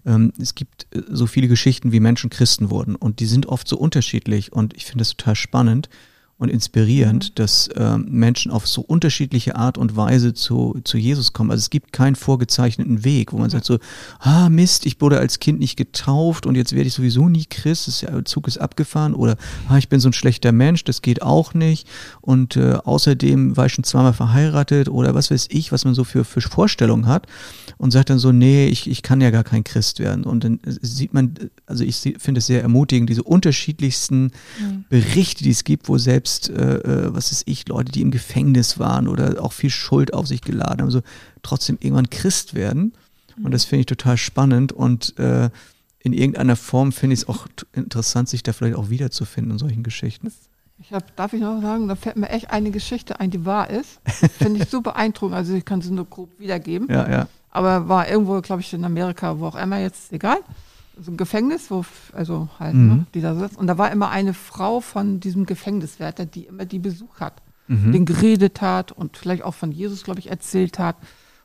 Ähm, 0.04 0.32
es 0.40 0.56
gibt 0.56 0.88
äh, 0.90 1.02
so 1.08 1.28
viele 1.28 1.46
Geschichten, 1.46 1.92
wie 1.92 2.00
Menschen 2.00 2.28
Christen 2.28 2.70
wurden 2.70 2.96
und 2.96 3.20
die 3.20 3.26
sind 3.26 3.46
oft 3.46 3.68
so 3.68 3.78
unterschiedlich 3.78 4.52
und 4.52 4.74
ich 4.74 4.84
finde 4.84 5.02
das 5.02 5.16
total 5.16 5.36
spannend 5.36 5.88
und 6.36 6.48
inspirierend, 6.48 7.30
mhm. 7.30 7.34
dass 7.36 7.70
ähm, 7.76 8.06
Menschen 8.10 8.50
auf 8.50 8.66
so 8.66 8.80
unterschiedliche 8.82 9.56
Art 9.56 9.78
und 9.78 9.96
Weise 9.96 10.34
zu, 10.34 10.80
zu 10.84 10.98
Jesus 10.98 11.32
kommen. 11.32 11.50
Also 11.50 11.60
es 11.60 11.70
gibt 11.70 11.92
keinen 11.92 12.16
vorgezeichneten 12.16 13.04
Weg, 13.04 13.32
wo 13.32 13.38
man 13.38 13.46
mhm. 13.46 13.50
sagt 13.50 13.64
so, 13.64 13.78
ah 14.18 14.48
Mist, 14.48 14.86
ich 14.86 15.00
wurde 15.00 15.18
als 15.18 15.38
Kind 15.38 15.60
nicht 15.60 15.76
getauft 15.76 16.46
und 16.46 16.56
jetzt 16.56 16.72
werde 16.72 16.88
ich 16.88 16.94
sowieso 16.94 17.28
nie 17.28 17.44
Christ, 17.44 17.88
das 17.88 18.00
der 18.00 18.24
Zug 18.24 18.48
ist 18.48 18.58
abgefahren 18.58 19.14
oder 19.14 19.36
ah, 19.68 19.78
ich 19.78 19.88
bin 19.88 20.00
so 20.00 20.08
ein 20.08 20.12
schlechter 20.12 20.52
Mensch, 20.52 20.84
das 20.84 21.02
geht 21.02 21.22
auch 21.22 21.54
nicht 21.54 21.88
und 22.20 22.56
äh, 22.56 22.74
außerdem 22.84 23.56
war 23.56 23.66
ich 23.66 23.72
schon 23.72 23.84
zweimal 23.84 24.12
verheiratet 24.12 24.88
oder 24.88 25.14
was 25.14 25.30
weiß 25.30 25.48
ich, 25.50 25.72
was 25.72 25.84
man 25.84 25.94
so 25.94 26.04
für, 26.04 26.24
für 26.24 26.40
Vorstellungen 26.40 27.06
hat 27.06 27.26
und 27.78 27.90
sagt 27.90 28.10
dann 28.10 28.18
so, 28.18 28.32
nee, 28.32 28.66
ich, 28.66 28.88
ich 28.88 29.02
kann 29.02 29.20
ja 29.20 29.30
gar 29.30 29.44
kein 29.44 29.64
Christ 29.64 29.98
werden. 29.98 30.24
Und 30.24 30.44
dann 30.44 30.60
sieht 30.64 31.12
man, 31.12 31.34
also 31.66 31.84
ich 31.84 31.96
finde 31.96 32.38
es 32.38 32.46
sehr 32.46 32.62
ermutigend, 32.62 33.10
diese 33.10 33.22
unterschiedlichsten 33.22 34.30
mhm. 34.58 34.84
Berichte, 34.88 35.44
die 35.44 35.50
es 35.50 35.64
gibt, 35.64 35.88
wo 35.88 35.98
selbst, 35.98 36.23
äh, 36.48 36.76
äh, 36.76 37.14
was 37.14 37.32
ist 37.32 37.44
ich, 37.46 37.68
Leute, 37.68 37.92
die 37.92 38.02
im 38.02 38.10
Gefängnis 38.10 38.78
waren 38.78 39.08
oder 39.08 39.42
auch 39.42 39.52
viel 39.52 39.70
Schuld 39.70 40.14
auf 40.14 40.26
sich 40.26 40.40
geladen 40.40 40.80
haben, 40.80 40.90
so 40.90 41.02
trotzdem 41.42 41.78
irgendwann 41.80 42.10
Christ 42.10 42.54
werden. 42.54 42.94
Und 43.42 43.52
das 43.52 43.64
finde 43.64 43.80
ich 43.80 43.86
total 43.86 44.16
spannend 44.16 44.72
und 44.72 45.18
äh, 45.18 45.50
in 45.98 46.12
irgendeiner 46.12 46.54
Form 46.54 46.92
finde 46.92 47.14
ich 47.14 47.20
es 47.20 47.28
auch 47.28 47.46
interessant, 47.72 48.28
sich 48.28 48.42
da 48.42 48.52
vielleicht 48.52 48.76
auch 48.76 48.90
wiederzufinden 48.90 49.52
in 49.52 49.58
solchen 49.58 49.82
Geschichten. 49.82 50.32
Ich 50.78 50.92
hab, 50.92 51.16
darf 51.16 51.32
ich 51.32 51.40
noch 51.40 51.60
sagen, 51.62 51.88
da 51.88 51.96
fällt 51.96 52.16
mir 52.16 52.28
echt 52.28 52.50
eine 52.50 52.70
Geschichte 52.70 53.18
ein, 53.18 53.30
die 53.30 53.44
wahr 53.44 53.70
ist. 53.70 54.00
Finde 54.38 54.62
ich 54.62 54.68
so 54.68 54.82
beeindruckend. 54.82 55.36
Also 55.36 55.54
ich 55.54 55.64
kann 55.64 55.80
sie 55.80 55.90
nur 55.90 56.04
grob 56.04 56.38
wiedergeben. 56.38 56.88
Ja, 56.90 57.10
ja 57.10 57.28
aber 57.54 57.88
war 57.88 58.08
irgendwo, 58.08 58.40
glaube 58.40 58.60
ich, 58.60 58.74
in 58.74 58.84
Amerika, 58.84 59.38
wo 59.38 59.46
auch 59.46 59.54
immer 59.54 59.78
jetzt, 59.78 60.12
egal, 60.12 60.38
so 61.00 61.10
ein 61.10 61.16
Gefängnis, 61.16 61.70
wo, 61.70 61.84
also 62.12 62.48
halt, 62.58 62.74
mhm. 62.74 62.88
ne, 62.88 63.06
die 63.14 63.20
da 63.20 63.34
sitzt. 63.34 63.56
Und 63.56 63.66
da 63.66 63.78
war 63.78 63.90
immer 63.90 64.10
eine 64.10 64.34
Frau 64.34 64.80
von 64.80 65.20
diesem 65.20 65.46
Gefängniswärter, 65.46 66.26
die 66.26 66.46
immer 66.46 66.64
die 66.64 66.78
Besuch 66.78 67.20
hat, 67.20 67.42
mhm. 67.68 67.92
den 67.92 68.04
geredet 68.04 68.60
hat 68.60 68.92
und 68.92 69.16
vielleicht 69.16 69.42
auch 69.42 69.54
von 69.54 69.72
Jesus, 69.72 70.04
glaube 70.04 70.20
ich, 70.20 70.30
erzählt 70.30 70.78
hat. 70.78 70.96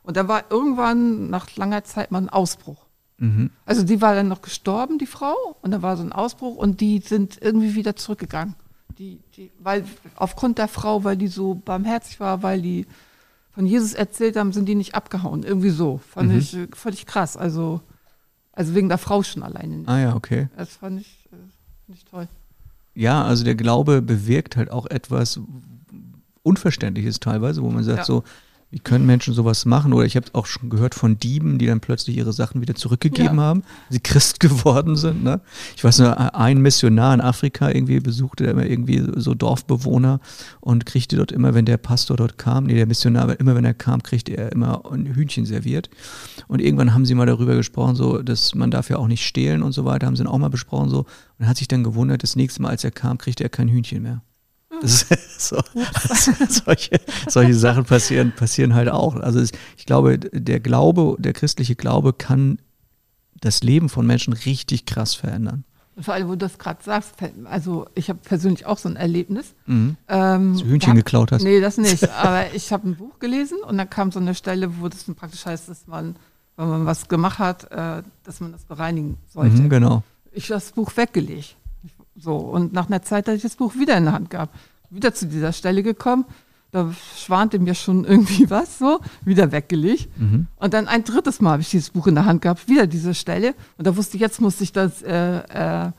Und 0.02 0.16
da 0.16 0.28
war 0.28 0.44
irgendwann 0.50 1.30
nach 1.30 1.54
langer 1.56 1.84
Zeit 1.84 2.10
mal 2.10 2.22
ein 2.22 2.28
Ausbruch. 2.28 2.86
Mhm. 3.18 3.50
Also 3.66 3.82
die 3.82 4.00
war 4.00 4.14
dann 4.14 4.28
noch 4.28 4.42
gestorben, 4.42 4.98
die 4.98 5.06
Frau, 5.06 5.34
und 5.62 5.70
da 5.70 5.82
war 5.82 5.96
so 5.96 6.02
ein 6.02 6.12
Ausbruch 6.12 6.56
und 6.56 6.80
die 6.80 7.00
sind 7.00 7.38
irgendwie 7.40 7.74
wieder 7.74 7.96
zurückgegangen. 7.96 8.54
Die, 8.98 9.20
die, 9.36 9.50
weil 9.58 9.84
aufgrund 10.16 10.58
der 10.58 10.68
Frau, 10.68 11.04
weil 11.04 11.16
die 11.16 11.28
so 11.28 11.54
barmherzig 11.54 12.20
war, 12.20 12.42
weil 12.42 12.60
die 12.60 12.86
von 13.52 13.66
Jesus 13.66 13.94
erzählt 13.94 14.36
haben, 14.36 14.52
sind 14.52 14.66
die 14.66 14.74
nicht 14.74 14.94
abgehauen. 14.94 15.42
Irgendwie 15.42 15.70
so. 15.70 15.98
Fand 15.98 16.30
mhm. 16.30 16.38
ich 16.38 16.56
völlig 16.74 17.06
krass. 17.06 17.36
Also, 17.36 17.80
also 18.60 18.74
wegen 18.74 18.90
der 18.90 18.98
Frau 18.98 19.22
schon 19.22 19.42
alleine. 19.42 19.78
Nicht. 19.78 19.88
Ah 19.88 19.98
ja, 19.98 20.14
okay. 20.14 20.50
Das 20.54 20.76
fand 20.76 21.00
ich, 21.00 21.28
äh, 21.32 21.36
nicht 21.86 22.10
toll. 22.10 22.28
Ja, 22.94 23.24
also 23.24 23.42
der 23.42 23.54
Glaube 23.54 24.02
bewirkt 24.02 24.54
halt 24.56 24.70
auch 24.70 24.84
etwas 24.84 25.40
Unverständliches 26.42 27.20
teilweise, 27.20 27.62
wo 27.62 27.70
man 27.70 27.84
sagt 27.84 28.00
ja. 28.00 28.04
so, 28.04 28.22
wie 28.70 28.78
können 28.78 29.04
Menschen 29.04 29.34
sowas 29.34 29.64
machen? 29.64 29.92
Oder 29.92 30.06
ich 30.06 30.14
habe 30.14 30.26
auch 30.32 30.46
schon 30.46 30.70
gehört 30.70 30.94
von 30.94 31.18
Dieben, 31.18 31.58
die 31.58 31.66
dann 31.66 31.80
plötzlich 31.80 32.16
ihre 32.16 32.32
Sachen 32.32 32.60
wieder 32.60 32.76
zurückgegeben 32.76 33.38
ja. 33.38 33.42
haben, 33.42 33.62
sie 33.88 33.98
Christ 33.98 34.38
geworden 34.40 34.96
sind. 34.96 35.24
Ne? 35.24 35.40
Ich 35.76 35.82
weiß 35.82 35.98
nur, 35.98 36.34
ein 36.36 36.58
Missionar 36.58 37.12
in 37.14 37.20
Afrika 37.20 37.68
irgendwie 37.68 37.98
besuchte 37.98 38.44
immer 38.44 38.64
irgendwie 38.64 39.04
so 39.16 39.34
Dorfbewohner 39.34 40.20
und 40.60 40.86
kriegte 40.86 41.16
dort 41.16 41.32
immer, 41.32 41.54
wenn 41.54 41.64
der 41.64 41.78
Pastor 41.78 42.16
dort 42.16 42.38
kam, 42.38 42.64
nee, 42.64 42.74
der 42.74 42.86
Missionar, 42.86 43.38
immer 43.40 43.56
wenn 43.56 43.64
er 43.64 43.74
kam, 43.74 44.02
kriegte 44.02 44.36
er 44.36 44.52
immer 44.52 44.82
ein 44.90 45.06
Hühnchen 45.14 45.46
serviert. 45.46 45.90
Und 46.46 46.60
irgendwann 46.60 46.94
haben 46.94 47.06
sie 47.06 47.14
mal 47.14 47.26
darüber 47.26 47.56
gesprochen, 47.56 47.96
so, 47.96 48.22
dass 48.22 48.54
man 48.54 48.70
darf 48.70 48.88
ja 48.88 48.98
auch 48.98 49.08
nicht 49.08 49.26
stehlen 49.26 49.62
und 49.62 49.72
so 49.72 49.84
weiter, 49.84 50.06
haben 50.06 50.14
sie 50.14 50.22
dann 50.22 50.32
auch 50.32 50.38
mal 50.38 50.48
besprochen 50.48 50.90
so 50.90 51.06
und 51.40 51.48
hat 51.48 51.56
sich 51.56 51.66
dann 51.66 51.82
gewundert, 51.82 52.22
das 52.22 52.36
nächste 52.36 52.62
Mal, 52.62 52.68
als 52.68 52.84
er 52.84 52.92
kam, 52.92 53.18
kriegte 53.18 53.42
er 53.42 53.50
kein 53.50 53.68
Hühnchen 53.68 54.02
mehr. 54.02 54.22
Das 54.80 55.06
so, 55.38 55.60
solche, 56.48 57.00
solche 57.28 57.54
Sachen 57.54 57.84
passieren, 57.84 58.32
passieren 58.32 58.74
halt 58.74 58.88
auch. 58.88 59.16
Also 59.16 59.40
ich 59.40 59.86
glaube, 59.86 60.18
der 60.18 60.60
Glaube, 60.60 61.16
der 61.18 61.32
christliche 61.32 61.76
Glaube 61.76 62.12
kann 62.12 62.58
das 63.40 63.62
Leben 63.62 63.88
von 63.88 64.06
Menschen 64.06 64.32
richtig 64.32 64.86
krass 64.86 65.14
verändern. 65.14 65.64
Vor 65.98 66.14
allem, 66.14 66.28
wo 66.28 66.32
du 66.32 66.38
das 66.38 66.58
gerade 66.58 66.82
sagst, 66.82 67.14
also 67.44 67.86
ich 67.94 68.08
habe 68.08 68.20
persönlich 68.22 68.64
auch 68.64 68.78
so 68.78 68.88
ein 68.88 68.96
Erlebnis. 68.96 69.54
Mhm. 69.66 69.96
Ähm, 70.08 70.52
Dass 70.52 70.62
du 70.62 70.68
Hühnchen 70.68 70.90
hab, 70.90 70.96
geklaut 70.96 71.32
hast. 71.32 71.42
Nee, 71.42 71.60
das 71.60 71.76
nicht. 71.78 72.08
Aber 72.10 72.54
ich 72.54 72.72
habe 72.72 72.88
ein 72.88 72.96
Buch 72.96 73.18
gelesen 73.18 73.58
und 73.66 73.76
da 73.76 73.84
kam 73.84 74.12
so 74.12 74.20
eine 74.20 74.34
Stelle, 74.34 74.80
wo 74.80 74.88
das 74.88 75.04
praktisch 75.04 75.44
heißt, 75.44 75.68
dass 75.68 75.86
man, 75.86 76.16
wenn 76.56 76.68
man 76.68 76.86
was 76.86 77.08
gemacht 77.08 77.38
hat, 77.38 77.70
äh, 77.70 78.02
dass 78.24 78.40
man 78.40 78.52
das 78.52 78.64
bereinigen 78.64 79.18
sollte. 79.28 79.56
Mhm, 79.56 79.68
genau. 79.68 80.02
Ich 80.32 80.44
habe 80.44 80.54
das 80.54 80.72
Buch 80.72 80.96
weggelegt. 80.96 81.56
So, 82.16 82.36
und 82.36 82.72
nach 82.72 82.88
einer 82.88 83.02
Zeit 83.02 83.26
hatte 83.26 83.36
ich 83.36 83.42
das 83.42 83.56
Buch 83.56 83.74
wieder 83.74 83.96
in 83.96 84.04
der 84.04 84.12
Hand 84.12 84.30
gehabt. 84.30 84.54
Wieder 84.90 85.14
zu 85.14 85.26
dieser 85.26 85.52
Stelle 85.52 85.82
gekommen. 85.82 86.24
Da 86.72 86.92
schwante 87.16 87.58
mir 87.58 87.74
schon 87.74 88.04
irgendwie 88.06 88.48
was 88.50 88.78
so, 88.78 89.00
wieder 89.24 89.52
weggelegt. 89.52 90.08
Mhm. 90.18 90.46
Und 90.56 90.74
dann 90.74 90.88
ein 90.88 91.04
drittes 91.04 91.40
Mal 91.40 91.52
habe 91.52 91.62
ich 91.62 91.70
dieses 91.70 91.90
Buch 91.90 92.06
in 92.06 92.14
der 92.14 92.26
Hand 92.26 92.42
gehabt, 92.42 92.68
wieder 92.68 92.86
diese 92.86 93.14
Stelle. 93.14 93.54
Und 93.78 93.86
da 93.86 93.96
wusste 93.96 94.16
ich, 94.16 94.20
jetzt 94.20 94.40
muss 94.40 94.60
ich 94.60 94.72
das, 94.72 95.02
äh, 95.02 95.38
äh, 95.38 95.90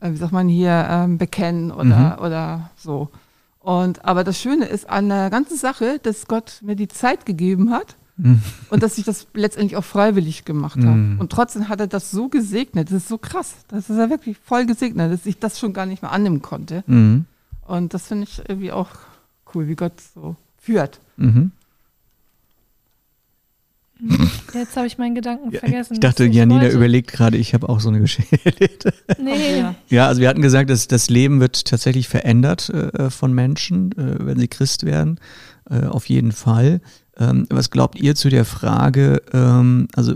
wie 0.00 0.16
sagt 0.16 0.32
man 0.32 0.48
hier, 0.48 0.86
ähm, 0.88 1.18
bekennen 1.18 1.70
oder, 1.70 2.16
mhm. 2.16 2.24
oder 2.24 2.70
so. 2.76 3.08
Und, 3.60 4.04
aber 4.04 4.22
das 4.22 4.40
Schöne 4.40 4.66
ist 4.66 4.88
an 4.88 5.08
der 5.08 5.28
ganzen 5.28 5.56
Sache, 5.56 5.98
dass 6.00 6.28
Gott 6.28 6.60
mir 6.62 6.76
die 6.76 6.86
Zeit 6.86 7.26
gegeben 7.26 7.70
hat. 7.70 7.96
Und 8.18 8.82
dass 8.82 8.96
ich 8.96 9.04
das 9.04 9.26
letztendlich 9.34 9.76
auch 9.76 9.84
freiwillig 9.84 10.46
gemacht 10.46 10.78
habe. 10.78 10.96
Mhm. 10.96 11.20
Und 11.20 11.30
trotzdem 11.30 11.68
hat 11.68 11.80
er 11.80 11.86
das 11.86 12.10
so 12.10 12.28
gesegnet. 12.28 12.88
Das 12.88 12.96
ist 12.96 13.08
so 13.08 13.18
krass. 13.18 13.54
Das 13.68 13.90
ist 13.90 13.98
ja 13.98 14.08
wirklich 14.08 14.38
voll 14.42 14.64
gesegnet, 14.64 15.12
dass 15.12 15.26
ich 15.26 15.38
das 15.38 15.58
schon 15.58 15.74
gar 15.74 15.84
nicht 15.84 16.00
mehr 16.00 16.12
annehmen 16.12 16.40
konnte. 16.40 16.82
Mhm. 16.86 17.26
Und 17.66 17.92
das 17.92 18.06
finde 18.06 18.24
ich 18.24 18.42
irgendwie 18.48 18.72
auch 18.72 18.88
cool, 19.54 19.68
wie 19.68 19.74
Gott 19.74 19.92
so 20.14 20.36
führt. 20.58 20.98
Mhm. 21.18 21.52
Jetzt 24.52 24.76
habe 24.76 24.86
ich 24.86 24.98
meinen 24.98 25.14
Gedanken 25.14 25.50
ja, 25.52 25.60
vergessen. 25.60 25.94
Ich 25.94 26.00
dachte, 26.00 26.24
Janina 26.24 26.62
wollte. 26.62 26.76
überlegt 26.76 27.12
gerade, 27.12 27.36
ich 27.36 27.54
habe 27.54 27.68
auch 27.68 27.80
so 27.80 27.88
eine 27.88 28.00
Geschichte. 28.00 28.92
Nee. 29.18 29.64
Ja, 29.88 30.08
also 30.08 30.20
wir 30.20 30.28
hatten 30.28 30.42
gesagt, 30.42 30.68
dass 30.68 30.88
das 30.88 31.08
Leben 31.08 31.40
wird 31.40 31.64
tatsächlich 31.64 32.08
verändert 32.08 32.68
äh, 32.70 33.08
von 33.10 33.32
Menschen, 33.32 33.92
äh, 33.92 34.26
wenn 34.26 34.38
sie 34.38 34.48
Christ 34.48 34.84
werden. 34.84 35.18
Äh, 35.70 35.86
auf 35.86 36.06
jeden 36.08 36.32
Fall. 36.32 36.80
Ähm, 37.18 37.46
was 37.50 37.70
glaubt 37.70 37.98
ihr 37.98 38.14
zu 38.14 38.28
der 38.28 38.44
Frage, 38.44 39.22
ähm, 39.32 39.88
also 39.94 40.14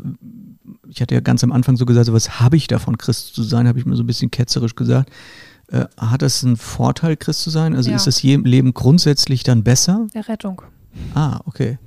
ich 0.88 1.00
hatte 1.00 1.14
ja 1.14 1.20
ganz 1.20 1.42
am 1.44 1.52
Anfang 1.52 1.76
so 1.76 1.86
gesagt, 1.86 2.12
was 2.12 2.40
habe 2.40 2.56
ich 2.56 2.66
davon, 2.66 2.98
Christ 2.98 3.34
zu 3.34 3.42
sein, 3.42 3.68
habe 3.68 3.78
ich 3.78 3.86
mir 3.86 3.96
so 3.96 4.02
ein 4.02 4.06
bisschen 4.06 4.30
ketzerisch 4.30 4.74
gesagt. 4.74 5.10
Äh, 5.68 5.86
hat 5.96 6.22
das 6.22 6.44
einen 6.44 6.56
Vorteil, 6.56 7.16
Christ 7.16 7.42
zu 7.42 7.50
sein? 7.50 7.74
Also 7.74 7.90
ja. 7.90 7.96
ist 7.96 8.06
das 8.06 8.22
Leben 8.22 8.74
grundsätzlich 8.74 9.44
dann 9.44 9.62
besser? 9.62 10.08
Errettung. 10.14 10.62
Ah, 11.14 11.40
okay. 11.46 11.78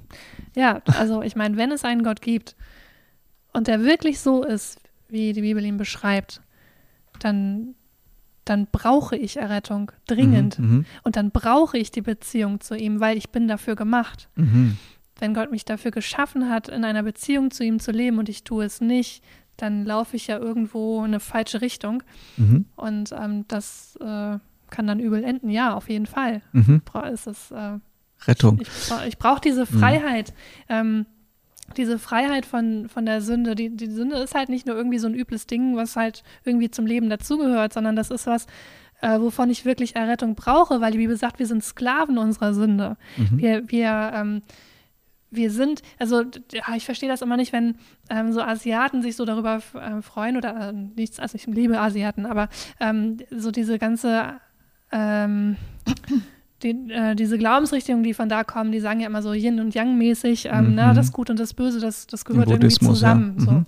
Ja, 0.56 0.82
also 0.86 1.22
ich 1.22 1.36
meine, 1.36 1.58
wenn 1.58 1.72
es 1.72 1.84
einen 1.84 2.04
Gott 2.04 2.22
gibt 2.22 2.56
und 3.52 3.68
der 3.68 3.84
wirklich 3.84 4.20
so 4.20 4.44
ist, 4.44 4.80
wie 5.10 5.34
die 5.34 5.42
Bibel 5.42 5.64
ihn 5.64 5.78
beschreibt, 5.78 6.42
dann, 7.20 7.76
dann 8.46 8.68
brauche 8.72 9.16
ich 9.18 9.38
Errettung 9.38 9.92
dringend. 10.08 10.60
Mhm, 10.60 10.66
mhm, 10.66 10.86
und 11.04 11.16
dann 11.16 11.32
brauche 11.32 11.78
ich 11.78 11.92
die 11.92 12.02
Beziehung 12.02 12.62
zu 12.62 12.76
ihm, 12.76 13.00
weil 13.00 13.18
ich 13.18 13.30
bin 13.30 13.48
dafür 13.48 13.76
gemacht. 13.76 14.30
Mhm. 14.36 14.78
Wenn 15.20 15.34
Gott 15.34 15.52
mich 15.52 15.66
dafür 15.66 15.92
geschaffen 15.92 16.50
hat, 16.50 16.70
in 16.70 16.84
einer 16.84 17.04
Beziehung 17.04 17.52
zu 17.52 17.64
ihm 17.64 17.80
zu 17.80 17.92
leben 17.92 18.18
und 18.18 18.30
ich 18.30 18.44
tue 18.44 18.66
es 18.66 18.82
nicht, 18.82 19.24
dann 19.58 19.86
laufe 19.86 20.16
ich 20.16 20.28
ja 20.28 20.40
irgendwo 20.40 21.00
in 21.00 21.06
eine 21.06 21.20
falsche 21.20 21.62
Richtung. 21.62 22.04
Mhm. 22.38 22.66
Und 22.76 23.12
ähm, 23.12 23.46
das 23.48 23.96
äh, 24.02 24.38
kann 24.70 24.88
dann 24.88 25.00
übel 25.00 25.24
enden. 25.24 25.50
Ja, 25.50 25.76
auf 25.76 25.90
jeden 25.90 26.08
Fall. 26.08 26.42
Mhm. 26.52 26.82
Ist 27.14 27.28
es, 27.28 27.52
äh, 27.52 27.78
Rettung. 28.28 28.60
Ich, 28.62 28.70
ich, 29.08 29.18
brauche 29.18 29.42
diese 29.42 29.62
mhm. 29.62 29.80
Freiheit. 29.80 30.34
Ähm, 30.70 31.06
diese 31.78 31.98
Freiheit 31.98 32.46
von, 32.46 32.90
von 32.90 33.06
der 33.06 33.22
Sünde. 33.22 33.56
Die, 33.56 33.76
die 33.76 33.90
Sünde 33.90 34.18
ist 34.18 34.36
halt 34.36 34.50
nicht 34.50 34.66
nur 34.66 34.76
irgendwie 34.76 35.00
so 35.00 35.08
ein 35.08 35.16
übles 35.16 35.48
Ding, 35.48 35.76
was 35.76 35.96
halt 35.96 36.24
irgendwie 36.44 36.70
zum 36.70 36.86
Leben 36.86 37.10
dazugehört, 37.10 37.74
sondern 37.74 37.96
das 37.96 38.12
ist 38.12 38.28
was, 38.28 38.48
äh, 39.02 39.20
wovon 39.20 39.50
ich 39.50 39.66
wirklich 39.66 39.96
Errettung 39.96 40.36
brauche, 40.36 40.82
weil 40.82 40.92
die 40.92 40.98
Bibel 40.98 41.18
sagt, 41.18 41.40
wir 41.40 41.48
sind 41.48 41.64
Sklaven 41.64 42.18
unserer 42.18 42.54
Sünde. 42.54 42.98
Mhm. 43.18 43.38
Wir, 43.38 43.70
wir 43.70 44.12
ähm, 44.14 44.42
wir 45.36 45.52
sind, 45.52 45.82
also 46.00 46.24
ja, 46.52 46.76
ich 46.76 46.86
verstehe 46.86 47.10
das 47.10 47.22
immer 47.22 47.38
nicht, 47.38 47.54
wenn 47.54 47.76
ähm, 48.10 48.32
so 48.32 48.42
Asiaten 48.42 49.02
sich 49.02 49.16
so 49.16 49.26
darüber 49.26 49.62
äh, 49.74 50.02
freuen 50.02 50.38
oder 50.38 50.70
äh, 50.70 50.74
nichts, 50.74 51.20
also 51.20 51.36
ich 51.36 51.46
liebe 51.48 51.80
Asiaten, 51.80 52.26
aber 52.26 52.50
ähm, 52.80 53.18
so 53.30 53.52
diese 53.52 53.80
ganze, 53.80 54.34
ähm, 54.92 55.58
die, 56.64 56.92
äh, 56.92 57.16
diese 57.16 57.38
Glaubensrichtungen, 57.38 58.04
die 58.04 58.14
von 58.14 58.30
da 58.30 58.44
kommen, 58.44 58.72
die 58.72 58.80
sagen 58.80 59.00
ja 59.00 59.08
immer 59.08 59.22
so 59.22 59.34
Yin 59.34 59.60
und 59.60 59.76
Yang 59.76 59.98
mäßig, 59.98 60.50
ähm, 60.52 60.70
mhm. 60.70 60.76
na, 60.76 60.94
das 60.94 61.12
Gute 61.12 61.34
und 61.34 61.40
das 61.40 61.54
Böse, 61.54 61.80
das, 61.80 62.08
das 62.08 62.26
gehört 62.26 62.50
irgendwie 62.50 62.70
zusammen. 62.70 63.36
Ja. 63.40 63.42
Mhm. 63.42 63.46
So. 63.46 63.66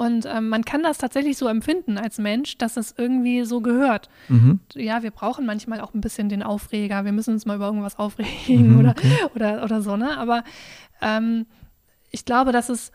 Und 0.00 0.24
ähm, 0.24 0.48
man 0.48 0.64
kann 0.64 0.82
das 0.82 0.96
tatsächlich 0.96 1.36
so 1.36 1.46
empfinden 1.46 1.98
als 1.98 2.16
Mensch, 2.16 2.56
dass 2.56 2.78
es 2.78 2.94
irgendwie 2.96 3.44
so 3.44 3.60
gehört. 3.60 4.08
Mhm. 4.28 4.60
Ja, 4.72 5.02
wir 5.02 5.10
brauchen 5.10 5.44
manchmal 5.44 5.82
auch 5.82 5.92
ein 5.92 6.00
bisschen 6.00 6.30
den 6.30 6.42
Aufreger. 6.42 7.04
Wir 7.04 7.12
müssen 7.12 7.34
uns 7.34 7.44
mal 7.44 7.56
über 7.56 7.66
irgendwas 7.66 7.98
aufregen 7.98 8.72
mhm, 8.72 8.78
oder, 8.78 8.90
okay. 8.92 9.18
oder, 9.34 9.62
oder 9.62 9.82
so, 9.82 9.98
ne? 9.98 10.16
Aber 10.16 10.42
ähm, 11.02 11.44
ich 12.10 12.24
glaube, 12.24 12.50
dass 12.50 12.70
es, 12.70 12.92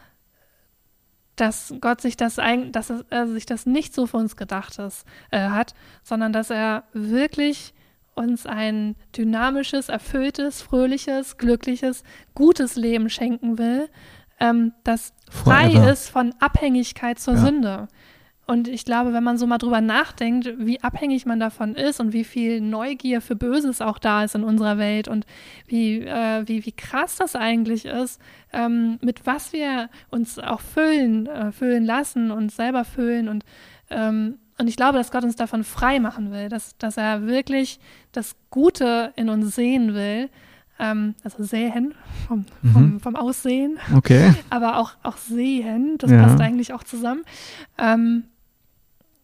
dass 1.36 1.76
Gott 1.80 2.02
sich 2.02 2.18
das 2.18 2.40
eigentlich, 2.40 2.72
dass 2.72 2.92
er 3.12 3.28
sich 3.28 3.46
das 3.46 3.68
nicht 3.68 3.94
so 3.94 4.08
für 4.08 4.18
uns 4.18 4.36
gedacht 4.36 4.80
ist, 4.80 5.06
äh, 5.30 5.50
hat, 5.50 5.76
sondern 6.02 6.34
dass 6.34 6.50
er 6.50 6.86
wirklich 6.92 7.76
uns 8.16 8.48
ein 8.48 8.96
dynamisches, 9.16 9.90
erfülltes, 9.90 10.64
fröhliches, 10.64 11.38
glückliches, 11.38 12.04
gutes 12.34 12.76
Leben 12.76 13.12
schenken 13.12 13.60
will, 13.60 13.90
ähm, 14.40 14.74
das 14.84 15.14
frei 15.30 15.72
Forever. 15.72 15.92
ist 15.92 16.10
von 16.10 16.34
Abhängigkeit 16.40 17.20
zur 17.20 17.36
ja. 17.36 17.40
Sünde. 17.40 17.88
Und 18.48 18.68
ich 18.68 18.86
glaube, 18.86 19.12
wenn 19.12 19.24
man 19.24 19.40
so 19.40 19.48
mal 19.48 19.58
drüber 19.58 19.82
nachdenkt, 19.82 20.54
wie 20.60 20.80
abhängig 20.82 21.26
man 21.26 21.40
davon 21.40 21.74
ist 21.74 22.00
und 22.00 22.14
wie 22.14 22.24
viel 22.24 22.62
Neugier 22.62 23.22
für 23.22 23.36
Böses 23.36 23.82
auch 23.82 23.98
da 23.98 24.24
ist 24.24 24.36
in 24.36 24.44
unserer 24.44 24.78
Welt 24.78 25.08
und 25.08 25.26
wie, 25.66 26.02
äh, 26.02 26.48
wie, 26.48 26.64
wie 26.64 26.72
krass 26.72 27.16
das 27.16 27.36
eigentlich 27.36 27.86
ist, 27.86 28.22
ähm, 28.54 29.00
mit 29.02 29.26
was 29.26 29.52
wir 29.52 29.90
uns 30.12 30.38
auch 30.38 30.62
füllen, 30.62 31.26
äh, 31.26 31.52
füllen 31.52 31.86
lassen 31.86 32.30
und 32.30 32.52
selber 32.52 32.86
füllen 32.86 33.30
und 33.30 33.44
ähm, 33.90 34.38
und 34.58 34.70
ich 34.70 34.78
glaube, 34.78 34.98
dass 34.98 35.12
Gott 35.12 35.26
uns 35.26 35.36
davon 35.36 35.66
frei 35.66 36.00
machen 36.00 36.32
will, 36.32 36.48
dass, 36.48 36.78
dass 36.78 36.96
er 36.96 37.28
wirklich 37.28 37.78
das 38.14 38.38
Gute 38.50 39.12
in 39.18 39.28
uns 39.28 39.54
sehen 39.54 39.94
will 39.94 40.30
ähm, 40.80 41.16
also 41.24 41.44
sehen, 41.44 41.94
vom, 42.28 42.46
vom, 42.74 42.94
mhm. 42.94 43.00
vom, 43.00 43.16
Aussehen. 43.16 43.78
Okay. 43.96 44.34
Aber 44.50 44.78
auch, 44.78 44.92
auch 45.04 45.18
sehen, 45.18 45.98
das 46.00 46.12
ja. 46.12 46.24
passt 46.24 46.42
eigentlich 46.42 46.74
auch 46.74 46.84
zusammen. 46.84 47.24
Ähm, 47.78 48.24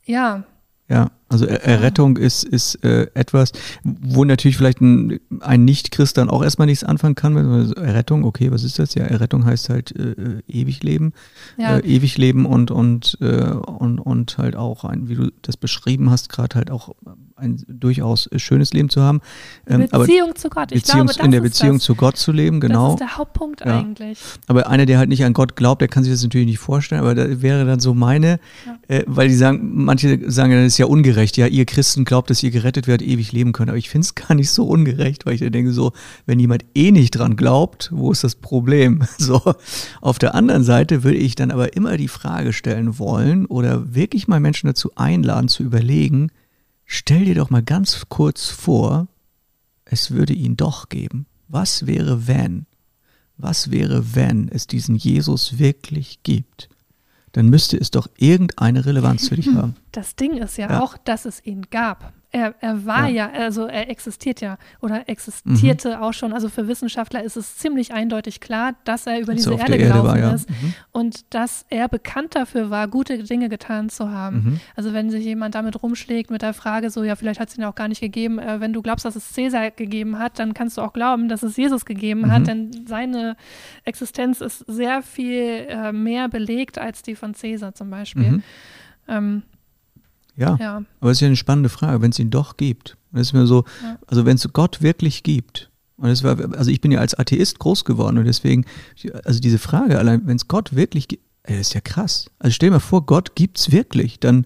ja. 0.05 0.43
Ja. 0.87 1.11
Also 1.29 1.45
Errettung 1.45 2.17
ist, 2.17 2.43
ist 2.43 2.83
äh, 2.83 3.07
etwas, 3.13 3.53
wo 3.83 4.25
natürlich 4.25 4.57
vielleicht 4.57 4.81
ein, 4.81 5.21
ein 5.39 5.63
Nicht-Christ 5.63 6.17
dann 6.17 6.29
auch 6.29 6.43
erstmal 6.43 6.65
nichts 6.65 6.83
anfangen 6.83 7.15
kann. 7.15 7.37
Also 7.37 7.73
Errettung, 7.75 8.25
okay, 8.25 8.51
was 8.51 8.65
ist 8.65 8.79
das? 8.79 8.95
Ja, 8.95 9.05
Errettung 9.05 9.45
heißt 9.45 9.69
halt 9.69 9.95
äh, 9.95 10.11
äh 10.11 10.41
ewig 10.49 10.83
leben. 10.83 11.13
Ja. 11.57 11.77
Äh, 11.77 11.87
ewig 11.87 12.17
leben 12.17 12.45
und, 12.45 12.69
und, 12.69 13.17
äh, 13.21 13.43
und, 13.45 13.99
und 13.99 14.37
halt 14.37 14.57
auch, 14.57 14.83
ein, 14.83 15.07
wie 15.07 15.15
du 15.15 15.31
das 15.41 15.55
beschrieben 15.55 16.09
hast, 16.09 16.27
gerade 16.27 16.57
halt 16.57 16.69
auch 16.69 16.93
ein 17.41 17.63
durchaus 17.67 18.29
schönes 18.35 18.73
Leben 18.73 18.89
zu 18.89 19.01
haben. 19.01 19.21
Ähm, 19.67 19.87
Beziehung 19.89 20.35
zu 20.35 20.49
Gott. 20.49 20.71
Ich 20.71 20.83
Beziehung, 20.83 21.07
glaube, 21.07 21.25
in 21.25 21.31
der 21.31 21.41
Beziehung 21.41 21.77
das. 21.77 21.83
zu 21.83 21.95
Gott 21.95 22.17
zu 22.17 22.31
leben, 22.31 22.59
genau. 22.59 22.85
Das 22.85 22.93
ist 22.93 22.99
der 22.99 23.17
Hauptpunkt 23.17 23.61
ja. 23.61 23.79
eigentlich. 23.79 24.19
Aber 24.47 24.67
einer, 24.67 24.85
der 24.85 24.97
halt 24.97 25.09
nicht 25.09 25.25
an 25.25 25.33
Gott 25.33 25.55
glaubt, 25.55 25.81
der 25.81 25.87
kann 25.87 26.03
sich 26.03 26.13
das 26.13 26.23
natürlich 26.23 26.47
nicht 26.47 26.59
vorstellen, 26.59 27.01
aber 27.01 27.15
da 27.15 27.41
wäre 27.41 27.65
dann 27.65 27.79
so 27.79 27.93
meine, 27.93 28.39
ja. 28.65 28.95
äh, 28.95 29.03
weil 29.07 29.27
die 29.27 29.35
sagen, 29.35 29.83
manche 29.83 30.31
sagen, 30.31 30.51
das 30.51 30.67
ist 30.67 30.77
ja 30.77 30.85
ungerecht. 30.85 31.37
Ja, 31.37 31.47
ihr 31.47 31.65
Christen 31.65 32.05
glaubt, 32.05 32.29
dass 32.29 32.43
ihr 32.43 32.51
gerettet 32.51 32.87
werdet, 32.87 33.07
ewig 33.07 33.31
leben 33.31 33.51
könnt. 33.51 33.69
Aber 33.69 33.77
ich 33.77 33.89
finde 33.89 34.05
es 34.05 34.15
gar 34.15 34.35
nicht 34.35 34.51
so 34.51 34.65
ungerecht, 34.65 35.25
weil 35.25 35.33
ich 35.33 35.51
denke 35.51 35.71
so, 35.71 35.91
wenn 36.25 36.39
jemand 36.39 36.65
eh 36.75 36.91
nicht 36.91 37.11
dran 37.11 37.35
glaubt, 37.35 37.89
wo 37.91 38.11
ist 38.11 38.23
das 38.23 38.35
Problem? 38.35 39.03
So. 39.21 39.39
Auf 40.01 40.17
der 40.17 40.33
anderen 40.33 40.63
Seite 40.63 41.03
würde 41.03 41.17
ich 41.17 41.35
dann 41.35 41.51
aber 41.51 41.75
immer 41.75 41.95
die 41.95 42.07
Frage 42.07 42.53
stellen 42.53 42.97
wollen 42.97 43.45
oder 43.45 43.93
wirklich 43.93 44.27
mal 44.27 44.39
Menschen 44.39 44.65
dazu 44.67 44.91
einladen, 44.95 45.47
zu 45.47 45.61
überlegen, 45.61 46.31
Stell 46.93 47.23
dir 47.23 47.35
doch 47.35 47.49
mal 47.49 47.63
ganz 47.63 48.07
kurz 48.09 48.49
vor, 48.49 49.07
es 49.85 50.11
würde 50.11 50.33
ihn 50.33 50.57
doch 50.57 50.89
geben. 50.89 51.25
Was 51.47 51.87
wäre, 51.87 52.27
wenn? 52.27 52.65
Was 53.37 53.71
wäre, 53.71 54.13
wenn 54.13 54.49
es 54.49 54.67
diesen 54.67 54.97
Jesus 54.97 55.57
wirklich 55.57 56.21
gibt? 56.23 56.67
Dann 57.31 57.47
müsste 57.47 57.77
es 57.77 57.91
doch 57.91 58.09
irgendeine 58.17 58.85
Relevanz 58.85 59.29
für 59.29 59.37
dich 59.37 59.47
haben. 59.55 59.77
Das 59.91 60.15
Ding 60.15 60.37
ist 60.37 60.57
ja, 60.57 60.69
ja. 60.69 60.79
auch, 60.81 60.97
dass 60.97 61.25
es 61.25 61.45
ihn 61.45 61.67
gab. 61.69 62.13
Er, 62.33 62.55
er 62.61 62.85
war 62.85 63.09
ja. 63.09 63.29
ja. 63.33 63.43
also 63.43 63.65
er 63.65 63.89
existiert 63.89 64.39
ja 64.39 64.57
oder 64.79 65.09
existierte 65.09 65.97
mhm. 65.97 66.01
auch 66.01 66.13
schon. 66.13 66.31
Also 66.31 66.47
für 66.47 66.65
Wissenschaftler 66.69 67.21
ist 67.23 67.35
es 67.35 67.57
ziemlich 67.57 67.93
eindeutig 67.93 68.39
klar, 68.39 68.73
dass 68.85 69.05
er 69.05 69.19
über 69.19 69.33
diese 69.33 69.53
Erde 69.53 69.77
gelaufen 69.77 70.07
war, 70.07 70.17
ja. 70.17 70.31
ist 70.31 70.49
mhm. 70.49 70.73
und 70.93 71.33
dass 71.33 71.65
er 71.69 71.89
bekannt 71.89 72.35
dafür 72.35 72.69
war, 72.69 72.87
gute 72.87 73.21
Dinge 73.23 73.49
getan 73.49 73.89
zu 73.89 74.11
haben. 74.11 74.35
Mhm. 74.37 74.59
Also 74.77 74.93
wenn 74.93 75.09
sich 75.09 75.25
jemand 75.25 75.55
damit 75.55 75.83
rumschlägt 75.83 76.31
mit 76.31 76.41
der 76.41 76.53
Frage 76.53 76.89
so, 76.89 77.03
ja, 77.03 77.17
vielleicht 77.17 77.41
hat 77.41 77.49
es 77.49 77.57
ihn 77.57 77.65
auch 77.65 77.75
gar 77.75 77.89
nicht 77.89 77.99
gegeben. 77.99 78.39
Äh, 78.39 78.61
wenn 78.61 78.71
du 78.71 78.81
glaubst, 78.81 79.03
dass 79.03 79.17
es 79.17 79.33
Cäsar 79.33 79.71
gegeben 79.71 80.17
hat, 80.17 80.39
dann 80.39 80.53
kannst 80.53 80.77
du 80.77 80.83
auch 80.83 80.93
glauben, 80.93 81.27
dass 81.27 81.43
es 81.43 81.57
Jesus 81.57 81.83
gegeben 81.83 82.31
hat, 82.31 82.43
mhm. 82.43 82.45
denn 82.45 82.85
seine 82.87 83.35
Existenz 83.83 84.39
ist 84.39 84.59
sehr 84.67 85.01
viel 85.01 85.65
äh, 85.67 85.91
mehr 85.91 86.29
belegt 86.29 86.77
als 86.77 87.01
die 87.01 87.15
von 87.15 87.33
Cäsar 87.33 87.75
zum 87.75 87.89
Beispiel. 87.89 88.31
Mhm. 88.31 88.43
Ähm, 89.09 89.43
ja, 90.35 90.57
ja. 90.59 90.83
aber 90.99 91.11
es 91.11 91.17
ist 91.17 91.21
ja 91.21 91.27
eine 91.27 91.35
spannende 91.35 91.69
Frage, 91.69 92.01
wenn 92.01 92.11
es 92.11 92.19
ihn 92.19 92.29
doch 92.29 92.57
gibt. 92.57 92.97
Das 93.11 93.21
ist 93.21 93.33
mir 93.33 93.45
so, 93.45 93.65
ja. 93.83 93.97
also 94.07 94.25
wenn 94.25 94.35
es 94.35 94.47
Gott 94.53 94.81
wirklich 94.81 95.23
gibt, 95.23 95.69
und 95.97 96.09
das 96.09 96.23
war, 96.23 96.37
also 96.57 96.71
ich 96.71 96.81
bin 96.81 96.91
ja 96.91 96.99
als 96.99 97.13
Atheist 97.13 97.59
groß 97.59 97.85
geworden 97.85 98.17
und 98.17 98.25
deswegen, 98.25 98.65
also 99.23 99.39
diese 99.39 99.59
Frage, 99.59 99.99
allein 99.99 100.25
wenn 100.25 100.35
es 100.35 100.47
Gott 100.47 100.75
wirklich 100.75 101.07
gibt, 101.07 101.23
ey, 101.43 101.57
das 101.57 101.67
ist 101.67 101.73
ja 101.73 101.81
krass. 101.81 102.29
Also 102.39 102.53
stell 102.53 102.69
dir 102.69 102.75
mal 102.75 102.79
vor, 102.79 103.05
Gott 103.05 103.35
gibt 103.35 103.59
es 103.59 103.71
wirklich, 103.71 104.19
dann, 104.19 104.45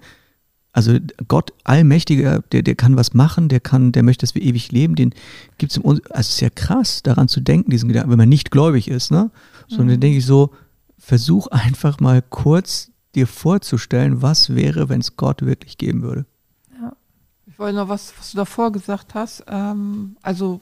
also 0.74 0.98
Gott 1.28 1.54
Allmächtiger, 1.64 2.42
der, 2.52 2.62
der 2.62 2.76
kann 2.76 2.98
was 2.98 3.14
machen, 3.14 3.48
der 3.48 3.62
kann, 3.62 3.94
der 3.94 4.04
möchte, 4.04 4.26
dass 4.26 4.36
wir 4.36 4.42
ewig 4.42 4.72
leben, 4.72 4.96
den 4.96 5.14
gibt 5.58 5.72
es 5.72 5.78
im, 5.78 5.86
also 5.86 6.02
es 6.10 6.30
ist 6.30 6.42
ja 6.42 6.50
krass, 6.50 7.04
daran 7.04 7.30
zu 7.30 7.40
denken, 7.40 7.72
diesen 7.72 7.88
Gedanken, 7.88 8.12
wenn 8.12 8.18
man 8.18 8.30
nicht 8.30 8.52
gläubig 8.52 8.90
ist, 8.90 9.12
ne? 9.12 9.32
Sondern 9.68 9.88
mhm. 9.88 9.92
dann 9.92 10.00
denke 10.02 10.18
ich 10.18 10.26
so, 10.26 10.52
versuch 10.98 11.48
einfach 11.48 12.00
mal 12.00 12.22
kurz 12.22 12.92
dir 13.16 13.28
vorzustellen, 13.28 14.22
was 14.22 14.56
wäre, 14.56 14.90
wenn 14.90 15.02
es 15.02 15.18
Gott 15.18 15.42
wirklich 15.44 15.78
geben 15.78 16.02
würde. 16.02 16.26
Ja. 16.80 16.94
Ich 17.48 17.58
wollte 17.58 17.78
noch 17.78 17.90
was, 17.90 18.14
was 18.18 18.32
du 18.32 18.38
davor 18.38 18.72
gesagt 18.72 19.14
hast. 19.14 19.44
Ähm, 19.48 20.18
also 20.22 20.62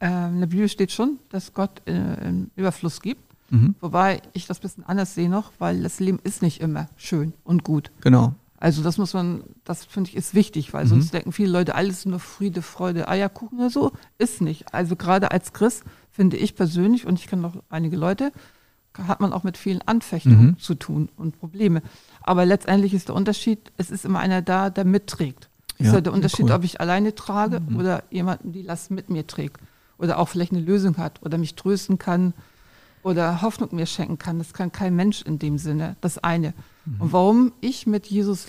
ähm, 0.00 0.34
in 0.34 0.40
der 0.40 0.46
Bibel 0.48 0.68
steht 0.68 0.92
schon, 0.92 1.18
dass 1.30 1.54
Gott 1.54 1.82
äh, 1.86 1.92
einen 1.92 2.50
Überfluss 2.56 3.00
gibt. 3.00 3.22
Mhm. 3.50 3.74
Wobei 3.80 4.20
ich 4.34 4.46
das 4.46 4.58
ein 4.58 4.62
bisschen 4.62 4.84
anders 4.84 5.14
sehe 5.14 5.28
noch, 5.28 5.52
weil 5.58 5.82
das 5.82 6.00
Leben 6.00 6.18
ist 6.22 6.42
nicht 6.42 6.60
immer 6.60 6.88
schön 6.96 7.32
und 7.44 7.64
gut. 7.64 7.90
Genau. 8.00 8.34
Also 8.60 8.82
das 8.82 8.98
muss 8.98 9.14
man, 9.14 9.44
das 9.64 9.84
finde 9.84 10.10
ich 10.10 10.16
ist 10.16 10.34
wichtig, 10.34 10.72
weil 10.72 10.84
mhm. 10.84 10.88
sonst 10.88 11.14
denken 11.14 11.32
viele 11.32 11.52
Leute, 11.52 11.74
alles 11.74 12.04
nur 12.04 12.18
Friede, 12.18 12.60
Freude, 12.60 13.08
Eierkuchen 13.08 13.58
oder 13.58 13.70
so. 13.70 13.92
Ist 14.18 14.40
nicht. 14.40 14.74
Also 14.74 14.96
gerade 14.96 15.30
als 15.30 15.52
Christ 15.52 15.84
finde 16.10 16.36
ich 16.36 16.56
persönlich, 16.56 17.06
und 17.06 17.18
ich 17.20 17.28
kenne 17.28 17.42
noch 17.42 17.62
einige 17.70 17.96
Leute, 17.96 18.32
hat 18.96 19.20
man 19.20 19.32
auch 19.32 19.44
mit 19.44 19.56
vielen 19.56 19.82
Anfechtungen 19.82 20.46
mhm. 20.46 20.58
zu 20.58 20.74
tun 20.74 21.08
und 21.16 21.38
Probleme. 21.38 21.82
Aber 22.22 22.44
letztendlich 22.44 22.94
ist 22.94 23.08
der 23.08 23.14
Unterschied, 23.14 23.72
es 23.76 23.90
ist 23.90 24.04
immer 24.04 24.18
einer 24.18 24.42
da, 24.42 24.70
der 24.70 24.84
mitträgt. 24.84 25.48
Ja, 25.78 25.86
ist 25.86 25.92
ja 25.92 26.00
der 26.00 26.12
Unterschied, 26.12 26.46
cool. 26.46 26.52
ob 26.52 26.64
ich 26.64 26.80
alleine 26.80 27.14
trage 27.14 27.60
mhm. 27.60 27.76
oder 27.76 28.02
jemanden 28.10 28.52
die 28.52 28.62
Last 28.62 28.90
mit 28.90 29.10
mir 29.10 29.26
trägt. 29.26 29.60
Oder 29.98 30.18
auch 30.18 30.28
vielleicht 30.28 30.52
eine 30.52 30.60
Lösung 30.60 30.96
hat 30.96 31.22
oder 31.22 31.38
mich 31.38 31.54
trösten 31.54 31.98
kann 31.98 32.34
oder 33.02 33.42
Hoffnung 33.42 33.74
mir 33.74 33.86
schenken 33.86 34.18
kann. 34.18 34.38
Das 34.38 34.52
kann 34.52 34.72
kein 34.72 34.96
Mensch 34.96 35.22
in 35.22 35.38
dem 35.38 35.58
Sinne. 35.58 35.96
Das 36.00 36.18
eine. 36.18 36.54
Mhm. 36.84 37.00
Und 37.00 37.12
warum 37.12 37.52
ich 37.60 37.86
mit 37.86 38.06
Jesus, 38.06 38.46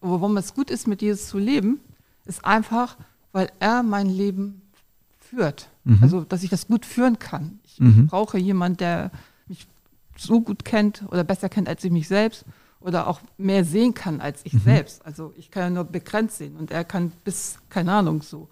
warum 0.00 0.36
es 0.36 0.54
gut 0.54 0.70
ist, 0.70 0.86
mit 0.86 1.02
Jesus 1.02 1.28
zu 1.28 1.38
leben, 1.38 1.80
ist 2.24 2.44
einfach, 2.44 2.96
weil 3.32 3.50
er 3.60 3.82
mein 3.82 4.08
Leben 4.08 4.62
führt. 5.18 5.68
Mhm. 5.84 5.98
Also, 6.02 6.24
dass 6.24 6.42
ich 6.42 6.50
das 6.50 6.66
gut 6.66 6.84
führen 6.86 7.18
kann. 7.18 7.60
Ich 7.64 7.80
mhm. 7.80 8.06
brauche 8.06 8.38
jemanden, 8.38 8.78
der 8.78 9.10
so 10.20 10.40
gut 10.40 10.64
kennt 10.64 11.04
oder 11.08 11.24
besser 11.24 11.48
kennt 11.48 11.68
als 11.68 11.82
ich 11.84 11.90
mich 11.90 12.08
selbst 12.08 12.44
oder 12.80 13.06
auch 13.06 13.20
mehr 13.38 13.64
sehen 13.64 13.94
kann 13.94 14.20
als 14.20 14.40
ich 14.44 14.54
mhm. 14.54 14.60
selbst. 14.60 15.04
Also 15.04 15.32
ich 15.36 15.50
kann 15.50 15.62
ja 15.62 15.70
nur 15.70 15.84
begrenzt 15.84 16.38
sehen 16.38 16.56
und 16.56 16.70
er 16.70 16.84
kann 16.84 17.12
bis, 17.24 17.58
keine 17.68 17.92
Ahnung, 17.92 18.22
so. 18.22 18.48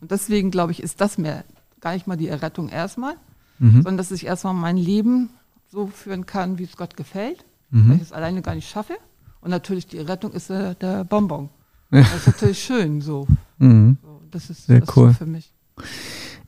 Und 0.00 0.10
deswegen 0.10 0.50
glaube 0.50 0.72
ich, 0.72 0.82
ist 0.82 1.00
das 1.00 1.18
mehr 1.18 1.44
gar 1.80 1.94
nicht 1.94 2.06
mal 2.06 2.16
die 2.16 2.28
Errettung 2.28 2.68
erstmal, 2.68 3.14
mhm. 3.58 3.76
sondern 3.82 3.96
dass 3.96 4.10
ich 4.10 4.26
erstmal 4.26 4.54
mein 4.54 4.76
Leben 4.76 5.30
so 5.68 5.86
führen 5.86 6.26
kann, 6.26 6.58
wie 6.58 6.64
es 6.64 6.76
Gott 6.76 6.96
gefällt, 6.96 7.44
mhm. 7.70 7.88
weil 7.88 7.96
ich 7.96 8.02
es 8.02 8.12
alleine 8.12 8.42
gar 8.42 8.54
nicht 8.54 8.68
schaffe. 8.68 8.94
Und 9.40 9.50
natürlich 9.50 9.86
die 9.86 9.98
Errettung 9.98 10.32
ist 10.32 10.50
äh, 10.50 10.74
der 10.76 11.04
Bonbon. 11.04 11.50
Das 11.90 12.14
ist 12.14 12.26
natürlich 12.26 12.62
schön 12.62 13.00
so. 13.00 13.26
Mhm. 13.58 13.96
so 14.02 14.20
das 14.32 14.50
ist, 14.50 14.66
Sehr 14.66 14.80
das 14.80 14.96
cool. 14.96 15.10
Ist 15.10 15.18
für 15.18 15.26
mich. 15.26 15.52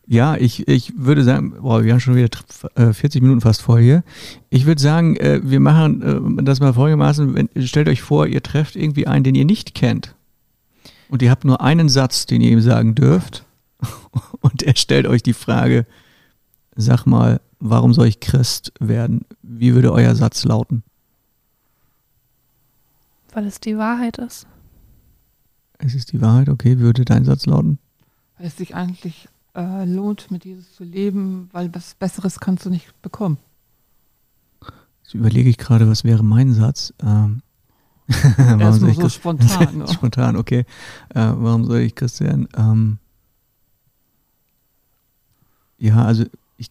Ja, 0.06 0.36
ich, 0.36 0.68
ich 0.68 0.92
würde 0.96 1.24
sagen, 1.24 1.54
boah, 1.62 1.82
wir 1.82 1.92
haben 1.92 2.00
schon 2.00 2.14
wieder 2.14 2.28
40 2.76 3.14
äh, 3.14 3.20
Minuten 3.20 3.40
fast 3.40 3.62
voll 3.62 3.80
hier. 3.80 4.04
Ich 4.50 4.66
würde 4.66 4.80
sagen, 4.80 5.16
äh, 5.16 5.40
wir 5.42 5.60
machen 5.60 6.38
äh, 6.38 6.42
das 6.42 6.60
mal 6.60 6.74
folgendermaßen. 6.74 7.48
Stellt 7.64 7.88
euch 7.88 8.02
vor, 8.02 8.26
ihr 8.26 8.42
trefft 8.42 8.76
irgendwie 8.76 9.06
einen, 9.06 9.24
den 9.24 9.34
ihr 9.34 9.46
nicht 9.46 9.74
kennt. 9.74 10.14
Und 11.08 11.22
ihr 11.22 11.30
habt 11.30 11.44
nur 11.44 11.62
einen 11.62 11.88
Satz, 11.88 12.26
den 12.26 12.42
ihr 12.42 12.50
ihm 12.50 12.60
sagen 12.60 12.94
dürft. 12.94 13.46
Und 14.40 14.62
er 14.62 14.76
stellt 14.76 15.06
euch 15.06 15.22
die 15.22 15.32
Frage, 15.32 15.86
sag 16.76 17.06
mal, 17.06 17.40
warum 17.60 17.94
soll 17.94 18.06
ich 18.06 18.20
Christ 18.20 18.72
werden? 18.80 19.24
Wie 19.42 19.74
würde 19.74 19.92
euer 19.92 20.14
Satz 20.14 20.44
lauten? 20.44 20.82
Weil 23.32 23.46
es 23.46 23.58
die 23.58 23.78
Wahrheit 23.78 24.18
ist. 24.18 24.46
Es 25.78 25.94
ist 25.94 26.12
die 26.12 26.20
Wahrheit, 26.20 26.48
okay. 26.48 26.78
Wie 26.78 26.82
würde 26.82 27.04
dein 27.04 27.24
Satz 27.24 27.46
lauten? 27.46 27.78
Weil 28.38 28.46
es 28.46 28.56
sich 28.56 28.74
eigentlich 28.74 29.28
äh, 29.54 29.84
lohnt, 29.84 30.30
mit 30.30 30.44
Jesus 30.44 30.74
zu 30.74 30.84
leben, 30.84 31.48
weil 31.52 31.74
was 31.74 31.94
Besseres 31.94 32.40
kannst 32.40 32.66
du 32.66 32.70
nicht 32.70 33.00
bekommen. 33.02 33.38
Jetzt 35.02 35.14
überlege 35.14 35.48
ich 35.48 35.58
gerade, 35.58 35.88
was 35.88 36.04
wäre 36.04 36.22
mein 36.22 36.52
Satz. 36.52 36.94
Ähm, 37.02 37.42
warum 38.36 38.72
soll 38.72 38.90
ich 38.90 38.96
so 38.96 39.08
spontan. 39.08 39.78
Ne? 39.78 39.88
spontan, 39.88 40.36
okay. 40.36 40.60
Äh, 41.10 41.32
warum 41.36 41.64
soll 41.64 41.80
ich 41.80 41.94
Christian? 41.94 42.48
Ähm, 42.56 42.98
ja, 45.78 46.04
also 46.04 46.24
ich, 46.56 46.70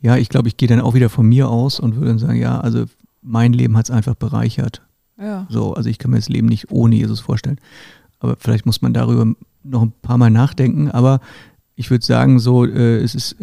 ja, 0.00 0.16
ich 0.16 0.28
glaube, 0.28 0.48
ich 0.48 0.56
gehe 0.56 0.68
dann 0.68 0.80
auch 0.80 0.94
wieder 0.94 1.10
von 1.10 1.26
mir 1.26 1.48
aus 1.48 1.80
und 1.80 1.96
würde 1.96 2.08
dann 2.08 2.18
sagen, 2.18 2.38
ja, 2.38 2.60
also 2.60 2.84
mein 3.22 3.52
Leben 3.52 3.76
hat 3.76 3.86
es 3.86 3.90
einfach 3.90 4.14
bereichert. 4.14 4.82
Ja. 5.18 5.46
So, 5.48 5.74
also 5.74 5.88
ich 5.88 5.98
kann 5.98 6.10
mir 6.10 6.18
das 6.18 6.28
Leben 6.28 6.48
nicht 6.48 6.70
ohne 6.70 6.96
Jesus 6.96 7.20
vorstellen. 7.20 7.58
Aber 8.18 8.36
vielleicht 8.38 8.66
muss 8.66 8.82
man 8.82 8.94
darüber 8.94 9.34
noch 9.62 9.82
ein 9.82 9.92
paar 10.02 10.18
Mal 10.18 10.30
nachdenken. 10.30 10.90
Aber 10.90 11.20
ich 11.76 11.90
würde 11.90 12.04
sagen, 12.04 12.38
so, 12.38 12.64
äh, 12.64 12.98
es 12.98 13.14
ist 13.14 13.36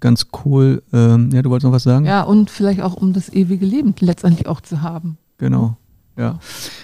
ganz 0.00 0.28
cool. 0.44 0.82
Ähm, 0.92 1.30
ja, 1.32 1.42
du 1.42 1.50
wolltest 1.50 1.64
noch 1.64 1.72
was 1.72 1.82
sagen? 1.82 2.06
Ja, 2.06 2.22
und 2.22 2.50
vielleicht 2.50 2.80
auch, 2.80 2.94
um 2.94 3.12
das 3.12 3.28
ewige 3.28 3.66
Leben 3.66 3.94
letztendlich 4.00 4.46
auch 4.46 4.60
zu 4.60 4.82
haben. 4.82 5.18
Genau. 5.38 5.76
Ja, 6.16 6.38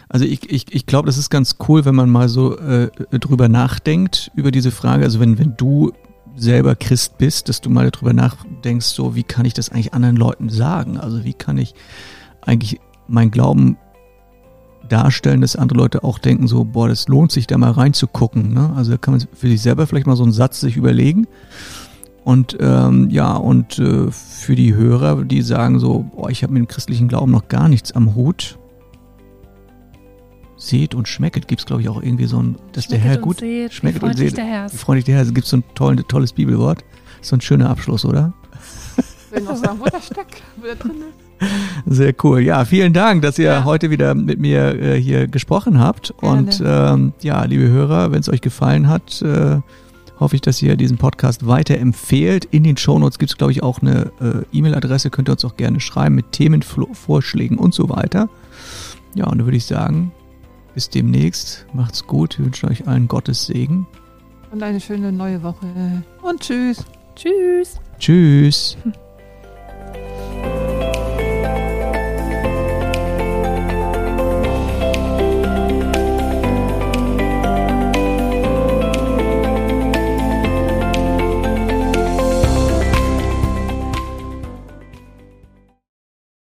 also 0.09 0.24
ich, 0.24 0.51
ich, 0.51 0.74
ich 0.74 0.86
glaube, 0.86 1.07
das 1.07 1.16
ist 1.16 1.30
ganz 1.30 1.57
cool, 1.68 1.84
wenn 1.84 1.94
man 1.94 2.11
mal 2.11 2.28
so 2.28 2.59
äh, 2.59 2.90
drüber 3.12 3.48
nachdenkt, 3.48 4.32
über 4.34 4.51
diese 4.51 4.72
Frage. 4.72 5.05
Also 5.05 5.20
wenn, 5.20 5.38
wenn 5.38 5.57
du 5.57 5.92
selber 6.36 6.74
Christ 6.74 7.16
bist, 7.18 7.48
dass 7.48 7.61
du 7.61 7.70
mal 7.70 7.90
darüber 7.90 8.12
nachdenkst, 8.12 8.86
so 8.86 9.14
wie 9.14 9.22
kann 9.22 9.44
ich 9.44 9.55
das 9.55 9.68
eigentlich 9.70 9.94
anderen 9.94 10.16
Leuten 10.16 10.48
sagen? 10.48 10.98
Also 10.98 11.24
wie 11.24 11.34
kann 11.34 11.59
ich 11.59 11.74
eigentlich 12.40 12.80
mein 13.07 13.30
Glauben 13.30 13.76
darstellen, 14.89 15.41
dass 15.41 15.57
andere 15.57 15.78
Leute 15.78 16.05
auch 16.05 16.18
denken, 16.18 16.49
so, 16.49 16.64
boah, 16.64 16.89
das 16.89 17.09
lohnt 17.09 17.33
sich 17.33 17.47
da 17.47 17.59
mal 17.59 17.70
reinzugucken. 17.70 18.53
Ne? 18.53 18.72
Also 18.76 18.93
da 18.93 18.97
kann 18.97 19.14
man 19.14 19.26
für 19.35 19.49
sich 19.49 19.62
selber 19.62 19.87
vielleicht 19.87 20.07
mal 20.07 20.16
so 20.16 20.22
einen 20.22 20.33
Satz 20.33 20.61
sich 20.61 20.76
überlegen. 20.76 21.26
Und 22.24 22.57
ähm, 22.61 23.09
ja, 23.11 23.35
und 23.35 23.78
äh, 23.78 24.11
für 24.11 24.55
die 24.55 24.74
Hörer, 24.74 25.24
die 25.24 25.43
sagen 25.43 25.78
so, 25.78 26.05
boah, 26.14 26.31
ich 26.31 26.43
habe 26.43 26.53
mit 26.53 26.61
dem 26.61 26.68
christlichen 26.68 27.09
Glauben 27.09 27.33
noch 27.33 27.49
gar 27.49 27.68
nichts 27.68 27.93
am 27.93 28.14
Hut, 28.14 28.59
seht 30.57 30.95
und 30.95 31.09
schmecket, 31.09 31.49
gibt 31.49 31.61
es, 31.61 31.66
glaube 31.66 31.83
ich, 31.83 31.89
auch 31.89 32.03
irgendwie 32.03 32.26
so 32.26 32.43
ein, 32.43 32.57
dass 32.72 32.87
der 32.87 32.99
Herr 32.99 33.16
gut 33.16 33.41
seht, 33.41 33.72
schmeckt 33.72 34.03
und 34.03 34.16
seht. 34.16 34.37
Der 34.37 34.45
Herr 34.45 34.70
wie 34.70 34.76
freundlich 34.76 35.07
der 35.07 35.16
Herr 35.16 35.22
ist. 35.22 35.35
Gibt 35.35 35.47
es 35.47 35.51
so 35.51 35.57
ein 35.57 35.64
toll, 35.74 35.97
tolles 36.07 36.35
Bibelwort. 36.35 36.85
So 37.22 37.37
ein 37.37 37.41
schöner 37.41 37.70
Abschluss, 37.70 38.05
oder? 38.05 38.35
Will 39.31 39.43
noch 39.43 39.57
sagen, 39.57 39.81
wo 39.81 39.85
der 39.85 40.01
steckt, 40.01 40.43
wo 40.57 40.64
der 40.64 40.76
drin 40.76 40.97
ist. 40.97 41.20
Sehr 41.86 42.14
cool. 42.22 42.41
Ja, 42.41 42.64
vielen 42.64 42.93
Dank, 42.93 43.22
dass 43.22 43.38
ihr 43.38 43.47
ja. 43.47 43.64
heute 43.64 43.91
wieder 43.91 44.14
mit 44.14 44.38
mir 44.38 44.80
äh, 44.80 45.01
hier 45.01 45.26
gesprochen 45.26 45.78
habt. 45.78 46.14
Gerne. 46.20 46.38
Und 46.38 46.62
ähm, 46.64 47.12
ja, 47.22 47.45
liebe 47.45 47.68
Hörer, 47.68 48.12
wenn 48.12 48.20
es 48.20 48.28
euch 48.28 48.41
gefallen 48.41 48.88
hat, 48.88 49.22
äh, 49.22 49.59
hoffe 50.18 50.36
ich, 50.36 50.43
dass 50.43 50.61
ihr 50.61 50.76
diesen 50.76 50.99
Podcast 50.99 51.47
weiterempfehlt. 51.47 52.45
In 52.45 52.62
den 52.62 52.76
Shownotes 52.76 53.18
gibt 53.18 53.30
es, 53.30 53.38
glaube 53.38 53.53
ich, 53.53 53.62
auch 53.62 53.80
eine 53.80 54.12
äh, 54.20 54.57
E-Mail-Adresse. 54.57 55.11
Könnt 55.11 55.28
ihr 55.28 55.32
uns 55.32 55.45
auch 55.45 55.57
gerne 55.57 55.80
schreiben 55.80 56.14
mit 56.14 56.32
Themenvorschlägen 56.32 57.59
und 57.59 57.74
so 57.74 57.88
weiter. 57.88 58.28
Ja, 59.14 59.24
und 59.24 59.38
dann 59.38 59.47
würde 59.47 59.57
ich 59.57 59.64
sagen, 59.64 60.12
bis 60.74 60.91
demnächst. 60.91 61.66
Macht's 61.72 62.07
gut. 62.07 62.38
Wir 62.38 62.45
wünschen 62.45 62.68
euch 62.68 62.86
allen 62.86 63.09
Gottes 63.09 63.47
Segen. 63.47 63.86
Und 64.53 64.62
eine 64.62 64.80
schöne 64.80 65.11
neue 65.11 65.43
Woche. 65.43 65.66
Und 66.22 66.41
tschüss. 66.41 66.84
Tschüss. 67.16 67.80
Tschüss. 67.99 68.76